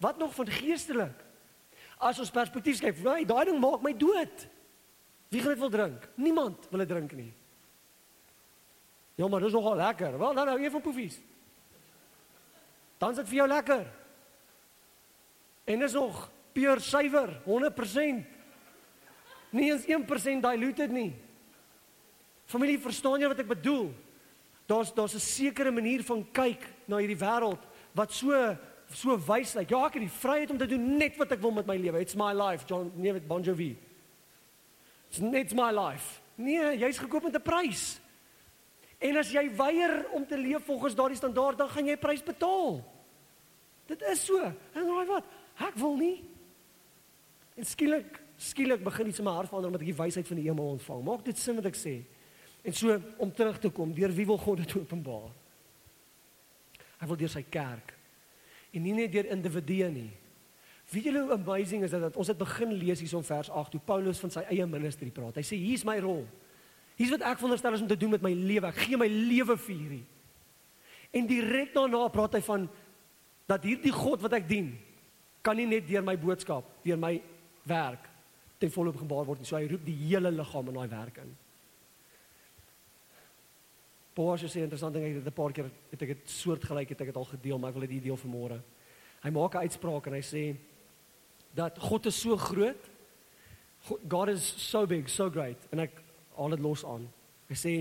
Wat 0.01 0.21
nog 0.21 0.35
van 0.37 0.53
geestelik? 0.61 1.27
As 2.01 2.21
ons 2.21 2.33
perspektief 2.33 2.81
kyk, 2.81 3.01
daai 3.03 3.45
ding 3.49 3.59
maak 3.61 3.83
my 3.85 3.93
dood. 3.97 4.47
Wie 5.31 5.41
gaan 5.41 5.55
dit 5.55 5.59
wil 5.63 5.71
drink? 5.71 6.09
Niemand 6.15 6.67
wil 6.71 6.83
dit 6.83 6.89
drink 6.89 7.13
nie. 7.15 7.33
Ja, 9.15 9.29
maar 9.29 9.41
dis 9.41 9.53
nogal 9.53 9.77
lekker. 9.77 10.19
Wel, 10.19 10.35
dan 10.35 10.47
nou 10.47 10.63
een 10.63 10.71
van 10.71 10.81
poefies. 10.81 11.21
Dan 12.99 13.11
is 13.11 13.17
dit 13.17 13.29
vir 13.29 13.37
jou 13.37 13.49
lekker. 13.49 13.87
En 15.65 15.83
is 15.83 15.93
nog 15.93 16.31
puur 16.53 16.81
suiwer, 16.81 17.41
100%. 17.45 18.25
Nie 19.51 19.71
eens 19.71 19.87
1% 19.87 20.43
diluted 20.43 20.91
nie. 20.91 21.13
Familie, 22.51 22.81
verstaan 22.83 23.23
jy 23.23 23.31
wat 23.31 23.43
ek 23.45 23.53
bedoel? 23.53 23.93
Daar's 24.67 24.91
daar's 24.95 25.15
'n 25.15 25.23
sekere 25.23 25.71
manier 25.71 26.03
van 26.05 26.27
kyk 26.33 26.67
na 26.87 26.97
hierdie 26.97 27.19
wêreld 27.19 27.63
wat 27.93 28.13
so 28.13 28.57
so 28.93 29.19
wys 29.19 29.55
lyk. 29.55 29.71
Ja, 29.71 29.87
ek 29.87 29.95
het 29.95 30.03
die 30.03 30.19
vryheid 30.19 30.51
om 30.51 30.59
te 30.59 30.67
doen 30.67 30.97
net 30.97 31.17
wat 31.17 31.33
ek 31.33 31.41
wil 31.41 31.51
met 31.51 31.67
my 31.67 31.77
lewe. 31.77 32.01
It's 32.01 32.15
my 32.15 32.33
life, 32.33 32.67
John, 32.67 32.91
nee, 32.95 33.13
met 33.13 33.27
Bon 33.27 33.43
Jovi. 33.43 33.77
It's 35.11 35.19
net 35.19 35.51
my 35.59 35.73
life. 35.75 36.21
Nee, 36.39 36.79
jy's 36.79 36.99
gekoop 37.03 37.27
met 37.27 37.35
'n 37.35 37.43
prys. 37.43 38.01
En 38.99 39.17
as 39.17 39.31
jy 39.33 39.51
weier 39.57 40.07
om 40.13 40.27
te 40.27 40.39
leef 40.39 40.65
volgens 40.65 40.95
daardie 40.95 41.17
standaard, 41.17 41.59
dan 41.59 41.69
gaan 41.69 41.87
jy 41.87 41.97
prys 41.97 42.23
betaal. 42.23 42.85
Dit 43.87 44.03
is 44.03 44.25
so. 44.25 44.39
En 44.73 44.87
raai 44.87 45.07
wat? 45.07 45.25
Ek 45.59 45.75
wil 45.75 45.97
nie. 45.97 46.23
En 47.57 47.65
skielik, 47.65 48.21
skielik 48.37 48.85
begin 48.85 49.07
iets 49.07 49.19
in 49.19 49.25
my 49.25 49.33
hart 49.33 49.49
verander 49.49 49.71
omdat 49.71 49.83
ek 49.83 49.91
die 49.91 50.03
wysheid 50.03 50.27
van 50.27 50.37
die 50.37 50.47
hemel 50.47 50.77
ontvang. 50.77 51.05
Maak 51.05 51.25
dit 51.25 51.39
sin 51.39 51.59
wat 51.59 51.67
ek 51.67 51.77
sê? 51.77 52.05
En 52.63 52.73
so 52.73 53.01
om 53.19 53.33
terug 53.33 53.59
te 53.59 53.71
kom, 53.71 53.95
deur 53.95 54.13
wie 54.13 54.27
wil 54.27 54.39
God 54.39 54.63
dit 54.63 54.77
openbaar? 54.77 55.31
Hy 57.01 57.07
wil 57.07 57.17
deur 57.17 57.33
sy 57.33 57.43
kerk. 57.43 57.95
En 58.73 58.83
nie 58.85 58.93
net 58.93 59.13
deur 59.13 59.27
individue 59.33 59.89
nie. 59.91 60.11
Weet 60.91 61.07
julle 61.07 61.23
hoe 61.23 61.33
amazing 61.37 61.85
is 61.87 61.93
dit 61.95 62.03
dat 62.03 62.17
ons 62.19 62.29
het 62.33 62.39
begin 62.39 62.73
lees 62.75 62.99
hierson 62.99 63.23
vers 63.25 63.51
8 63.51 63.77
hoe 63.77 63.83
Paulus 63.87 64.19
van 64.19 64.33
sy 64.35 64.43
eie 64.51 64.67
ministerie 64.67 65.13
praat. 65.15 65.37
Hy 65.39 65.45
sê 65.47 65.59
hier's 65.59 65.85
my 65.87 66.01
rol. 66.03 66.25
Hier's 66.99 67.13
wat 67.15 67.23
ek 67.31 67.39
veronderstel 67.39 67.77
is 67.77 67.85
om 67.85 67.91
te 67.91 67.99
doen 67.99 68.17
met 68.17 68.25
my 68.25 68.33
lewe. 68.35 68.67
Ek 68.73 68.83
gee 68.89 68.99
my 68.99 69.07
lewe 69.07 69.55
vir 69.57 69.77
hierdie. 69.77 70.05
En 71.15 71.29
direk 71.31 71.75
daarna 71.75 72.03
praat 72.11 72.35
hy 72.39 72.43
van 72.47 72.67
dat 73.51 73.67
hierdie 73.67 73.95
God 73.95 74.23
wat 74.23 74.35
ek 74.39 74.49
dien 74.51 74.73
kan 75.47 75.57
nie 75.57 75.69
net 75.71 75.87
deur 75.89 76.03
my 76.05 76.17
boodskap, 76.21 76.67
deur 76.85 76.99
my 77.01 77.15
werk 77.71 78.09
ten 78.61 78.73
volle 78.75 78.93
openbaar 78.93 79.25
word 79.29 79.41
nie. 79.41 79.49
So 79.49 79.57
hy 79.57 79.71
roep 79.71 79.87
die 79.87 79.97
hele 80.03 80.33
liggaam 80.35 80.69
in 80.69 80.77
daai 80.77 80.91
werk 80.91 81.23
in. 81.23 81.31
Paulus 84.19 84.43
sê 84.51 84.61
interessant 84.67 84.93
ding, 84.93 85.07
ek 85.07 85.23
het 85.23 85.31
'n 85.31 85.39
paar 85.39 85.53
keer 85.53 85.71
het 85.91 86.03
ek 86.03 86.09
dit 86.19 86.29
soortgelyk 86.29 86.91
het 86.91 87.01
ek 87.01 87.07
dit 87.07 87.17
al 87.17 87.25
gedeel, 87.25 87.59
maar 87.59 87.71
ek 87.71 87.79
wil 87.79 87.87
dit 87.87 88.03
deel 88.03 88.19
vanmôre. 88.19 88.61
Hy 89.23 89.31
maak 89.31 89.55
'n 89.55 89.65
uitspraak 89.65 90.07
en 90.07 90.13
hy 90.13 90.21
sê 90.21 90.57
dat 91.55 91.79
God 91.79 92.07
is 92.07 92.21
so 92.21 92.37
groot. 92.37 92.89
God 94.09 94.29
is 94.29 94.55
so 94.57 94.87
big, 94.87 95.09
so 95.09 95.31
great. 95.31 95.59
En 95.71 95.79
ek 95.79 96.03
al 96.37 96.55
dit 96.55 96.63
los 96.63 96.85
aan. 96.85 97.09
Hy 97.51 97.57
sê 97.59 97.75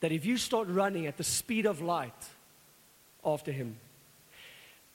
that 0.00 0.12
if 0.12 0.24
you 0.26 0.36
start 0.36 0.68
running 0.68 1.06
at 1.06 1.16
the 1.16 1.26
speed 1.26 1.66
of 1.66 1.80
light 1.80 2.30
after 3.24 3.52
him 3.52 3.76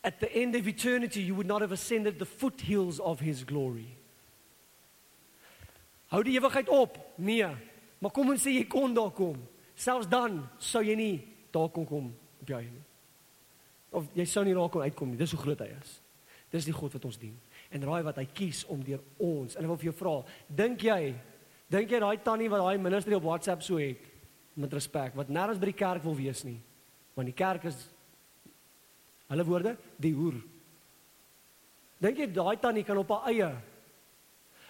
at 0.03 0.19
the 0.19 0.31
end 0.35 0.55
of 0.55 0.67
eternity 0.67 1.21
you 1.21 1.35
would 1.35 1.47
not 1.47 1.61
have 1.61 1.71
ascended 1.71 2.19
the 2.19 2.25
foothills 2.25 2.99
of 2.99 3.19
his 3.19 3.43
glory. 3.43 3.87
Hou 6.11 6.21
die 6.23 6.35
ewigheid 6.37 6.69
op? 6.69 6.97
Nee. 7.15 7.47
Maar 7.99 8.11
kom 8.11 8.33
ons 8.33 8.43
sê 8.43 8.51
jy 8.53 8.65
kon 8.69 8.93
daar 8.93 9.13
kom. 9.15 9.39
Selfs 9.79 10.09
dan 10.11 10.43
sou 10.61 10.83
jy 10.85 10.95
nie 10.99 11.15
daar 11.55 11.71
kon 11.73 11.87
kom 11.87 12.11
op 12.43 12.51
jou 12.51 12.59
nie. 12.61 12.83
Of 13.93 14.09
jy 14.17 14.25
sou 14.29 14.43
nie 14.45 14.53
daar 14.57 14.69
kon 14.73 14.83
uitkom 14.83 15.13
nie. 15.13 15.17
Dis 15.17 15.33
hoe 15.33 15.41
groot 15.41 15.63
hy 15.63 15.71
is. 15.73 15.97
Dis 16.53 16.67
die 16.67 16.75
God 16.75 16.93
wat 16.93 17.07
ons 17.09 17.17
dien. 17.21 17.33
En 17.73 17.85
raai 17.87 18.03
wat 18.05 18.19
hy 18.21 18.27
kies 18.35 18.63
om 18.69 18.81
deur 18.85 19.01
ons. 19.17 19.55
En 19.55 19.65
ek 19.65 19.71
wil 19.71 19.79
vir 19.81 19.89
jou 19.89 19.97
vra, 19.97 20.15
dink 20.47 20.85
jy 20.85 21.13
dink 21.73 21.89
jy 21.89 21.99
daai 22.03 22.21
tannie 22.21 22.51
wat 22.51 22.61
daai 22.61 22.77
ministry 22.77 23.15
op 23.17 23.25
WhatsApp 23.25 23.63
so 23.65 23.79
het 23.81 24.03
met 24.53 24.73
respek 24.77 25.15
wat 25.17 25.31
nêrens 25.33 25.57
by 25.57 25.71
die 25.71 25.79
kerk 25.79 26.03
wil 26.05 26.15
wees 26.17 26.43
nie. 26.45 26.59
Want 27.17 27.31
die 27.31 27.37
kerk 27.37 27.65
is 27.65 27.79
hulle 29.31 29.45
woorde, 29.47 29.73
die 29.97 30.13
hoer. 30.13 30.37
Dink 32.03 32.19
jy 32.19 32.27
daai 32.29 32.59
tannie 32.61 32.85
kan 32.85 32.99
op 33.01 33.09
haar 33.15 33.31
eie 33.31 33.49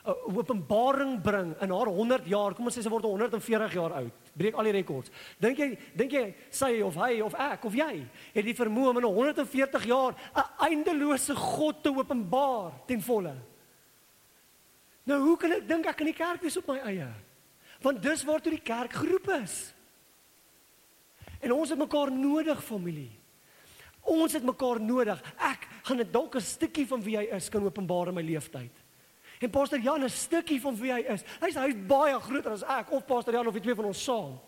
'n 0.04 0.36
openbaring 0.36 1.22
bring 1.22 1.56
in 1.62 1.70
haar 1.72 1.88
100 1.88 2.26
jaar. 2.28 2.54
Kom 2.54 2.66
ons 2.66 2.76
sê 2.76 2.82
sy 2.84 2.90
word 2.92 3.06
140 3.08 3.74
jaar 3.74 3.94
oud. 4.02 4.12
Breek 4.36 4.56
al 4.56 4.68
die 4.68 4.76
rekords. 4.76 5.12
Dink 5.40 5.58
jy 5.58 5.78
dink 5.96 6.12
jy 6.12 6.36
sy 6.52 6.82
of 6.84 6.96
hy 7.00 7.22
of 7.24 7.34
ek 7.40 7.64
of 7.66 7.74
jy 7.74 8.04
het 8.34 8.44
die 8.46 8.56
vermoë 8.58 8.90
om 8.92 9.00
in 9.00 9.08
140 9.08 9.86
jaar 9.88 10.12
'n 10.36 10.44
eindelose 10.60 11.36
God 11.36 11.84
te 11.84 11.90
openbaar 11.90 12.84
ten 12.86 13.02
volle? 13.02 13.36
Nou 15.06 15.22
hoe 15.22 15.38
kan 15.38 15.52
ek 15.52 15.68
dink 15.68 15.86
ek 15.86 15.96
kan 15.96 16.08
die 16.08 16.14
kerk 16.14 16.42
wees 16.42 16.58
op 16.58 16.68
my 16.68 16.80
eie? 16.80 17.08
Want 17.82 18.02
dis 18.02 18.24
waartoe 18.24 18.52
die 18.52 18.64
kerk 18.64 18.92
geroep 18.92 19.30
is. 19.42 19.74
En 21.40 21.52
ons 21.52 21.70
het 21.70 21.80
mekaar 21.80 22.12
nodig, 22.12 22.64
familie. 22.64 23.12
Ons 24.02 24.34
het 24.34 24.44
mekaar 24.44 24.82
nodig. 24.82 25.20
Ek 25.40 25.68
gaan 25.84 25.98
dit 25.98 26.12
dalk 26.12 26.36
'n 26.36 26.42
stukkie 26.42 26.88
van 26.88 27.02
wie 27.02 27.18
hy 27.18 27.24
is 27.24 27.50
kan 27.50 27.64
openbaar 27.64 28.08
in 28.08 28.16
my 28.16 28.22
lewe 28.22 28.50
tyd. 28.50 28.83
En 29.40 29.50
Pastor 29.50 29.80
Jan 29.80 30.04
is 30.04 30.14
'n 30.14 30.24
stukkie 30.28 30.62
van 30.62 30.76
wie 30.76 30.92
hy 30.92 31.00
is. 31.00 31.24
Hy's 31.42 31.56
hy's 31.56 31.76
baie 31.88 32.20
groter 32.20 32.52
as 32.52 32.64
ek 32.64 32.92
of 32.92 33.06
Pastor 33.06 33.34
Jan 33.34 33.48
of 33.48 33.54
die 33.54 33.62
twee 33.62 33.76
van 33.76 33.86
ons 33.86 34.04
saam. 34.04 34.40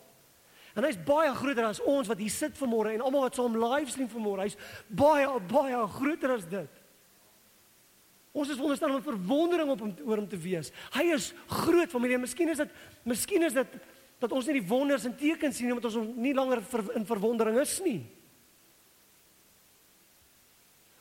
En 0.74 0.84
hy's 0.84 0.98
baie 1.04 1.34
groter 1.34 1.64
as 1.64 1.80
ons 1.80 2.08
wat 2.08 2.18
hier 2.18 2.30
sit 2.30 2.52
vanmôre 2.58 2.92
en 2.94 3.00
almal 3.00 3.20
wat 3.20 3.34
saam 3.34 3.56
livestream 3.56 4.08
vanmôre. 4.08 4.42
Hy's 4.42 4.56
baie 4.88 5.40
baie 5.48 5.86
groter 5.88 6.30
as 6.30 6.44
dit. 6.44 6.82
Ons 8.36 8.50
is 8.52 8.58
wonderstel 8.60 8.92
om 8.92 9.02
verwondering 9.02 9.70
op 9.72 9.80
hom 9.80 9.94
oor 10.04 10.20
hom 10.20 10.28
te 10.28 10.36
wees. 10.36 10.68
Hy 10.92 11.06
is 11.14 11.30
groot 11.48 11.88
familie. 11.88 12.18
Miskien 12.18 12.52
is 12.52 12.60
dit 12.60 12.74
miskien 13.04 13.42
is 13.42 13.56
dit 13.56 13.78
dat 14.20 14.32
ons 14.32 14.46
nie 14.46 14.58
die 14.60 14.68
wonders 14.68 15.04
en 15.08 15.16
tekens 15.16 15.56
sien 15.56 15.72
omdat 15.72 15.88
ons 15.88 16.12
nie 16.16 16.34
langer 16.36 16.60
ver, 16.64 16.84
in 16.96 17.08
verwondering 17.08 17.56
is 17.60 17.80
nie. 17.84 18.02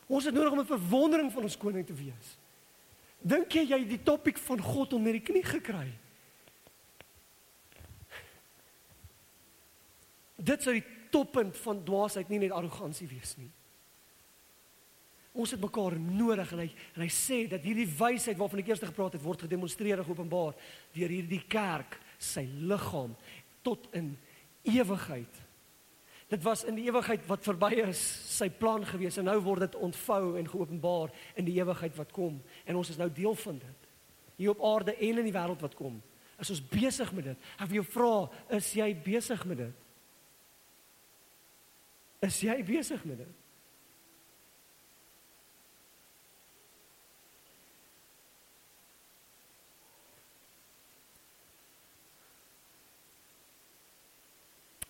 Ons 0.08 0.30
het 0.30 0.36
nodig 0.36 0.54
om 0.54 0.60
'n 0.60 0.66
verwondering 0.80 1.32
van 1.32 1.44
ons 1.44 1.58
koning 1.58 1.86
te 1.86 1.94
wees. 1.94 2.38
Dink 3.26 3.56
jy 3.58 3.64
jy 3.72 3.80
die 3.90 4.02
topik 4.06 4.38
van 4.46 4.62
God 4.62 4.94
onder 4.94 5.16
die 5.18 5.24
knie 5.26 5.44
gekry? 5.46 5.88
Dit 10.36 10.62
sou 10.62 10.76
die 10.76 10.86
toppunt 11.10 11.58
van 11.64 11.82
dwaasheid 11.88 12.30
nie 12.30 12.44
net 12.44 12.54
arrogansie 12.54 13.08
wees 13.10 13.34
nie. 13.40 13.50
Ons 15.36 15.52
het 15.52 15.60
mekaar 15.60 15.98
nodig 16.00 16.52
en 16.54 16.62
hy 16.64 16.68
en 16.96 17.04
hy 17.04 17.10
sê 17.12 17.42
dat 17.52 17.66
hierdie 17.66 17.90
wysheid 17.98 18.38
waarvan 18.40 18.62
ek 18.62 18.70
eers 18.72 18.86
gepraat 18.86 19.18
het 19.18 19.26
word 19.26 19.48
gedemonstreer 19.48 20.00
en 20.00 20.08
geopenbaar 20.08 20.54
deur 20.96 21.16
hierdie 21.18 21.42
kerk, 21.50 21.98
sy 22.22 22.46
liggaam 22.46 23.18
tot 23.66 23.90
in 23.98 24.14
ewigheid. 24.64 25.42
Dit 26.28 26.44
was 26.44 26.64
in 26.66 26.76
die 26.76 26.88
ewigheid 26.88 27.26
wat 27.30 27.46
verby 27.46 27.72
is, 27.84 28.02
sy 28.34 28.50
plan 28.50 28.86
gewees 28.86 29.20
en 29.22 29.28
nou 29.30 29.38
word 29.46 29.68
dit 29.68 29.76
ontvou 29.78 30.38
en 30.40 30.50
geopenbaar 30.50 31.14
in 31.38 31.46
die 31.46 31.58
ewigheid 31.60 31.94
wat 32.00 32.12
kom 32.16 32.40
en 32.66 32.80
ons 32.80 32.90
is 32.90 32.98
nou 32.98 33.12
deel 33.14 33.38
van 33.44 33.60
dit. 33.62 33.90
Hier 34.42 34.56
op 34.56 34.64
aarde 34.66 34.96
en 34.96 35.22
in 35.22 35.28
die 35.30 35.36
wêreld 35.36 35.62
wat 35.62 35.78
kom. 35.78 36.02
Is 36.42 36.50
ons 36.52 36.64
besig 36.68 37.14
met 37.16 37.30
dit? 37.30 37.50
Ek 37.56 37.70
wil 37.70 37.80
jou 37.80 37.88
vra, 37.94 38.14
is 38.58 38.74
jy 38.76 38.90
besig 39.06 39.46
met 39.48 39.62
dit? 39.62 39.84
Is 42.26 42.42
jy 42.44 42.58
besig 42.66 43.06
met 43.06 43.22
dit? 43.22 43.45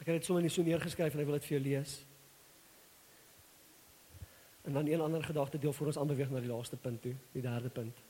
Ek 0.05 0.11
het 0.11 0.19
dit 0.21 0.27
sommer 0.27 0.43
net 0.45 0.53
so 0.53 0.61
neergeskryf 0.61 1.15
en 1.15 1.21
ek 1.23 1.25
wil 1.25 1.39
dit 1.39 1.45
vir 1.47 1.55
jou 1.55 1.61
lees. 1.65 1.93
En 4.69 4.75
dan 4.77 4.85
een 4.85 5.01
ander 5.01 5.23
gedagte 5.25 5.57
deel 5.57 5.73
vir 5.73 5.89
ons 5.89 5.97
aanbeweeg 5.97 6.29
na 6.29 6.41
die 6.43 6.51
laaste 6.51 6.77
punt 6.77 7.01
toe, 7.01 7.15
die 7.33 7.41
derde 7.41 7.71
punt. 7.73 8.03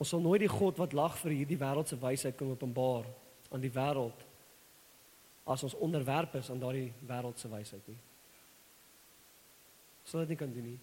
Ons 0.00 0.08
sal 0.08 0.24
nooit 0.24 0.40
die 0.40 0.48
God 0.48 0.80
wat 0.80 0.96
lag 0.96 1.18
vir 1.20 1.36
hierdie 1.36 1.60
wêreldse 1.60 2.00
wysheid 2.00 2.40
kan 2.40 2.54
openbaar 2.54 3.04
aan 3.52 3.60
die 3.60 3.72
wêreld 3.76 4.24
as 5.52 5.66
ons 5.68 5.76
onderwerp 5.76 6.40
is 6.40 6.48
aan 6.48 6.64
daardie 6.64 6.88
wêreldse 7.04 7.52
wysheid 7.52 7.92
nie. 7.92 7.98
Sal 10.08 10.24
dit 10.24 10.32
nie 10.32 10.40
kan 10.40 10.56
doen 10.56 10.68
nie. 10.70 10.80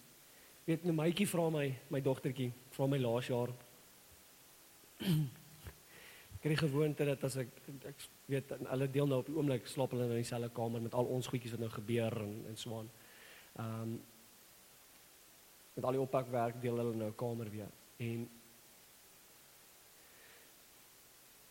Weet 0.69 0.85
'n 0.85 0.95
meitjie 0.95 1.27
vra 1.27 1.49
my, 1.49 1.73
my 1.89 2.01
dogtertjie, 2.01 2.53
vra 2.69 2.87
my 2.87 3.01
laas 3.01 3.33
jaar 3.33 3.49
Ek 6.39 6.45
het 6.47 6.53
die 6.53 6.67
gewoonte 6.69 7.03
dat 7.03 7.23
as 7.27 7.35
ek 7.41 7.49
ek 7.89 8.03
weet 8.31 8.51
hulle 8.63 8.87
deel 8.87 9.09
nou 9.11 9.17
op 9.19 9.27
die 9.27 9.35
oomblik 9.35 9.65
slaap 9.67 9.91
hulle 9.91 10.05
in 10.07 10.21
dieselfde 10.21 10.47
kamer 10.55 10.81
met 10.81 10.93
al 10.95 11.09
ons 11.11 11.27
goedjies 11.27 11.51
wat 11.51 11.65
nou 11.65 11.71
gebeur 11.73 12.15
en 12.23 12.37
en 12.47 12.55
so 12.57 12.77
aan. 12.77 12.91
Ehm 13.59 13.81
um, 13.81 13.99
met 15.75 15.85
al 15.85 15.95
die 15.95 16.01
oppakwerk 16.01 16.61
deel 16.61 16.77
hulle 16.79 16.95
nou 16.95 17.11
kamer 17.15 17.49
weer. 17.51 17.67
En 18.03 18.23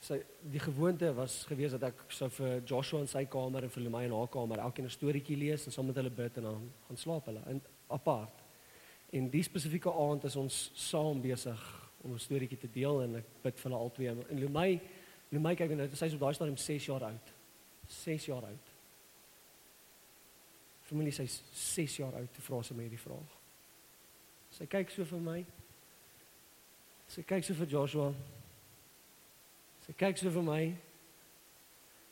sy 0.09 0.18
die 0.41 0.61
gewoonte 0.61 1.12
was 1.16 1.43
gewees 1.49 1.76
dat 1.76 1.84
ek 1.91 2.03
sou 2.12 2.28
vir 2.39 2.62
Joshua 2.64 3.01
in 3.05 3.11
sy 3.12 3.26
kamer 3.28 3.64
en 3.64 3.72
vir 3.74 3.84
Lemay 3.84 4.09
in 4.09 4.16
haar 4.16 4.28
kamer 4.32 4.64
elkeen 4.64 4.89
'n 4.89 4.97
storieetjie 4.97 5.36
lees 5.36 5.66
en 5.66 5.72
saam 5.72 5.86
met 5.86 6.01
hulle 6.01 6.11
bid 6.11 6.36
en 6.36 6.49
dan 6.49 6.70
gaan 6.86 6.97
slaap 6.97 7.26
hulle 7.26 7.43
in 7.49 7.61
apart. 7.89 8.41
En 9.12 9.28
die 9.28 9.43
spesifieke 9.43 9.93
aand 9.93 10.24
is 10.24 10.36
ons 10.36 10.70
saam 10.74 11.20
besig 11.20 11.88
om 12.09 12.15
'n 12.15 12.19
storieetjie 12.19 12.59
te 12.59 12.71
deel 12.71 13.03
en 13.03 13.17
ek 13.17 13.27
bid 13.43 13.59
vir 13.59 13.71
hulle 13.71 13.83
albei. 13.83 14.07
En 14.09 14.39
Lumay, 14.41 14.81
Lumay 15.31 15.55
kyk 15.55 15.71
nou, 15.77 15.89
sy 15.95 16.07
is 16.07 16.15
op 16.15 16.21
daai 16.21 16.35
stadium 16.35 16.57
6 16.57 16.87
jaar 16.87 17.05
oud. 17.05 17.33
6 17.87 18.27
jaar 18.27 18.45
oud. 18.45 18.67
Familie 20.83 21.13
sê 21.13 21.27
6 21.53 21.97
jaar 21.97 22.15
oud 22.15 22.33
te 22.33 22.41
vra 22.41 22.63
sy 22.63 22.75
my 22.75 22.83
hierdie 22.83 22.99
vraag. 22.99 23.37
Sy 24.51 24.67
kyk 24.67 24.91
so 24.91 25.05
vir 25.05 25.21
my. 25.21 25.47
Sy 27.09 27.23
kyk 27.23 27.45
so 27.45 27.55
vir 27.55 27.67
Joshua. 27.67 28.15
Sy 29.87 29.93
kyk 29.93 30.19
so 30.19 30.31
vir 30.31 30.43
my. 30.43 30.77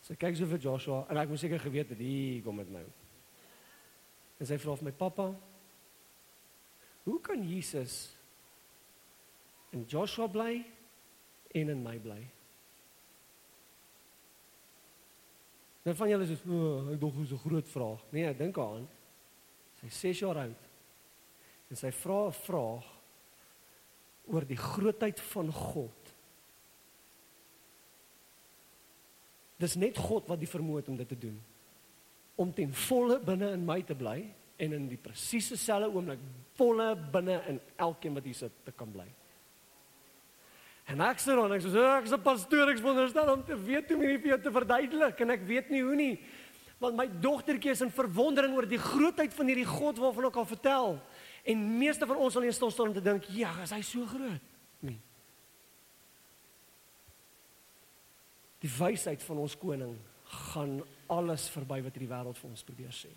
Sy 0.03 0.15
kyk 0.15 0.37
so 0.37 0.47
vir 0.47 0.59
Joshua 0.59 1.07
en 1.11 1.17
ek 1.17 1.29
moes 1.29 1.41
seker 1.41 1.59
geweet 1.59 1.89
het 1.89 1.99
hier 1.99 2.43
kom 2.45 2.57
dit 2.57 2.71
nou. 2.71 2.85
En 4.41 4.47
sy 4.47 4.59
vra 4.61 4.77
vir 4.77 4.85
my 4.85 4.93
pappa, 4.93 5.31
hoe 7.05 7.21
kan 7.21 7.43
Jesus 7.49 8.16
in 9.71 9.85
Joshua 9.89 10.29
bly 10.29 10.65
en 11.55 11.69
in 11.69 11.83
my 11.83 11.99
bly. 11.99 12.23
Dan 15.87 15.97
van 15.97 16.09
julle 16.09 16.27
is 16.27 16.43
oh, 16.51 16.91
ek 16.91 17.01
dink 17.01 17.19
dis 17.21 17.33
'n 17.33 17.45
groot 17.47 17.69
vraag. 17.69 18.01
Nee, 18.11 18.35
dink 18.35 18.59
aan. 18.59 18.89
Sy 19.81 19.89
6 19.89 20.19
jaar 20.19 20.39
oud. 20.43 20.63
En 21.71 21.77
sy 21.77 21.93
vra 21.93 22.27
'n 22.27 22.33
vraag 22.33 22.87
oor 24.27 24.45
die 24.47 24.59
grootheid 24.59 25.21
van 25.21 25.53
God. 25.53 26.15
Dis 29.57 29.77
net 29.77 29.97
God 29.97 30.27
wat 30.29 30.39
die 30.39 30.51
vermoë 30.51 30.83
het 30.83 30.89
om 30.89 30.97
dit 30.97 31.09
te 31.09 31.19
doen. 31.19 31.39
Om 32.35 32.53
ten 32.53 32.75
volle 32.75 33.21
binne 33.21 33.53
in 33.53 33.65
my 33.65 33.83
te 33.83 33.95
bly 33.95 34.19
en 34.57 34.73
in 34.73 34.89
die 34.89 35.01
presiese 35.01 35.57
selfde 35.57 35.95
oomblik 35.95 36.19
volle 36.59 36.97
binne 37.13 37.39
in 37.47 37.61
elkeen 37.77 38.15
wat 38.15 38.25
hier 38.25 38.35
sit 38.35 38.53
te 38.65 38.73
kan 38.73 38.91
bly. 38.93 39.07
En 40.87 41.03
ek 41.03 41.19
sê 41.19 41.35
dan 41.35 41.51
ek 41.57 41.65
sê 41.65 41.83
ek 41.83 42.07
is 42.07 42.15
'n 42.15 42.23
pastoor 42.23 42.71
ek 42.71 42.79
wonderstel 42.79 43.33
om 43.33 43.43
te 43.43 43.57
weet 43.59 43.89
hoe 43.91 43.97
om 43.97 44.03
hierdie 44.03 44.23
vir 44.23 44.31
jou 44.35 44.43
te 44.43 44.53
verduidelik 44.53 45.21
en 45.21 45.31
ek 45.31 45.43
weet 45.43 45.71
nie 45.71 45.83
hoe 45.83 45.97
nie. 45.97 46.21
Want 46.79 46.95
my 46.95 47.07
dogtertjie 47.07 47.71
is 47.71 47.81
in 47.81 47.91
verwondering 47.91 48.55
oor 48.55 48.67
die 48.67 48.79
grootheid 48.79 49.35
van 49.35 49.47
hierdie 49.47 49.67
God 49.67 49.99
waarvan 49.99 50.27
ek 50.27 50.37
al 50.37 50.47
vertel. 50.47 51.01
En 51.45 51.79
meeste 51.79 52.07
van 52.07 52.17
ons 52.17 52.33
sal 52.33 52.43
nie 52.43 52.53
stil 52.53 52.71
staan 52.71 52.89
om 52.89 52.95
te 52.95 53.03
dink, 53.03 53.25
ja, 53.35 53.51
is 53.63 53.71
hy 53.71 53.81
so 53.83 54.07
groot? 54.07 54.43
Nee. 54.81 55.01
Die 58.61 58.71
wysheid 58.71 59.23
van 59.23 59.39
ons 59.39 59.57
koning 59.59 59.97
gaan 60.25 60.83
alles 61.07 61.49
verby 61.49 61.81
wat 61.83 61.95
hierdie 61.95 62.11
wêreld 62.11 62.39
vir 62.39 62.51
ons 62.51 62.67
probeer 62.67 62.95
sê. 62.95 63.13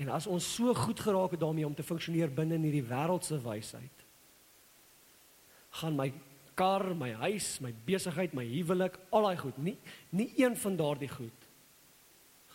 En 0.00 0.08
as 0.08 0.26
ons 0.26 0.44
so 0.54 0.74
goed 0.74 1.00
geraak 1.00 1.34
het 1.34 1.40
daarmee 1.40 1.66
om 1.66 1.74
te 1.74 1.84
funksioneer 1.84 2.32
binne 2.32 2.56
in 2.56 2.64
hierdie 2.64 2.86
wêreldse 2.88 3.36
wysheid, 3.44 3.99
gaan 5.70 5.96
my 5.96 6.10
kar, 6.58 6.94
my 6.94 7.12
huis, 7.22 7.58
my 7.64 7.72
besigheid, 7.86 8.34
my 8.36 8.44
huwelik, 8.44 8.98
al 9.14 9.28
daai 9.28 9.38
goed, 9.40 9.58
nie 9.58 9.76
nie 10.10 10.32
een 10.40 10.56
van 10.56 10.76
daardie 10.76 11.08
goed 11.08 11.46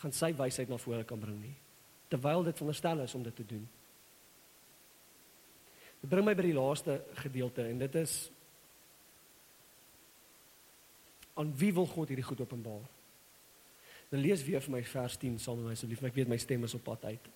gaan 0.02 0.14
sy 0.14 0.34
wysheid 0.38 0.70
na 0.70 0.78
vore 0.78 1.06
kan 1.08 1.20
bring 1.20 1.38
nie. 1.40 1.56
Terwyl 2.12 2.44
dit 2.46 2.58
veronderstel 2.58 3.02
is 3.06 3.16
om 3.16 3.24
dit 3.24 3.36
te 3.36 3.46
doen. 3.48 3.64
Dit 6.02 6.10
bring 6.12 6.26
my 6.28 6.36
by 6.38 6.46
die 6.46 6.58
laaste 6.58 7.00
gedeelte 7.24 7.66
en 7.66 7.80
dit 7.82 7.96
is 8.04 8.18
aan 11.36 11.50
wie 11.58 11.72
wil 11.76 11.88
God 11.90 12.12
hierdie 12.12 12.28
goed 12.28 12.44
openbaar? 12.44 12.84
Dan 14.12 14.22
lees 14.22 14.44
weer 14.46 14.62
vir 14.64 14.76
my 14.78 14.84
vers 14.88 15.18
10 15.20 15.40
saam 15.42 15.58
met 15.60 15.72
my 15.72 15.76
asseblief, 15.76 16.04
ek 16.06 16.20
weet 16.20 16.30
my 16.32 16.38
stem 16.40 16.68
is 16.68 16.76
op 16.78 16.86
pad 16.86 17.10
uit. 17.10 17.32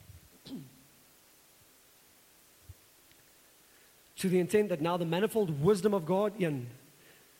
To 4.20 4.28
the 4.28 4.40
intent 4.40 4.70
that 4.70 4.82
now 4.82 4.98
the 4.98 5.06
manifold 5.06 5.62
wisdom 5.64 5.94
of 5.94 6.06
God 6.06 6.34
in 6.42 6.68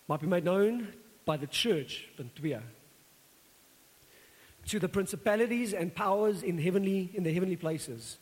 might 0.08 0.22
be 0.22 0.28
made 0.28 0.46
known 0.46 0.94
by 1.26 1.36
the 1.36 1.48
church, 1.48 2.08
2. 2.18 2.60
To 4.66 4.80
the 4.80 4.88
principalities 4.88 5.74
and 5.74 5.94
powers 5.94 6.42
in 6.42 6.58
heavenly 6.58 7.12
in 7.14 7.24
the 7.24 7.34
heavenly 7.34 7.58
places. 7.58 8.18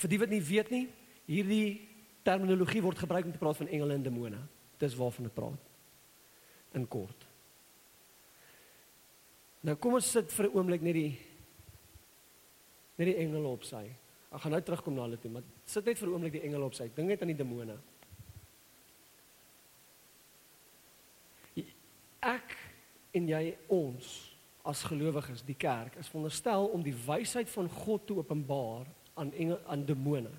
Vir 0.00 0.08
die 0.08 0.18
wat 0.18 0.32
nie 0.32 0.40
weet 0.40 0.70
nie, 0.72 0.86
hierdie 1.28 1.88
terminologie 2.24 2.80
word 2.80 3.00
gebruik 3.00 3.26
om 3.28 3.34
te 3.34 3.40
praat 3.42 3.58
van 3.60 3.68
engele 3.68 3.98
en 3.98 4.06
demone. 4.06 4.38
Dis 4.80 4.96
waarvan 4.96 5.28
dit 5.28 5.34
praat. 5.34 5.68
In 6.72 6.86
kort. 6.88 7.26
Nou 9.60 9.76
kom 9.76 9.98
ons 9.98 10.10
sit 10.10 10.32
vir 10.32 10.46
'n 10.46 10.56
oomblik 10.56 10.80
net 10.80 10.94
die 10.94 11.18
net 12.96 13.06
die 13.12 13.20
engele 13.20 13.48
op 13.48 13.64
sy. 13.64 13.90
Ek 14.30 14.44
gaan 14.44 14.54
nou 14.54 14.60
terugkom 14.62 14.94
na 14.94 15.06
hulle 15.08 15.18
toe, 15.18 15.30
maar 15.34 15.46
sit 15.66 15.86
net 15.86 15.98
vir 15.98 16.08
'n 16.08 16.12
oomblik 16.12 16.32
die 16.32 16.44
engele 16.46 16.64
op 16.64 16.74
sy. 16.74 16.88
Dink 16.94 17.08
net 17.08 17.22
aan 17.22 17.32
die 17.34 17.42
demone. 17.44 17.78
Ek 22.20 22.56
en 23.12 23.28
jy 23.28 23.56
ons 23.68 24.30
as 24.62 24.82
gelowiges, 24.84 25.42
die 25.42 25.56
kerk, 25.56 25.96
is 25.96 26.08
veronderstel 26.08 26.66
om 26.66 26.82
die 26.82 26.94
wysheid 26.94 27.48
van 27.50 27.68
God 27.68 28.06
te 28.06 28.14
openbaar 28.14 28.86
aan 29.14 29.32
engele 29.32 29.60
aan 29.66 29.84
demone. 29.84 30.30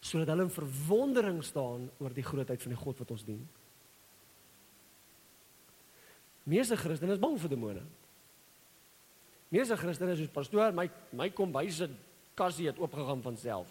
Sodat 0.00 0.28
hulle 0.28 0.42
in 0.42 0.50
verwondering 0.50 1.42
staan 1.44 1.90
oor 1.98 2.12
die 2.14 2.26
grootheid 2.26 2.62
van 2.62 2.74
die 2.74 2.82
God 2.82 2.98
wat 2.98 3.10
ons 3.10 3.24
dien. 3.24 3.48
Meeste 6.42 6.76
Christene 6.76 7.12
is 7.12 7.22
bang 7.22 7.36
vir 7.38 7.48
demone. 7.48 7.82
Meeste 9.48 9.76
Christene 9.76 10.12
is 10.12 10.18
soos 10.18 10.34
pastoor, 10.34 10.72
my 10.74 10.88
my 11.12 11.30
kom 11.30 11.52
byse 11.54 11.88
kassie 12.34 12.68
het 12.70 12.78
oopgegaan 12.80 13.22
van 13.22 13.36
self. 13.36 13.70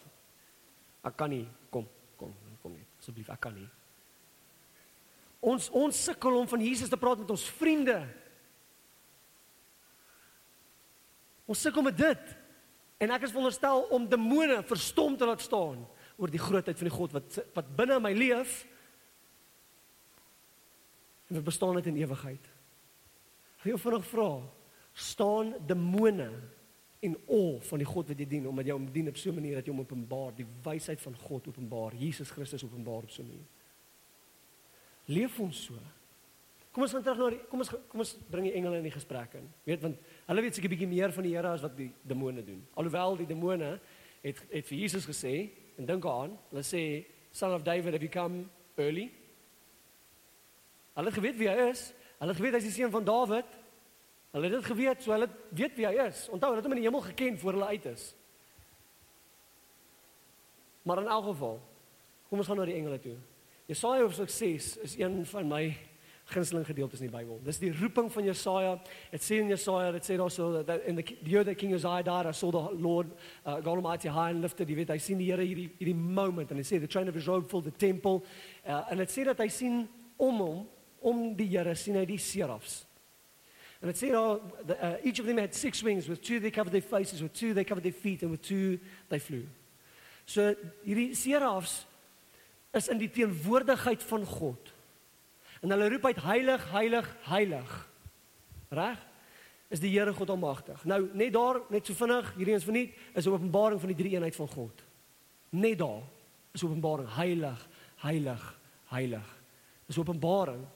Ek 1.05 1.15
kan 1.17 1.31
nie 1.33 1.45
kom 1.73 1.87
kom 2.19 2.33
kom 2.61 2.75
nie. 2.75 2.85
Asseblief, 2.99 3.29
ek 3.33 3.41
kan 3.41 3.55
nie. 3.57 3.67
Ons 5.41 5.71
ons 5.73 6.03
sukkel 6.05 6.37
om 6.37 6.49
van 6.49 6.61
Jesus 6.61 6.89
te 6.89 6.99
praat 7.01 7.23
met 7.23 7.33
ons 7.33 7.47
vriende. 7.57 7.97
Ons 11.49 11.63
sukkel 11.65 11.85
met 11.85 11.97
dit. 11.97 12.35
En 13.01 13.09
ek 13.15 13.25
is 13.25 13.33
veronderstel 13.33 13.87
om 13.89 14.05
demone 14.05 14.59
verstom 14.69 15.17
te 15.17 15.25
laat 15.25 15.41
staan 15.41 15.81
oor 16.21 16.29
die 16.29 16.41
grootheid 16.41 16.77
van 16.77 16.89
die 16.89 16.93
God 16.93 17.15
wat 17.17 17.39
wat 17.57 17.73
binne 17.79 17.97
my 18.03 18.13
leef. 18.13 18.61
En 21.31 21.39
wat 21.39 21.47
bestaan 21.49 21.79
dit 21.79 21.89
in 21.89 22.01
ewigheid? 22.03 22.49
Ek 23.61 23.69
wil 23.71 23.81
vanaand 23.81 24.05
vra, 24.09 24.29
staan 24.93 25.53
demone 25.65 26.29
en 27.01 27.17
al 27.27 27.55
van 27.65 27.81
die 27.81 27.87
God 27.87 28.11
wat 28.11 28.19
jy 28.21 28.27
dien 28.29 28.47
omdat 28.47 28.67
jy 28.69 28.75
hom 28.75 28.85
dien 28.93 29.09
op 29.09 29.17
so 29.17 29.29
'n 29.29 29.35
manier 29.35 29.55
dat 29.55 29.65
jy 29.65 29.73
hom 29.73 29.81
openbaar, 29.81 30.35
die 30.35 30.45
wysheid 30.63 31.01
van 31.01 31.15
God 31.15 31.47
openbaar, 31.47 31.95
Jesus 31.95 32.29
Christus 32.29 32.63
openbaar 32.63 33.03
op 33.03 33.09
so 33.09 33.23
'n 33.23 33.27
manier. 33.27 33.49
Leef 35.05 35.39
ons 35.39 35.63
so. 35.63 35.73
Kom 36.71 36.83
ons 36.83 36.91
gaan 36.91 37.03
terug 37.03 37.17
na 37.17 37.29
die 37.29 37.39
kom 37.49 37.59
ons 37.59 37.69
kom 37.69 37.99
ons 37.99 38.17
bring 38.29 38.45
die 38.47 38.53
engele 38.53 38.77
in 38.77 38.83
die 38.83 38.91
gesprek 38.91 39.33
in. 39.33 39.49
Weet 39.63 39.81
want 39.81 39.97
hulle 40.27 40.41
weet 40.41 40.55
seker 40.55 40.69
bietjie 40.69 40.87
meer 40.87 41.11
van 41.11 41.23
die 41.23 41.35
Here 41.35 41.47
as 41.47 41.61
wat 41.61 41.75
die 41.77 41.91
demone 42.01 42.43
doen. 42.43 42.61
Alhoewel 42.75 43.17
die 43.17 43.27
demone 43.27 43.79
het 44.21 44.43
het 44.51 44.67
vir 44.67 44.77
Jesus 44.77 45.05
gesê 45.05 45.49
en 45.77 45.85
dink 45.85 46.05
aan, 46.05 46.37
hulle 46.49 46.63
sê 46.63 47.05
son 47.31 47.53
of 47.53 47.63
David 47.63 47.93
have 47.93 48.03
you 48.03 48.11
come 48.11 48.45
early? 48.77 49.11
Hulle 50.95 51.07
het 51.07 51.17
geweet 51.19 51.37
wie 51.39 51.49
hy 51.49 51.69
is. 51.71 51.93
Hulle 52.19 52.31
het 52.31 52.39
geweet 52.39 52.53
hy's 52.53 52.69
die 52.69 52.75
seun 52.75 52.91
van 52.93 53.03
Dawid. 53.07 53.60
Hulle 54.31 54.47
het 54.47 54.53
dit 54.53 54.65
geweet, 54.65 55.03
so 55.03 55.11
hulle 55.11 55.27
weet 55.49 55.75
wie 55.75 55.87
hy 55.87 56.07
is. 56.07 56.25
Onthou, 56.31 56.53
hulle 56.53 56.61
het 56.61 56.67
hom 56.67 56.75
in 56.77 56.81
die 56.81 56.87
hemel 56.87 57.03
geken 57.09 57.39
voor 57.39 57.57
hulle 57.57 57.71
uit 57.75 57.85
is. 57.91 58.07
Maar 60.87 61.03
in 61.03 61.07
elk 61.07 61.25
geval, 61.33 61.61
kom 62.29 62.39
ons 62.39 62.47
gaan 62.47 62.61
na 62.61 62.65
die 62.65 62.77
engele 62.79 62.99
toe. 62.99 63.17
Jesaja 63.69 64.01
hoofstuk 64.01 64.29
6 64.29 64.77
is 64.87 64.97
een 64.99 65.25
van 65.25 65.47
my 65.47 65.65
gunsteling 66.31 66.65
gedeeltes 66.65 67.01
in 67.01 67.09
die 67.09 67.13
Bybel. 67.13 67.39
Dis 67.43 67.59
die 67.59 67.71
roeping 67.75 68.07
van 68.11 68.23
Jesaja. 68.23 68.77
Dit 69.11 69.23
sê 69.25 69.41
in 69.41 69.51
Jesaja, 69.51 69.91
dit 69.95 70.07
sê 70.07 70.17
daar 70.19 70.31
so 70.31 70.63
dat 70.63 70.85
in 70.87 70.95
the, 70.95 71.03
the 71.03 71.29
year 71.29 71.43
that 71.43 71.57
King 71.57 71.73
Uzziah 71.75 72.03
died, 72.03 72.25
I 72.25 72.31
saw 72.31 72.51
the 72.51 72.61
Lord 72.75 73.11
uh, 73.45 73.59
God 73.59 73.81
Almighty 73.81 74.07
high 74.07 74.29
and 74.31 74.41
lifted. 74.41 74.69
Jy 74.69 74.77
weet, 74.79 74.93
hy 74.95 74.99
sien 75.03 75.19
die 75.19 75.27
Here 75.31 75.43
hierdie 75.43 75.69
hierdie 75.79 75.97
moment 75.97 76.51
en 76.51 76.61
hy 76.61 76.65
sê 76.67 76.79
the 76.79 76.87
train 76.87 77.11
of 77.11 77.17
his 77.19 77.27
robe 77.27 77.49
filled 77.51 77.67
the 77.67 77.75
temple. 77.75 78.23
Uh, 78.63 78.83
en 78.91 79.03
dit 79.03 79.11
sê 79.11 79.25
dat 79.27 79.43
hy 79.43 79.49
sien 79.51 79.83
om 80.21 80.39
hom 80.39 80.63
om 81.11 81.21
die 81.35 81.49
Here 81.51 81.75
sien 81.75 81.99
hy 81.99 82.05
die 82.07 82.19
serafs. 82.21 82.81
And 83.81 83.89
it 83.89 83.97
said, 83.97 84.13
oh, 84.13 84.41
the, 84.65 84.83
uh, 84.83 84.97
each 85.03 85.19
of 85.19 85.25
them 85.25 85.37
had 85.37 85.55
six 85.55 85.81
wings. 85.81 86.07
With 86.07 86.21
two 86.21 86.39
they 86.39 86.51
covered 86.51 86.71
their 86.71 86.81
faces, 86.81 87.21
with 87.21 87.33
two 87.33 87.53
they 87.53 87.63
covered 87.63 87.83
their 87.83 87.91
feet, 87.91 88.21
and 88.21 88.31
with 88.31 88.41
two 88.41 88.79
they 89.09 89.19
flew. 89.19 89.47
So 90.25 90.53
hierdie 90.85 91.15
serafs 91.15 91.85
is 92.73 92.87
in 92.87 93.01
die 93.01 93.09
teenwoordigheid 93.09 94.03
van 94.03 94.25
God. 94.25 94.73
En 95.61 95.73
hulle 95.73 95.89
roep 95.89 96.05
uit 96.05 96.21
heilig, 96.23 96.67
heilig, 96.71 97.09
heilig. 97.29 97.73
Reg? 98.71 99.01
Is 99.71 99.81
die 99.81 99.91
Here 99.91 100.13
God 100.13 100.29
almagtig. 100.29 100.83
Nou 100.85 101.09
net 101.17 101.33
daar, 101.33 101.61
net 101.71 101.87
so 101.87 101.95
vinnig, 101.95 102.29
hierdie 102.37 102.55
is 102.55 102.67
verniet, 102.67 102.95
is 103.15 103.25
'n 103.25 103.33
openbaring 103.33 103.79
van 103.79 103.91
die 103.93 103.97
drie 103.97 104.13
eenheid 104.15 104.35
van 104.35 104.47
God. 104.47 104.83
Net 105.49 105.77
daar 105.77 106.03
is 106.53 106.63
openbaring 106.63 107.07
heilig, 107.15 107.67
heilig, 107.97 108.59
heilig. 108.89 109.27
Is 109.87 109.97
openbaring 109.97 110.67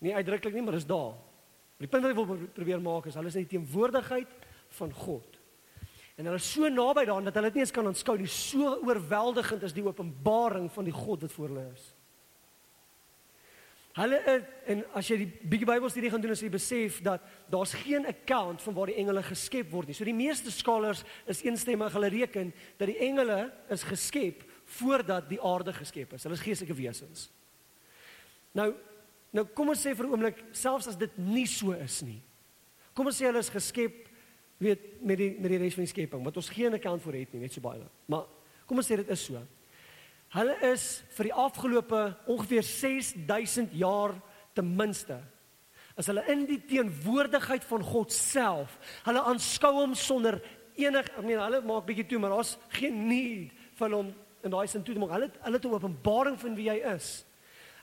Nie 0.00 0.14
uitdruklik 0.16 0.54
nie, 0.56 0.62
maar 0.64 0.78
dis 0.78 0.88
daar. 0.88 1.12
Die 1.80 1.88
punt 1.88 2.04
wat 2.04 2.12
ek 2.12 2.18
wil 2.18 2.48
probeer 2.54 2.80
maak 2.84 3.08
is 3.08 3.16
hulle 3.16 3.30
is 3.32 3.38
in 3.40 3.46
die 3.46 3.54
teenwoordigheid 3.56 4.32
van 4.76 4.92
God. 4.92 5.38
En 6.20 6.28
hulle 6.28 6.36
is 6.36 6.50
so 6.52 6.68
naby 6.68 7.06
daaraan 7.06 7.30
dat 7.30 7.38
hulle 7.38 7.48
dit 7.48 7.60
nie 7.60 7.64
eens 7.64 7.72
kan 7.72 7.88
aanskou 7.88 8.18
nie. 8.20 8.28
So 8.28 8.74
oorweldigend 8.84 9.64
is 9.64 9.72
die 9.72 9.86
openbaring 9.86 10.68
van 10.74 10.84
die 10.84 10.94
God 10.94 11.24
wat 11.24 11.32
voor 11.32 11.48
hulle 11.48 11.70
is. 11.72 11.86
Hulle 13.96 14.20
is, 14.30 14.44
en 14.70 14.82
as 14.94 15.08
jy 15.10 15.16
die 15.24 15.30
bietjie 15.50 15.66
Bybelstudie 15.66 16.10
gaan 16.12 16.22
doen, 16.22 16.34
as 16.36 16.42
jy 16.44 16.50
besef 16.52 17.00
dat 17.02 17.24
daar's 17.50 17.72
geen 17.80 18.04
account 18.06 18.62
van 18.62 18.76
waar 18.76 18.92
die 18.92 19.00
engele 19.00 19.24
geskep 19.26 19.72
word 19.72 19.90
nie. 19.90 19.96
So 19.98 20.06
die 20.06 20.14
meeste 20.14 20.52
skalers 20.54 21.02
is 21.30 21.42
eensstemmig 21.42 21.96
hulle 21.96 22.12
reken 22.12 22.52
dat 22.78 22.92
die 22.92 23.00
engele 23.08 23.48
is 23.72 23.82
geskep 23.88 24.44
voordat 24.76 25.26
die 25.32 25.40
aarde 25.42 25.74
geskep 25.74 26.14
is. 26.14 26.28
Hulle 26.28 26.38
is 26.38 26.44
geestelike 26.44 26.76
wesens. 26.78 27.26
Nou 28.54 28.70
Nou 29.32 29.44
kom 29.54 29.70
ons 29.70 29.86
sê 29.86 29.94
vir 29.94 30.06
'n 30.06 30.10
oomblik 30.10 30.44
selfs 30.52 30.88
as 30.88 30.96
dit 30.96 31.18
nie 31.18 31.46
so 31.46 31.72
is 31.72 32.02
nie. 32.02 32.22
Kom 32.94 33.06
ons 33.06 33.16
sê 33.20 33.26
hulle 33.26 33.38
is 33.38 33.48
geskep 33.48 34.08
weet 34.58 35.02
met 35.02 35.18
die 35.18 35.30
met 35.38 35.50
die 35.50 35.58
res 35.58 35.74
van 35.74 35.84
die 35.84 35.92
skepping 35.92 36.24
wat 36.24 36.36
ons 36.36 36.48
geen 36.48 36.74
account 36.74 37.02
vir 37.02 37.14
het 37.14 37.32
nie, 37.32 37.40
net 37.40 37.52
so 37.52 37.60
baie. 37.60 37.86
Maar 38.06 38.26
kom 38.66 38.76
ons 38.76 38.86
sê 38.86 38.96
dit 38.96 39.08
is 39.08 39.24
so. 39.24 39.40
Hulle 40.30 40.56
is 40.72 41.02
vir 41.16 41.24
die 41.24 41.34
afgelope 41.34 42.16
ongeveer 42.26 42.62
6000 42.62 43.72
jaar 43.72 44.14
ten 44.54 44.76
minste 44.76 45.20
as 46.00 46.08
hulle 46.08 46.24
in 46.32 46.46
die 46.48 46.60
teenwoordigheid 46.70 47.64
van 47.68 47.84
God 47.84 48.14
self, 48.14 48.76
hulle 49.04 49.22
aanskou 49.28 49.72
hom 49.82 49.94
sonder 49.98 50.38
enig, 50.80 51.08
ek 51.12 51.24
meen 51.26 51.40
hulle 51.42 51.60
maak 51.66 51.86
bietjie 51.88 52.06
toe, 52.08 52.20
maar 52.22 52.32
daar's 52.38 52.54
geen 52.78 53.02
need 53.08 53.50
vir 53.80 53.96
hom 53.98 54.12
in 54.46 54.54
daai 54.54 54.68
sin 54.70 54.84
toe 54.86 54.94
te 54.96 55.02
maak. 55.02 55.12
Hulle 55.12 55.28
hulle 55.44 55.58
het 55.58 55.66
'n 55.66 55.74
openbaring 55.74 56.38
van 56.40 56.54
wie 56.56 56.70
hy 56.70 56.78
is. 56.94 57.24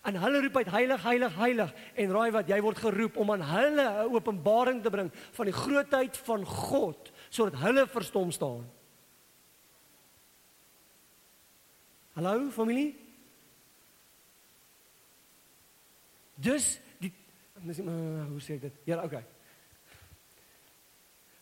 En 0.02 0.16
hulle 0.16 0.42
roep 0.42 0.58
uit 0.58 0.70
heilig, 0.72 1.04
heilig, 1.04 1.36
heilig 1.36 1.74
en 1.94 2.12
raai 2.12 2.32
wat 2.32 2.48
jy 2.48 2.60
word 2.62 2.78
geroep 2.78 3.18
om 3.18 3.32
aan 3.32 3.42
hulle 3.42 3.86
'n 3.90 4.14
openbaring 4.14 4.84
te 4.84 4.90
bring 4.90 5.12
van 5.14 5.46
die 5.46 5.54
grootheid 5.54 6.18
van 6.18 6.46
God 6.46 7.12
sodat 7.30 7.60
hulle 7.62 7.88
verstom 7.88 8.32
staan. 8.32 8.70
Hallo 12.14 12.50
familie? 12.50 12.96
Dus 16.36 16.80
die 16.98 17.14
mis 17.62 17.78
hoe 17.78 18.42
sê 18.42 18.58
ek 18.58 18.62
dit? 18.62 18.74
Ja, 18.84 19.04
okay. 19.04 19.26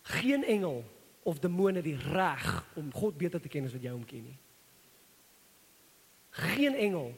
Geen 0.02 0.44
engel 0.44 0.84
of 1.22 1.38
demone 1.38 1.82
die 1.82 1.96
reg 1.96 2.64
om 2.74 2.92
God 2.92 3.16
beter 3.18 3.40
te 3.40 3.48
ken 3.48 3.64
as 3.64 3.72
wat 3.72 3.82
jy 3.82 3.92
hom 3.92 4.04
ken 4.04 4.22
nie. 4.22 4.38
Geen 6.30 6.74
engel 6.74 7.14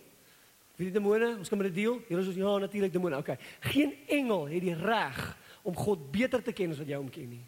Wie 0.78 0.88
die 0.88 0.94
demone? 0.94 1.34
Ons 1.40 1.50
kan 1.50 1.58
met 1.58 1.72
dit 1.72 1.80
deel. 1.82 1.98
Here 2.06 2.22
ons 2.22 2.38
ja 2.38 2.54
natuurlik 2.62 2.94
demone. 2.94 3.18
Okay. 3.18 3.38
Geen 3.72 3.94
engel 4.06 4.46
het 4.52 4.62
die 4.62 4.76
reg 4.78 5.18
om 5.66 5.76
God 5.76 6.10
beter 6.14 6.42
te 6.42 6.54
ken 6.54 6.72
as 6.72 6.80
wat 6.80 6.88
jy 6.88 7.00
hom 7.00 7.10
ken 7.12 7.28
nie. 7.34 7.44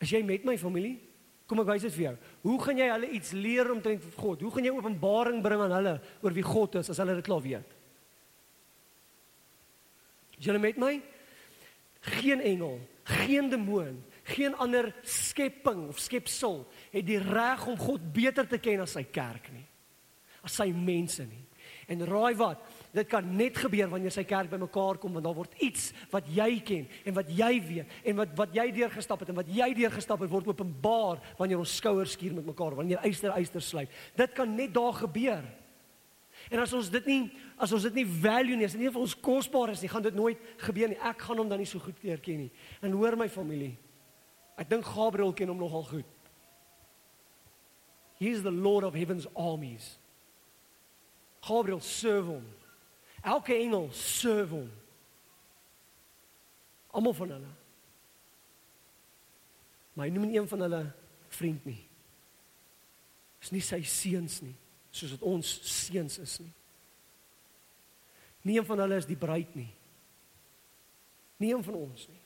As 0.00 0.10
jy 0.10 0.22
met 0.24 0.46
my 0.48 0.56
familie, 0.58 0.96
kom 1.44 1.60
ek 1.60 1.68
wys 1.68 1.84
dit 1.84 1.96
vir 1.98 2.06
jou. 2.06 2.14
Hoe 2.46 2.56
gaan 2.64 2.80
jy 2.80 2.88
hulle 2.88 3.10
iets 3.18 3.34
leer 3.36 3.68
omtrent 3.74 4.06
God? 4.16 4.40
Hoe 4.40 4.52
gaan 4.54 4.66
jy 4.70 4.72
openbaring 4.72 5.42
bring 5.44 5.66
aan 5.66 5.76
hulle 5.76 5.94
oor 6.24 6.36
wie 6.36 6.46
God 6.46 6.80
is 6.80 6.90
as 6.90 7.02
hulle 7.02 7.18
dit 7.18 7.26
klaar 7.26 7.44
weet? 7.44 7.76
Jy 10.40 10.56
met 10.56 10.80
my? 10.80 10.94
Geen 12.00 12.40
engel, 12.40 12.78
geen 13.04 13.50
demoon, 13.52 13.98
Geen 14.30 14.54
ander 14.56 14.94
skepping 15.02 15.88
of 15.88 15.98
skepsel 15.98 16.62
het 16.92 17.06
die 17.06 17.18
reg 17.18 17.66
om 17.66 17.78
God 17.78 18.12
beter 18.14 18.46
te 18.46 18.60
ken 18.62 18.84
as 18.84 18.94
sy 18.94 19.02
kerk 19.10 19.48
nie. 19.52 19.64
As 20.46 20.56
sy 20.56 20.70
mense 20.72 21.24
nie. 21.26 21.44
En 21.90 22.04
raai 22.06 22.34
wat? 22.38 22.62
Dit 22.94 23.08
kan 23.10 23.26
net 23.36 23.58
gebeur 23.58 23.88
wanneer 23.90 24.12
sy 24.14 24.22
kerk 24.26 24.50
bymekaar 24.50 24.98
kom 25.02 25.14
want 25.14 25.26
daar 25.26 25.36
word 25.36 25.54
iets 25.62 25.90
wat 26.12 26.26
jy 26.30 26.60
ken 26.66 26.86
en 27.06 27.16
wat 27.16 27.30
jy 27.34 27.50
weet 27.66 27.96
en 28.06 28.18
wat 28.18 28.34
wat 28.38 28.54
jy 28.54 28.66
deurgestap 28.74 29.22
het 29.22 29.30
en 29.32 29.38
wat 29.38 29.50
jy 29.50 29.68
deurgestap 29.78 30.22
het 30.22 30.30
word 30.30 30.50
openbaar 30.50 31.22
wanneer 31.38 31.62
ons 31.62 31.76
skouers 31.80 32.16
skuur 32.16 32.34
met 32.38 32.46
mekaar, 32.46 32.78
wanneer 32.78 33.02
yster 33.06 33.34
yster 33.38 33.62
sluit. 33.62 33.98
Dit 34.18 34.34
kan 34.38 34.50
net 34.54 34.74
daar 34.74 34.96
gebeur. 35.02 35.44
En 36.50 36.62
as 36.62 36.72
ons 36.74 36.90
dit 36.90 37.10
nie 37.10 37.20
as 37.60 37.74
ons 37.76 37.84
dit 37.90 38.00
nie 38.00 38.06
value 38.08 38.56
nie, 38.56 38.66
as 38.66 38.74
dit 38.74 38.82
nie 38.82 38.90
vir 38.90 39.02
ons 39.02 39.18
kosbaar 39.20 39.74
is 39.74 39.82
nie, 39.84 39.90
gaan 39.92 40.06
dit 40.06 40.16
nooit 40.16 40.50
gebeur 40.64 40.90
nie. 40.90 40.98
Ek 41.10 41.26
gaan 41.26 41.42
hom 41.42 41.50
dan 41.50 41.60
nie 41.60 41.68
so 41.68 41.82
goed 41.82 41.98
leer 42.06 42.22
ken 42.24 42.46
nie. 42.46 42.52
En 42.80 42.94
hoor 42.96 43.18
my 43.20 43.28
familie. 43.28 43.74
Ek 44.58 44.70
dink 44.70 44.88
Gabriël 44.88 45.34
ken 45.36 45.52
hom 45.52 45.60
nogal 45.60 45.84
goed. 45.90 46.16
He 48.20 48.32
is 48.32 48.42
the 48.42 48.52
Lord 48.52 48.84
of 48.84 48.96
heaven's 48.96 49.28
armies. 49.36 49.99
Gabriël 51.40 51.80
serve 51.80 52.36
hom. 52.36 52.46
Elke 53.22 53.54
engel 53.54 53.88
serve 53.92 54.54
hom. 54.54 54.70
Almal 56.90 57.14
van 57.14 57.34
hulle. 57.36 57.52
Maar 59.94 60.08
hy 60.08 60.14
noem 60.14 60.30
nie 60.30 60.38
een 60.38 60.48
van 60.48 60.64
hulle 60.66 60.82
vriend 61.28 61.64
nie. 61.68 61.80
Is 63.40 63.52
nie 63.54 63.62
sy 63.64 63.80
seuns 63.88 64.40
nie, 64.44 64.54
soos 64.92 65.14
dit 65.14 65.22
ons 65.26 65.50
seuns 65.64 66.18
is 66.20 66.38
nie. 66.42 66.52
Nie 68.48 68.58
een 68.58 68.66
van 68.68 68.80
hulle 68.84 68.98
is 69.00 69.08
die 69.08 69.18
bruid 69.20 69.54
nie. 69.56 69.68
Nie 71.40 71.54
een 71.54 71.64
van 71.64 71.76
ons 71.76 72.06
nie. 72.08 72.20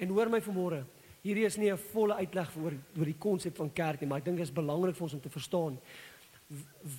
En 0.00 0.12
hoor 0.12 0.28
my 0.32 0.40
vanmôre, 0.44 0.82
hierdie 1.24 1.46
is 1.48 1.56
nie 1.56 1.70
'n 1.72 1.78
volle 1.78 2.14
uitleg 2.14 2.56
oor 2.56 2.74
oor 2.98 3.04
die 3.04 3.18
konsep 3.18 3.56
van 3.56 3.72
kerk 3.72 4.00
nie, 4.00 4.08
maar 4.08 4.18
ek 4.18 4.24
dink 4.24 4.36
dit 4.36 4.46
is 4.46 4.52
belangrik 4.52 4.96
vir 4.96 5.02
ons 5.02 5.14
om 5.14 5.20
te 5.20 5.30
verstaan 5.30 5.78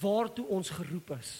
waartoe 0.01 0.45
ons 0.47 0.69
geroep 0.69 1.11
is 1.19 1.33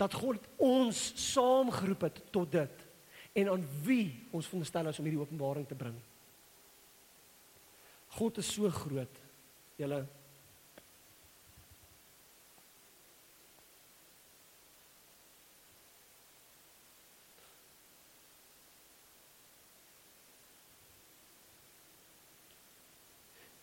dat 0.00 0.14
God 0.16 0.46
ons 0.56 1.00
saamgeroep 1.32 2.06
het 2.08 2.22
tot 2.32 2.52
dit 2.52 2.86
en 3.32 3.50
aan 3.52 3.66
wie 3.84 4.26
ons 4.30 4.46
veronderstel 4.46 4.88
is 4.88 4.98
om 4.98 5.04
hierdie 5.04 5.20
openbaring 5.20 5.66
te 5.68 5.76
bring. 5.76 5.98
God 8.16 8.40
is 8.40 8.48
so 8.52 8.70
groot. 8.70 9.20
Julle 9.76 10.06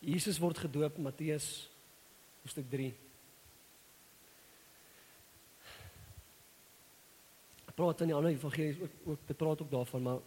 Jesus 0.08 0.38
word 0.40 0.62
gedoop 0.64 1.02
Matteus 1.04 1.68
hoofstuk 2.48 2.70
3 2.72 2.94
praat 7.76 8.02
in 8.02 8.08
die 8.08 8.16
ander 8.16 8.32
evangelies 8.32 8.80
ook 8.80 8.94
ook 9.06 9.26
dit 9.28 9.38
praat 9.38 9.62
ook 9.62 9.72
daarvan 9.72 10.04
maar 10.04 10.20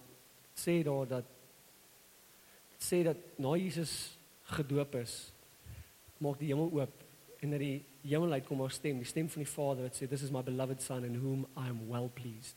sê 0.55 0.83
daar 0.85 1.07
dat 1.09 1.25
sê 2.79 3.01
dat 3.05 3.17
na 3.37 3.55
Jesus 3.57 4.19
gedoop 4.53 4.95
is 5.01 5.15
maak 6.19 6.39
die 6.39 6.51
hemel 6.53 6.69
oop 6.77 7.01
en 7.41 7.57
dat 7.57 7.65
die 7.65 7.81
hemel 8.03 8.37
uitkom 8.37 8.63
'n 8.63 8.71
stem 8.71 9.01
die 9.01 9.09
stem 9.09 9.29
van 9.29 9.43
die 9.43 9.53
Vader 9.53 9.83
wat 9.89 9.97
sê 9.97 10.09
this 10.09 10.23
is 10.23 10.31
my 10.31 10.43
beloved 10.43 10.83
son 10.83 11.05
in 11.05 11.17
whom 11.17 11.49
I 11.57 11.69
am 11.73 11.89
well 11.89 12.09
pleased. 12.09 12.57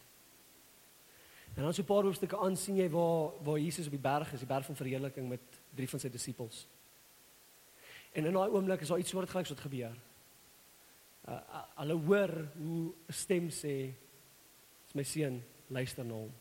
En 1.55 1.63
dan 1.63 1.73
so 1.73 1.81
'n 1.81 1.85
paar 1.85 2.03
hoofstukke 2.03 2.37
aan 2.37 2.57
sien 2.57 2.75
jy 2.75 2.89
waar 2.89 3.31
waar 3.43 3.59
Jesus 3.59 3.85
op 3.85 3.91
die 3.91 4.07
berg 4.11 4.33
is 4.33 4.39
die 4.39 4.47
berg 4.47 4.65
van 4.65 4.75
verheerliking 4.75 5.29
met 5.29 5.41
drie 5.75 5.89
van 5.89 5.99
sy 5.99 6.09
disippels 6.09 6.67
en 8.13 8.25
in 8.25 8.33
daai 8.33 8.49
oomblik 8.49 8.81
is 8.81 8.91
daar 8.93 9.01
iets 9.01 9.13
soortgelyks 9.13 9.53
wat 9.53 9.65
gebeur 9.65 9.97
uh, 11.27 11.33
uh, 11.33 11.63
hulle 11.81 11.97
hoor 12.07 12.33
hoe 12.57 12.93
'n 13.07 13.13
stem 13.13 13.49
sê 13.49 13.93
my 14.93 15.03
seun, 15.03 15.41
luister 15.67 16.05
na 16.05 16.13
hom. 16.13 16.33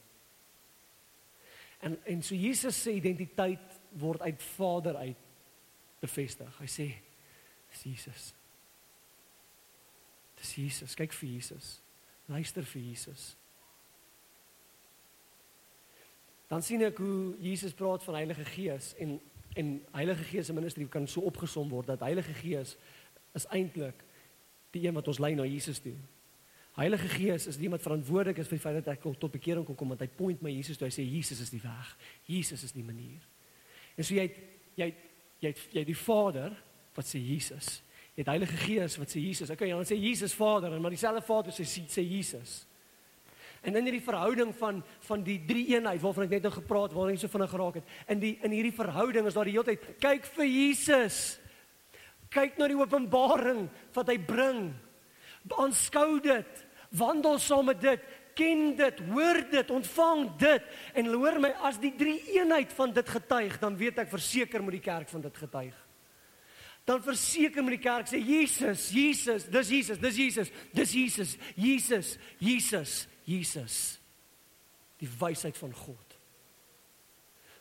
En 1.80 1.96
en 2.04 2.22
so 2.22 2.34
Jesus 2.34 2.82
se 2.82 2.92
identiteit 2.92 3.80
word 3.98 4.20
uit 4.20 4.42
Vader 4.42 4.96
uit 4.96 5.16
bevestig. 6.00 6.58
Hy 6.58 6.68
sê 6.68 6.88
dis 7.72 7.82
Jesus. 7.82 8.32
Dis 10.36 10.54
Jesus. 10.54 10.94
Kyk 10.98 11.14
vir 11.16 11.28
Jesus. 11.28 11.80
Luister 12.26 12.66
vir 12.66 12.82
Jesus. 12.82 13.32
Dan 16.52 16.62
sien 16.62 16.84
ek 16.84 16.98
hoe 17.00 17.32
Jesus 17.40 17.72
praat 17.72 18.04
van 18.04 18.18
Heilige 18.20 18.44
Gees 18.44 18.92
en 19.00 19.16
en 19.54 19.82
Heilige 19.92 20.24
Gees 20.24 20.46
se 20.46 20.54
ministerie 20.56 20.88
kan 20.88 21.06
so 21.08 21.20
opgesom 21.28 21.68
word 21.68 21.86
dat 21.92 22.00
Heilige 22.00 22.34
Gees 22.34 22.76
is 23.36 23.46
eintlik 23.52 24.04
die 24.72 24.86
een 24.86 24.94
wat 24.96 25.08
ons 25.08 25.20
lei 25.20 25.34
na 25.34 25.44
Jesus 25.44 25.80
toe. 25.84 25.96
Heilige 26.72 27.08
Gees 27.08 27.46
is 27.46 27.58
die 27.60 27.68
wat 27.70 27.84
verantwoordelik 27.84 28.38
is 28.40 28.48
vir 28.48 28.56
die 28.56 28.64
feit 28.64 28.78
dat 28.80 28.94
ek 28.94 29.04
tot 29.20 29.32
bekering 29.34 29.66
kon 29.68 29.76
kom 29.76 29.92
want 29.92 30.00
hy 30.00 30.08
point 30.08 30.40
my 30.44 30.52
Jesus 30.54 30.80
toe 30.80 30.88
hy 30.88 30.94
sê 30.94 31.04
Jesus 31.04 31.42
is 31.44 31.52
die 31.52 31.60
weg. 31.60 31.94
Jesus 32.28 32.64
is 32.64 32.72
die 32.72 32.84
manier. 32.84 33.20
En 33.96 34.04
so 34.04 34.16
jy 34.16 34.24
het, 34.24 34.38
jy 34.80 34.88
het, 34.88 35.08
jy 35.42 35.52
het, 35.52 35.64
jy 35.74 35.82
het 35.84 35.90
die 35.90 36.00
Vader 36.00 36.54
wat 36.96 37.08
sê 37.08 37.20
Jesus. 37.20 37.82
Jy 38.14 38.24
het 38.24 38.32
Heilige 38.32 38.56
Gees 38.64 38.96
wat 39.00 39.12
sê 39.12 39.20
Jesus. 39.20 39.52
Okay, 39.52 39.68
dan 39.68 39.88
sê 39.88 39.98
Jesus 40.00 40.36
Vader 40.36 40.72
en 40.72 40.80
maar 40.80 40.94
dieselfde 40.94 41.24
Vader 41.26 41.52
sê 41.52 41.66
sê 41.68 42.04
Jesus. 42.04 42.62
En 43.62 43.76
in 43.78 43.86
hierdie 43.86 44.02
verhouding 44.02 44.54
van 44.58 44.80
van 45.06 45.22
die 45.22 45.38
drie 45.46 45.68
eenheid 45.74 46.00
waarvan 46.02 46.26
ek 46.26 46.36
net 46.36 46.48
nou 46.48 46.54
gepraat 46.54 46.94
waar 46.96 47.12
ek 47.12 47.20
so 47.22 47.30
vinnig 47.30 47.52
geraak 47.52 47.78
het. 47.78 47.92
In 48.10 48.22
die 48.22 48.32
in 48.42 48.54
hierdie 48.54 48.74
verhouding 48.74 49.26
is 49.26 49.36
daar 49.38 49.46
die 49.46 49.54
hele 49.54 49.70
tyd 49.70 50.00
kyk 50.02 50.26
vir 50.36 50.48
Jesus. 50.50 51.20
Kyk 52.32 52.58
na 52.58 52.66
die 52.70 52.78
openbaring 52.78 53.68
wat 53.94 54.08
hy 54.08 54.18
bring 54.18 54.72
aanskou 55.58 56.20
dit, 56.22 56.66
wandel 56.98 57.38
saam 57.42 57.66
met 57.70 57.80
dit, 57.82 58.02
ken 58.38 58.72
dit, 58.78 59.00
hoor 59.12 59.42
dit, 59.50 59.70
ontvang 59.74 60.26
dit 60.40 60.68
en 60.98 61.08
hoor 61.12 61.38
my 61.42 61.52
as 61.68 61.78
die 61.82 61.92
drie 61.96 62.18
eenheid 62.36 62.72
van 62.76 62.92
dit 62.94 63.08
getuig, 63.08 63.58
dan 63.60 63.76
weet 63.76 64.02
ek 64.04 64.12
verseker 64.12 64.64
moet 64.64 64.78
die 64.78 64.84
kerk 64.84 65.10
van 65.12 65.24
dit 65.24 65.40
getuig. 65.42 65.78
Dan 66.88 67.02
verseker 67.04 67.62
moet 67.62 67.76
die 67.76 67.84
kerk 67.84 68.08
sê 68.10 68.18
Jesus, 68.18 68.88
Jesus, 68.90 69.46
dis 69.52 69.70
Jesus, 69.70 70.00
dis 70.02 70.18
Jesus, 70.18 70.52
dis 70.74 70.94
Jesus, 70.96 71.36
Jesus, 71.54 72.16
Jesus, 72.42 72.94
Jesus. 73.28 73.98
Die 75.02 75.10
wysheid 75.18 75.58
van 75.58 75.74
God. 75.74 76.18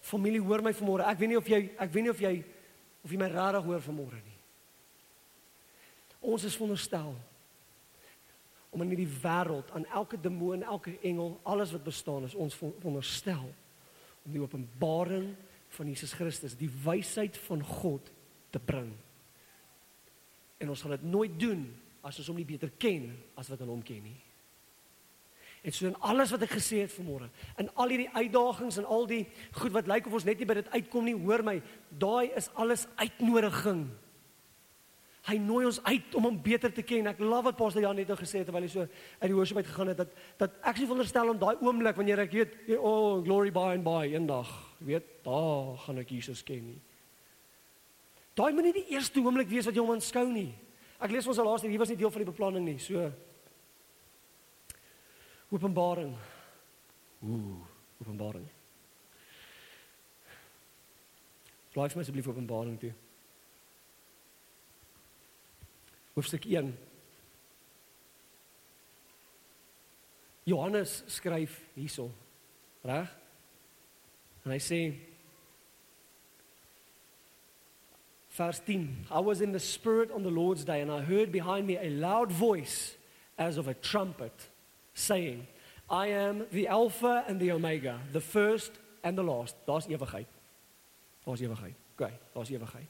Familie, 0.02 0.42
hoor 0.42 0.64
my 0.66 0.74
vanmôre. 0.74 1.06
Ek 1.06 1.20
weet 1.22 1.32
nie 1.32 1.40
of 1.40 1.50
jy 1.50 1.62
ek 1.78 1.92
weet 1.94 2.06
nie 2.06 2.14
of 2.14 2.22
jy 2.22 2.36
of 3.02 3.12
jy 3.14 3.20
my 3.22 3.30
rarig 3.34 3.66
hoor 3.66 3.84
vanmôre 3.86 4.22
nie. 4.22 4.40
Ons 6.22 6.46
is 6.46 6.58
veronderstel 6.58 7.14
om 8.72 8.84
in 8.86 8.94
hierdie 8.94 9.10
wêreld 9.22 9.72
aan 9.76 9.86
elke 9.92 10.18
demoon, 10.22 10.64
elke 10.64 10.94
engel, 11.04 11.34
alles 11.44 11.74
wat 11.76 11.84
bestaan 11.84 12.24
is 12.24 12.38
ons 12.40 12.56
veronderstel 12.56 13.50
om 14.22 14.32
die 14.32 14.42
openbaring 14.42 15.34
van 15.76 15.90
Jesus 15.90 16.14
Christus, 16.16 16.56
die 16.56 16.70
wysheid 16.84 17.38
van 17.48 17.64
God 17.66 18.12
te 18.54 18.62
bring. 18.64 18.92
En 20.62 20.72
ons 20.72 20.84
gaan 20.84 20.96
dit 20.96 21.08
nooit 21.10 21.36
doen 21.40 21.66
as 22.06 22.20
ons 22.22 22.30
hom 22.32 22.40
nie 22.40 22.48
beter 22.48 22.72
ken 22.80 23.10
as 23.40 23.50
wat 23.52 23.64
ons 23.66 23.74
hom 23.74 23.84
ken 23.86 24.04
nie. 24.06 24.18
En 25.62 25.74
so 25.74 25.86
in 25.86 25.98
alles 26.02 26.32
wat 26.34 26.42
ek 26.48 26.56
gesê 26.58 26.82
het 26.82 26.94
vanmôre, 26.96 27.28
in 27.62 27.68
al 27.78 27.92
hierdie 27.94 28.10
uitdagings 28.16 28.80
en 28.82 28.88
al 28.90 29.06
die 29.10 29.26
goed 29.60 29.76
wat 29.76 29.90
lyk 29.92 30.08
of 30.10 30.16
ons 30.18 30.26
net 30.26 30.40
nie 30.42 30.48
by 30.50 30.58
dit 30.58 30.72
uitkom 30.74 31.06
nie, 31.06 31.18
hoor 31.18 31.44
my, 31.46 31.60
daai 32.02 32.32
is 32.34 32.50
alles 32.58 32.88
uitnodiging 32.98 33.86
Hy 35.30 35.36
nooi 35.38 35.68
ons 35.70 35.78
uit 35.86 36.16
om 36.18 36.26
hom 36.26 36.38
beter 36.42 36.72
te 36.74 36.82
ken. 36.86 37.06
Ek 37.12 37.20
love 37.22 37.52
wat 37.52 37.58
Pastor 37.60 37.84
Jan 37.84 38.00
net 38.00 38.10
nou 38.10 38.18
gesê 38.18 38.40
het 38.42 38.48
terwyl 38.50 38.66
hy 38.66 38.72
so 38.74 38.88
uit 38.88 39.28
die 39.30 39.36
worship 39.38 39.60
uit 39.60 39.68
gegaan 39.70 39.92
het 39.92 40.00
dat 40.00 40.16
dat 40.40 40.56
ek 40.66 40.80
sou 40.80 40.88
veronderstel 40.90 41.30
om 41.30 41.42
daai 41.42 41.62
oomblik 41.62 42.00
wanneer 42.00 42.24
ek 42.24 42.34
weet, 42.34 42.56
oh 42.80 43.22
glory 43.22 43.54
by 43.54 43.68
and 43.76 43.86
by 43.86 44.08
eendag, 44.10 44.50
weet, 44.82 45.06
daar 45.26 45.76
gaan 45.84 46.02
ek 46.02 46.16
Jesus 46.18 46.42
ken 46.48 46.64
nie. 46.72 46.80
Daai 48.34 48.50
moet 48.56 48.72
nie 48.72 48.80
die 48.80 48.88
eerste 48.96 49.22
oomblik 49.22 49.52
wees 49.52 49.70
wat 49.70 49.78
jy 49.78 49.84
hom 49.84 49.94
aanskou 49.94 50.26
nie. 50.32 50.50
Ek 51.02 51.14
lees 51.14 51.30
ons 51.30 51.42
al 51.42 51.52
laaste 51.52 51.70
hier 51.70 51.82
was 51.82 51.94
nie 51.94 52.00
deel 52.02 52.14
van 52.14 52.24
die 52.24 52.32
beplanning 52.32 52.66
nie. 52.66 52.80
So 52.82 53.06
Openbaring. 55.52 56.16
Ooh, 57.28 57.60
Openbaring. 58.02 58.48
Blaai 61.74 61.90
vir 61.90 61.98
my 61.98 62.04
asseblief 62.04 62.28
Openbaring 62.28 62.80
toe. 62.80 62.94
hoofstuk 66.16 66.46
1. 66.46 66.78
Johannes 70.44 71.04
skryf 71.08 71.60
hierso. 71.76 72.12
Reg? 72.84 73.08
En 74.46 74.52
hy 74.52 74.60
sê 74.60 74.80
vers 78.36 78.60
10 78.66 78.88
I 79.12 79.20
was 79.22 79.42
in 79.42 79.52
the 79.52 79.60
spirit 79.60 80.12
on 80.12 80.24
the 80.24 80.32
Lord's 80.32 80.66
day 80.66 80.82
and 80.82 80.92
I 80.92 81.02
heard 81.02 81.32
behind 81.32 81.68
me 81.68 81.78
a 81.78 81.90
loud 81.90 82.32
voice 82.32 82.98
as 83.38 83.58
of 83.58 83.68
a 83.68 83.76
trumpet 83.76 84.48
saying 85.06 85.48
I 85.90 86.08
am 86.08 86.46
the 86.52 86.68
alpha 86.68 87.24
and 87.28 87.40
the 87.40 87.52
omega 87.52 88.00
the 88.12 88.22
first 88.22 88.72
and 89.04 89.18
the 89.18 89.24
last 89.24 89.56
daar's 89.66 89.88
ewigheid 89.88 90.28
Daar's 91.24 91.42
ewigheid. 91.42 91.76
OK, 91.96 92.20
daar's 92.34 92.50
ewigheid. 92.50 92.90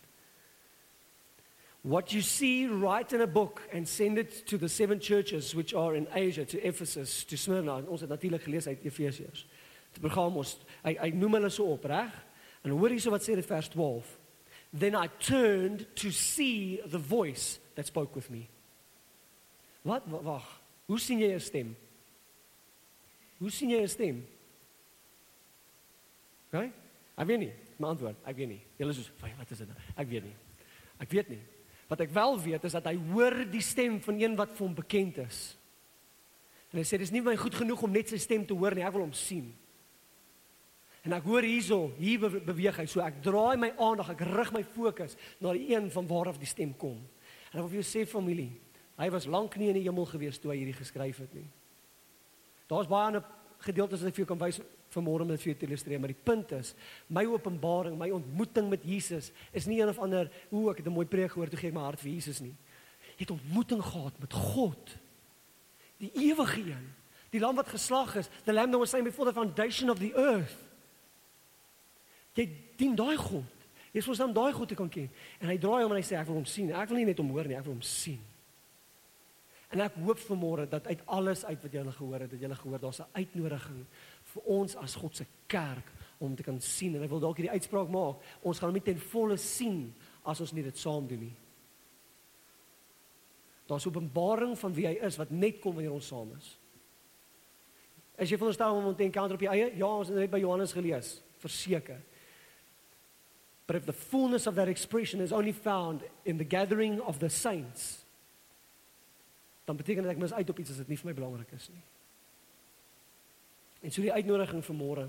What 1.81 2.11
you 2.11 2.21
see, 2.21 2.67
write 2.67 3.15
in 3.15 3.21
a 3.21 3.27
book 3.27 3.61
and 3.73 3.87
send 3.87 4.17
it 4.17 4.45
to 4.47 4.57
the 4.57 4.69
seven 4.69 4.99
churches 4.99 5.55
which 5.55 5.73
are 5.73 5.95
in 5.95 6.07
Asia, 6.13 6.45
to 6.45 6.59
Ephesus, 6.67 7.23
to 7.23 7.37
Smyrna. 7.37 7.81
Ons 7.87 8.01
het 8.01 8.09
natuurlik 8.09 8.43
gelees 8.43 8.67
uit 8.67 8.83
Efesiërs. 8.83 9.45
Die 9.91 9.99
program 10.01 10.37
ons 10.37 10.55
hy 10.85 10.93
hy 11.01 11.09
noem 11.17 11.39
hulle 11.39 11.49
so 11.49 11.73
op, 11.73 11.85
reg? 11.89 12.13
En 12.63 12.71
hoor 12.71 12.93
hierso 12.93 13.11
wat 13.11 13.25
sê 13.25 13.35
dit 13.35 13.45
vers 13.45 13.69
12. 13.73 14.17
Then 14.71 14.95
I 14.95 15.09
turned 15.19 15.87
to 15.95 16.11
see 16.11 16.79
the 16.85 16.99
voice 16.99 17.59
that 17.75 17.89
spoke 17.89 18.15
with 18.15 18.29
me. 18.29 18.45
Wat 19.81 20.05
wag? 20.05 20.45
Hoe 20.85 20.99
sien 20.99 21.19
jy 21.19 21.33
'n 21.33 21.39
stem? 21.39 21.75
Hoe 23.41 23.49
sien 23.49 23.73
jy 23.73 23.81
'n 23.81 23.89
stem? 23.89 24.21
OK? 26.51 26.69
Ek 27.17 27.27
weet 27.27 27.39
nie. 27.39 27.53
My 27.81 27.87
antwoord, 27.95 28.19
ek 28.27 28.35
weet 28.37 28.51
nie. 28.51 28.61
Julle 28.77 28.93
is 28.93 29.05
so, 29.05 29.11
wat 29.37 29.51
is 29.51 29.57
dit 29.63 29.67
nou? 29.67 29.77
Ek 29.97 30.07
weet 30.07 30.23
nie. 30.23 30.35
Ek 31.01 31.09
weet 31.09 31.29
nie. 31.33 31.41
Wat 31.89 32.03
ek 32.05 32.13
wel 32.13 32.37
weet 32.39 32.63
is 32.63 32.75
dat 32.77 32.85
hy 32.85 32.95
hoor 33.11 33.45
die 33.51 33.63
stem 33.65 33.97
van 34.01 34.19
een 34.19 34.35
wat 34.37 34.53
vir 34.53 34.67
hom 34.67 34.75
bekend 34.75 35.17
is. 35.25 35.57
En 36.71 36.79
hy 36.79 36.85
sê 36.87 36.99
dis 37.01 37.11
nie 37.11 37.23
my 37.25 37.35
goed 37.35 37.55
genoeg 37.57 37.81
om 37.83 37.91
net 37.91 38.13
sy 38.13 38.19
stem 38.21 38.45
te 38.47 38.55
hoor 38.55 38.75
nie, 38.77 38.85
ek 38.85 38.93
wil 38.93 39.03
hom 39.03 39.15
sien. 39.17 39.49
En 41.03 41.15
ek 41.17 41.25
hoor 41.25 41.43
hierso, 41.43 41.89
hier 41.97 42.21
beweeg 42.21 42.77
hy, 42.77 42.85
so 42.85 43.01
ek 43.01 43.23
draai 43.25 43.57
my 43.57 43.71
aandag, 43.81 44.13
ek 44.13 44.21
rig 44.29 44.51
my 44.53 44.61
fokus 44.63 45.17
na 45.41 45.55
die 45.57 45.73
een 45.73 45.89
van 45.91 46.07
waar 46.07 46.29
af 46.29 46.39
die 46.39 46.47
stem 46.47 46.75
kom. 46.77 47.01
En 47.49 47.57
ek 47.57 47.63
wil 47.63 47.71
vir 47.73 47.81
jou 47.81 47.87
sê 47.89 48.05
familie, 48.07 48.53
hy 49.01 49.09
was 49.11 49.25
lank 49.25 49.57
nie 49.57 49.71
in 49.73 49.79
die 49.81 49.87
hemel 49.87 50.05
gewees 50.05 50.37
toe 50.39 50.53
hy 50.53 50.61
hierdie 50.61 50.77
geskryf 50.77 51.23
het 51.25 51.33
nie. 51.35 51.49
Daar's 52.71 52.87
baie 52.87 53.09
ander 53.09 53.25
gedeeltes 53.65 53.99
wat 53.99 54.11
ek 54.11 54.15
vir 54.15 54.23
jou 54.23 54.29
kan 54.31 54.39
wys 54.39 54.61
vanmôre 54.91 55.25
om 55.25 55.31
dit 55.31 55.41
vir 55.43 55.51
jou 55.51 55.57
te 55.59 55.67
illustreer, 55.67 55.99
maar 55.99 56.11
die 56.11 56.23
punt 56.27 56.51
is, 56.55 56.73
my 57.11 57.23
openbaring, 57.27 57.97
my 57.99 58.09
ontmoeting 58.15 58.69
met 58.71 58.83
Jesus 58.87 59.29
is 59.55 59.67
nie 59.67 59.79
een 59.81 59.91
of 59.91 59.99
ander 60.03 60.31
hoe 60.49 60.69
ek 60.71 60.81
het 60.81 60.87
'n 60.87 60.95
mooi 60.95 61.05
preek 61.05 61.31
gehoor 61.31 61.49
toe 61.49 61.59
gee 61.59 61.69
ek 61.69 61.75
my 61.75 61.83
hart 61.83 61.99
vir 61.99 62.11
Jesus 62.11 62.39
nie. 62.39 62.55
Jy 63.17 63.27
het 63.27 63.31
ontmoeting 63.31 63.83
gehad 63.83 64.19
met 64.19 64.33
God. 64.33 64.97
Die 65.97 66.11
ewige 66.15 66.59
een, 66.59 66.93
die 67.29 67.39
lam 67.39 67.55
wat 67.55 67.67
geslag 67.67 68.15
is, 68.15 68.29
the 68.45 68.53
lamb 68.53 68.71
that 68.71 68.79
was 68.79 68.89
slain 68.89 69.03
before 69.03 69.25
the 69.25 69.33
foundation 69.33 69.89
of 69.89 69.99
the 69.99 70.13
earth. 70.15 70.57
Jy 72.33 72.49
dien 72.77 72.95
daai 72.95 73.17
God. 73.17 73.67
Jy 73.91 74.07
ons 74.07 74.17
dan 74.17 74.33
daai 74.33 74.53
God 74.53 74.67
te 74.67 74.75
kan 74.75 74.89
ken. 74.89 75.09
En 75.39 75.47
hy 75.47 75.57
draai 75.57 75.83
om 75.83 75.91
en 75.91 75.97
hy 75.99 76.03
sê 76.03 76.15
ek 76.15 76.27
wil 76.27 76.35
hom 76.35 76.45
sien. 76.45 76.71
Ek 76.73 76.89
wil 76.89 76.97
nie 76.97 77.05
net 77.05 77.17
hom 77.17 77.29
hoor 77.29 77.47
nie, 77.47 77.57
ek 77.57 77.65
wil 77.65 77.73
hom 77.73 77.81
sien. 77.81 78.19
En 79.71 79.79
ek 79.79 79.95
hoop 80.03 80.19
vanmôre 80.19 80.67
dat 80.67 80.87
uit 80.87 81.01
alles 81.05 81.45
uit 81.45 81.61
wat 81.63 81.71
jy 81.71 81.79
gele 81.79 81.91
gehoor 81.95 82.23
het, 82.25 82.31
dat 82.33 82.41
jy 82.43 82.55
gehoor 82.59 82.79
daar's 82.79 82.99
'n 82.99 83.13
uitnodiging 83.13 83.85
vir 84.33 84.43
ons 84.43 84.75
as 84.75 84.95
God 84.95 85.15
se 85.15 85.25
kerk 85.47 85.91
om 86.19 86.35
te 86.35 86.43
kan 86.43 86.59
sien 86.61 86.95
en 86.95 87.03
ek 87.03 87.09
wil 87.09 87.19
dalk 87.19 87.37
hierdie 87.37 87.55
uitspraak 87.55 87.89
maak. 87.89 88.21
Ons 88.41 88.59
gaan 88.59 88.69
hom 88.69 88.77
nie 88.77 88.83
ten 88.83 88.99
volle 88.99 89.37
sien 89.37 89.93
as 90.23 90.41
ons 90.41 90.51
nie 90.51 90.63
dit 90.63 90.77
saam 90.77 91.07
doen 91.07 91.19
nie. 91.19 91.35
Daar's 93.65 93.87
openbaring 93.87 94.57
van 94.59 94.73
wie 94.73 94.87
hy 94.87 94.97
is 95.01 95.17
wat 95.17 95.31
net 95.31 95.59
kom 95.59 95.75
wanneer 95.75 95.93
ons 95.93 96.07
saam 96.07 96.33
is. 96.37 96.57
As 98.17 98.29
jy 98.29 98.37
veronderstel 98.37 98.75
om 98.75 98.87
'n 98.87 99.01
encounter 99.01 99.35
op 99.35 99.41
jou 99.41 99.53
eie, 99.53 99.77
ja, 99.77 99.87
ons 99.87 100.07
het 100.07 100.31
by 100.31 100.39
Johannes 100.39 100.73
gelees, 100.73 101.21
verseker. 101.39 102.01
But 103.65 103.75
if 103.75 103.85
the 103.85 103.93
fullness 103.93 104.47
of 104.47 104.55
that 104.55 104.67
expression 104.67 105.21
is 105.21 105.31
only 105.31 105.53
found 105.53 106.03
in 106.25 106.37
the 106.37 106.43
gathering 106.43 106.99
of 106.99 107.19
the 107.19 107.29
saints, 107.29 108.00
dan 109.71 109.79
beteken 109.79 110.03
dit 110.03 110.11
ek 110.11 110.19
mis 110.19 110.33
uit 110.35 110.49
op 110.51 110.57
iets 110.59 110.73
as 110.73 110.81
dit 110.83 110.89
nie 110.91 110.97
vir 110.99 111.07
my 111.07 111.13
belangrik 111.15 111.51
is 111.55 111.69
nie. 111.71 111.83
En 113.87 113.93
so 113.95 114.03
die 114.03 114.11
uitnodiging 114.11 114.65
vir 114.67 114.75
môre 114.75 115.05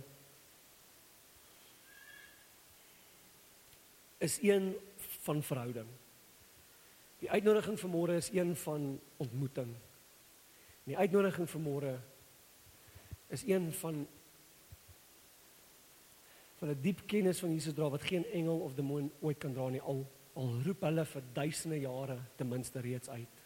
is 4.23 4.39
een 4.39 4.71
van 5.27 5.43
verhouding. 5.43 5.91
Die 7.25 7.31
uitnodiging 7.35 7.81
vir 7.83 7.91
môre 7.91 8.21
is 8.23 8.31
een 8.31 8.55
van 8.63 8.87
ontmoeting. 9.27 9.75
Die 10.87 10.99
uitnodiging 10.99 11.51
vir 11.51 11.67
môre 11.67 11.93
is 13.35 13.43
een 13.51 13.73
van 13.83 14.07
van 16.63 16.69
'n 16.71 16.83
diep 16.87 17.03
kennis 17.11 17.43
van 17.43 17.51
Jesus 17.51 17.75
dra 17.75 17.91
wat 17.91 18.07
geen 18.07 18.25
engel 18.31 18.63
of 18.63 18.75
demoon 18.79 19.11
ooit 19.21 19.39
kan 19.39 19.53
dra 19.53 19.69
nie 19.69 19.83
al 19.83 20.07
al 20.39 20.61
roep 20.63 20.81
hulle 20.87 21.05
vir 21.05 21.23
duisende 21.35 21.81
jare 21.81 22.21
ten 22.37 22.49
minste 22.49 22.81
reeds 22.81 23.09
uit. 23.09 23.42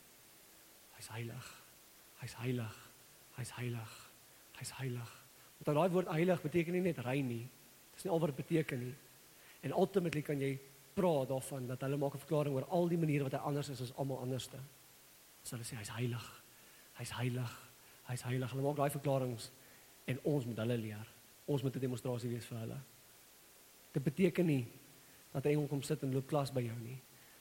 Hy's 0.97 1.09
heilig. 1.13 1.49
Hy's 2.21 2.35
heilig. 2.41 2.77
Hy's 3.37 3.53
heilig. 3.59 3.97
Hy's 4.59 4.73
heilig. 4.79 5.13
Want 5.59 5.79
daai 5.79 5.93
woord 5.93 6.13
heilig 6.13 6.43
beteken 6.43 6.77
nie 6.77 6.85
net 6.89 7.03
rein 7.05 7.29
nie. 7.29 7.45
Dis 7.95 8.07
nie 8.07 8.13
al 8.13 8.21
wat 8.21 8.33
dit 8.33 8.41
beteken 8.45 8.81
nie. 8.81 8.95
En 9.65 9.75
ultimately 9.77 10.23
kan 10.25 10.41
jy 10.41 10.57
praat 10.97 11.29
daarvan 11.29 11.69
dat 11.69 11.81
hulle 11.85 11.97
maak 11.97 12.15
'n 12.15 12.25
verklaring 12.25 12.55
oor 12.55 12.69
al 12.71 12.89
die 12.89 12.99
maniere 12.99 13.25
wat 13.25 13.33
hy 13.33 13.39
anders 13.39 13.69
is 13.69 13.81
as 13.81 13.93
almal 13.97 14.19
anderste. 14.19 14.59
So 15.43 15.57
hulle 15.57 15.65
sê 15.65 15.77
hy's 15.77 15.91
heilig. 15.97 16.27
Hy's 16.99 17.11
heilig. 17.11 17.53
Hy's 18.09 18.23
heilig. 18.23 18.51
Hulle 18.51 18.63
maak 18.63 18.77
daai 18.77 18.91
verklaringe 18.91 19.51
en 20.07 20.21
ons 20.25 20.47
moet 20.47 20.59
hulle 20.59 20.77
leer. 20.77 21.07
Ons 21.47 21.63
moet 21.63 21.77
'n 21.77 21.81
demonstrasie 21.81 22.31
wees 22.31 22.47
vir 22.47 22.59
hulle. 22.59 22.81
Dit 23.93 24.03
beteken 24.03 24.47
nie 24.47 24.67
dat 25.33 25.45
hy 25.45 25.67
kom 25.69 25.83
sit 25.83 26.03
en 26.03 26.13
loop 26.13 26.27
klas 26.27 26.51
by 26.53 26.61
jou 26.61 26.77
nie. 26.79 26.99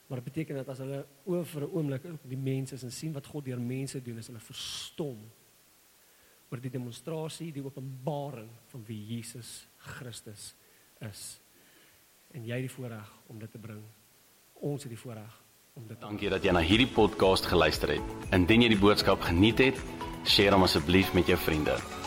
Maar 0.07 0.21
dit 0.21 0.33
beteken 0.33 0.55
dat 0.55 0.69
as 0.69 0.81
hulle 0.83 1.05
oor 1.25 1.45
vir 1.45 1.61
'n 1.61 1.71
oomblik 1.73 2.03
die 2.21 2.37
mense 2.37 2.77
en 2.81 2.91
sien 2.91 3.13
wat 3.13 3.25
God 3.25 3.45
deur 3.45 3.59
mense 3.59 4.01
doen, 4.01 4.17
is 4.17 4.27
hulle 4.27 4.39
verstom 4.39 5.17
oor 6.51 6.61
die 6.61 6.69
demonstrasie, 6.69 7.51
die 7.51 7.63
openbaring 7.63 8.49
van 8.67 8.83
wie 8.85 9.05
Jesus 9.05 9.67
Christus 9.77 10.53
is. 10.99 11.39
En 12.31 12.45
jy 12.45 12.61
het 12.61 12.67
die 12.67 12.75
voorreg 12.75 13.11
om 13.27 13.39
dit 13.39 13.51
te 13.51 13.57
bring. 13.57 13.83
Ons 14.53 14.83
het 14.83 14.91
die 14.91 14.99
voorreg 14.99 15.41
om 15.73 15.87
dit 15.87 15.99
Dankie 15.99 16.29
dat 16.29 16.43
jy 16.43 16.51
na 16.51 16.63
hierdie 16.63 16.91
podcast 16.93 17.45
geluister 17.45 17.97
het. 17.97 18.15
Indien 18.31 18.61
jy 18.61 18.69
die 18.69 18.79
boodskap 18.79 19.21
geniet 19.21 19.57
het, 19.57 19.85
deel 20.35 20.53
hom 20.53 20.63
asseblief 20.63 21.13
met 21.13 21.27
jou 21.27 21.37
vriende. 21.37 22.04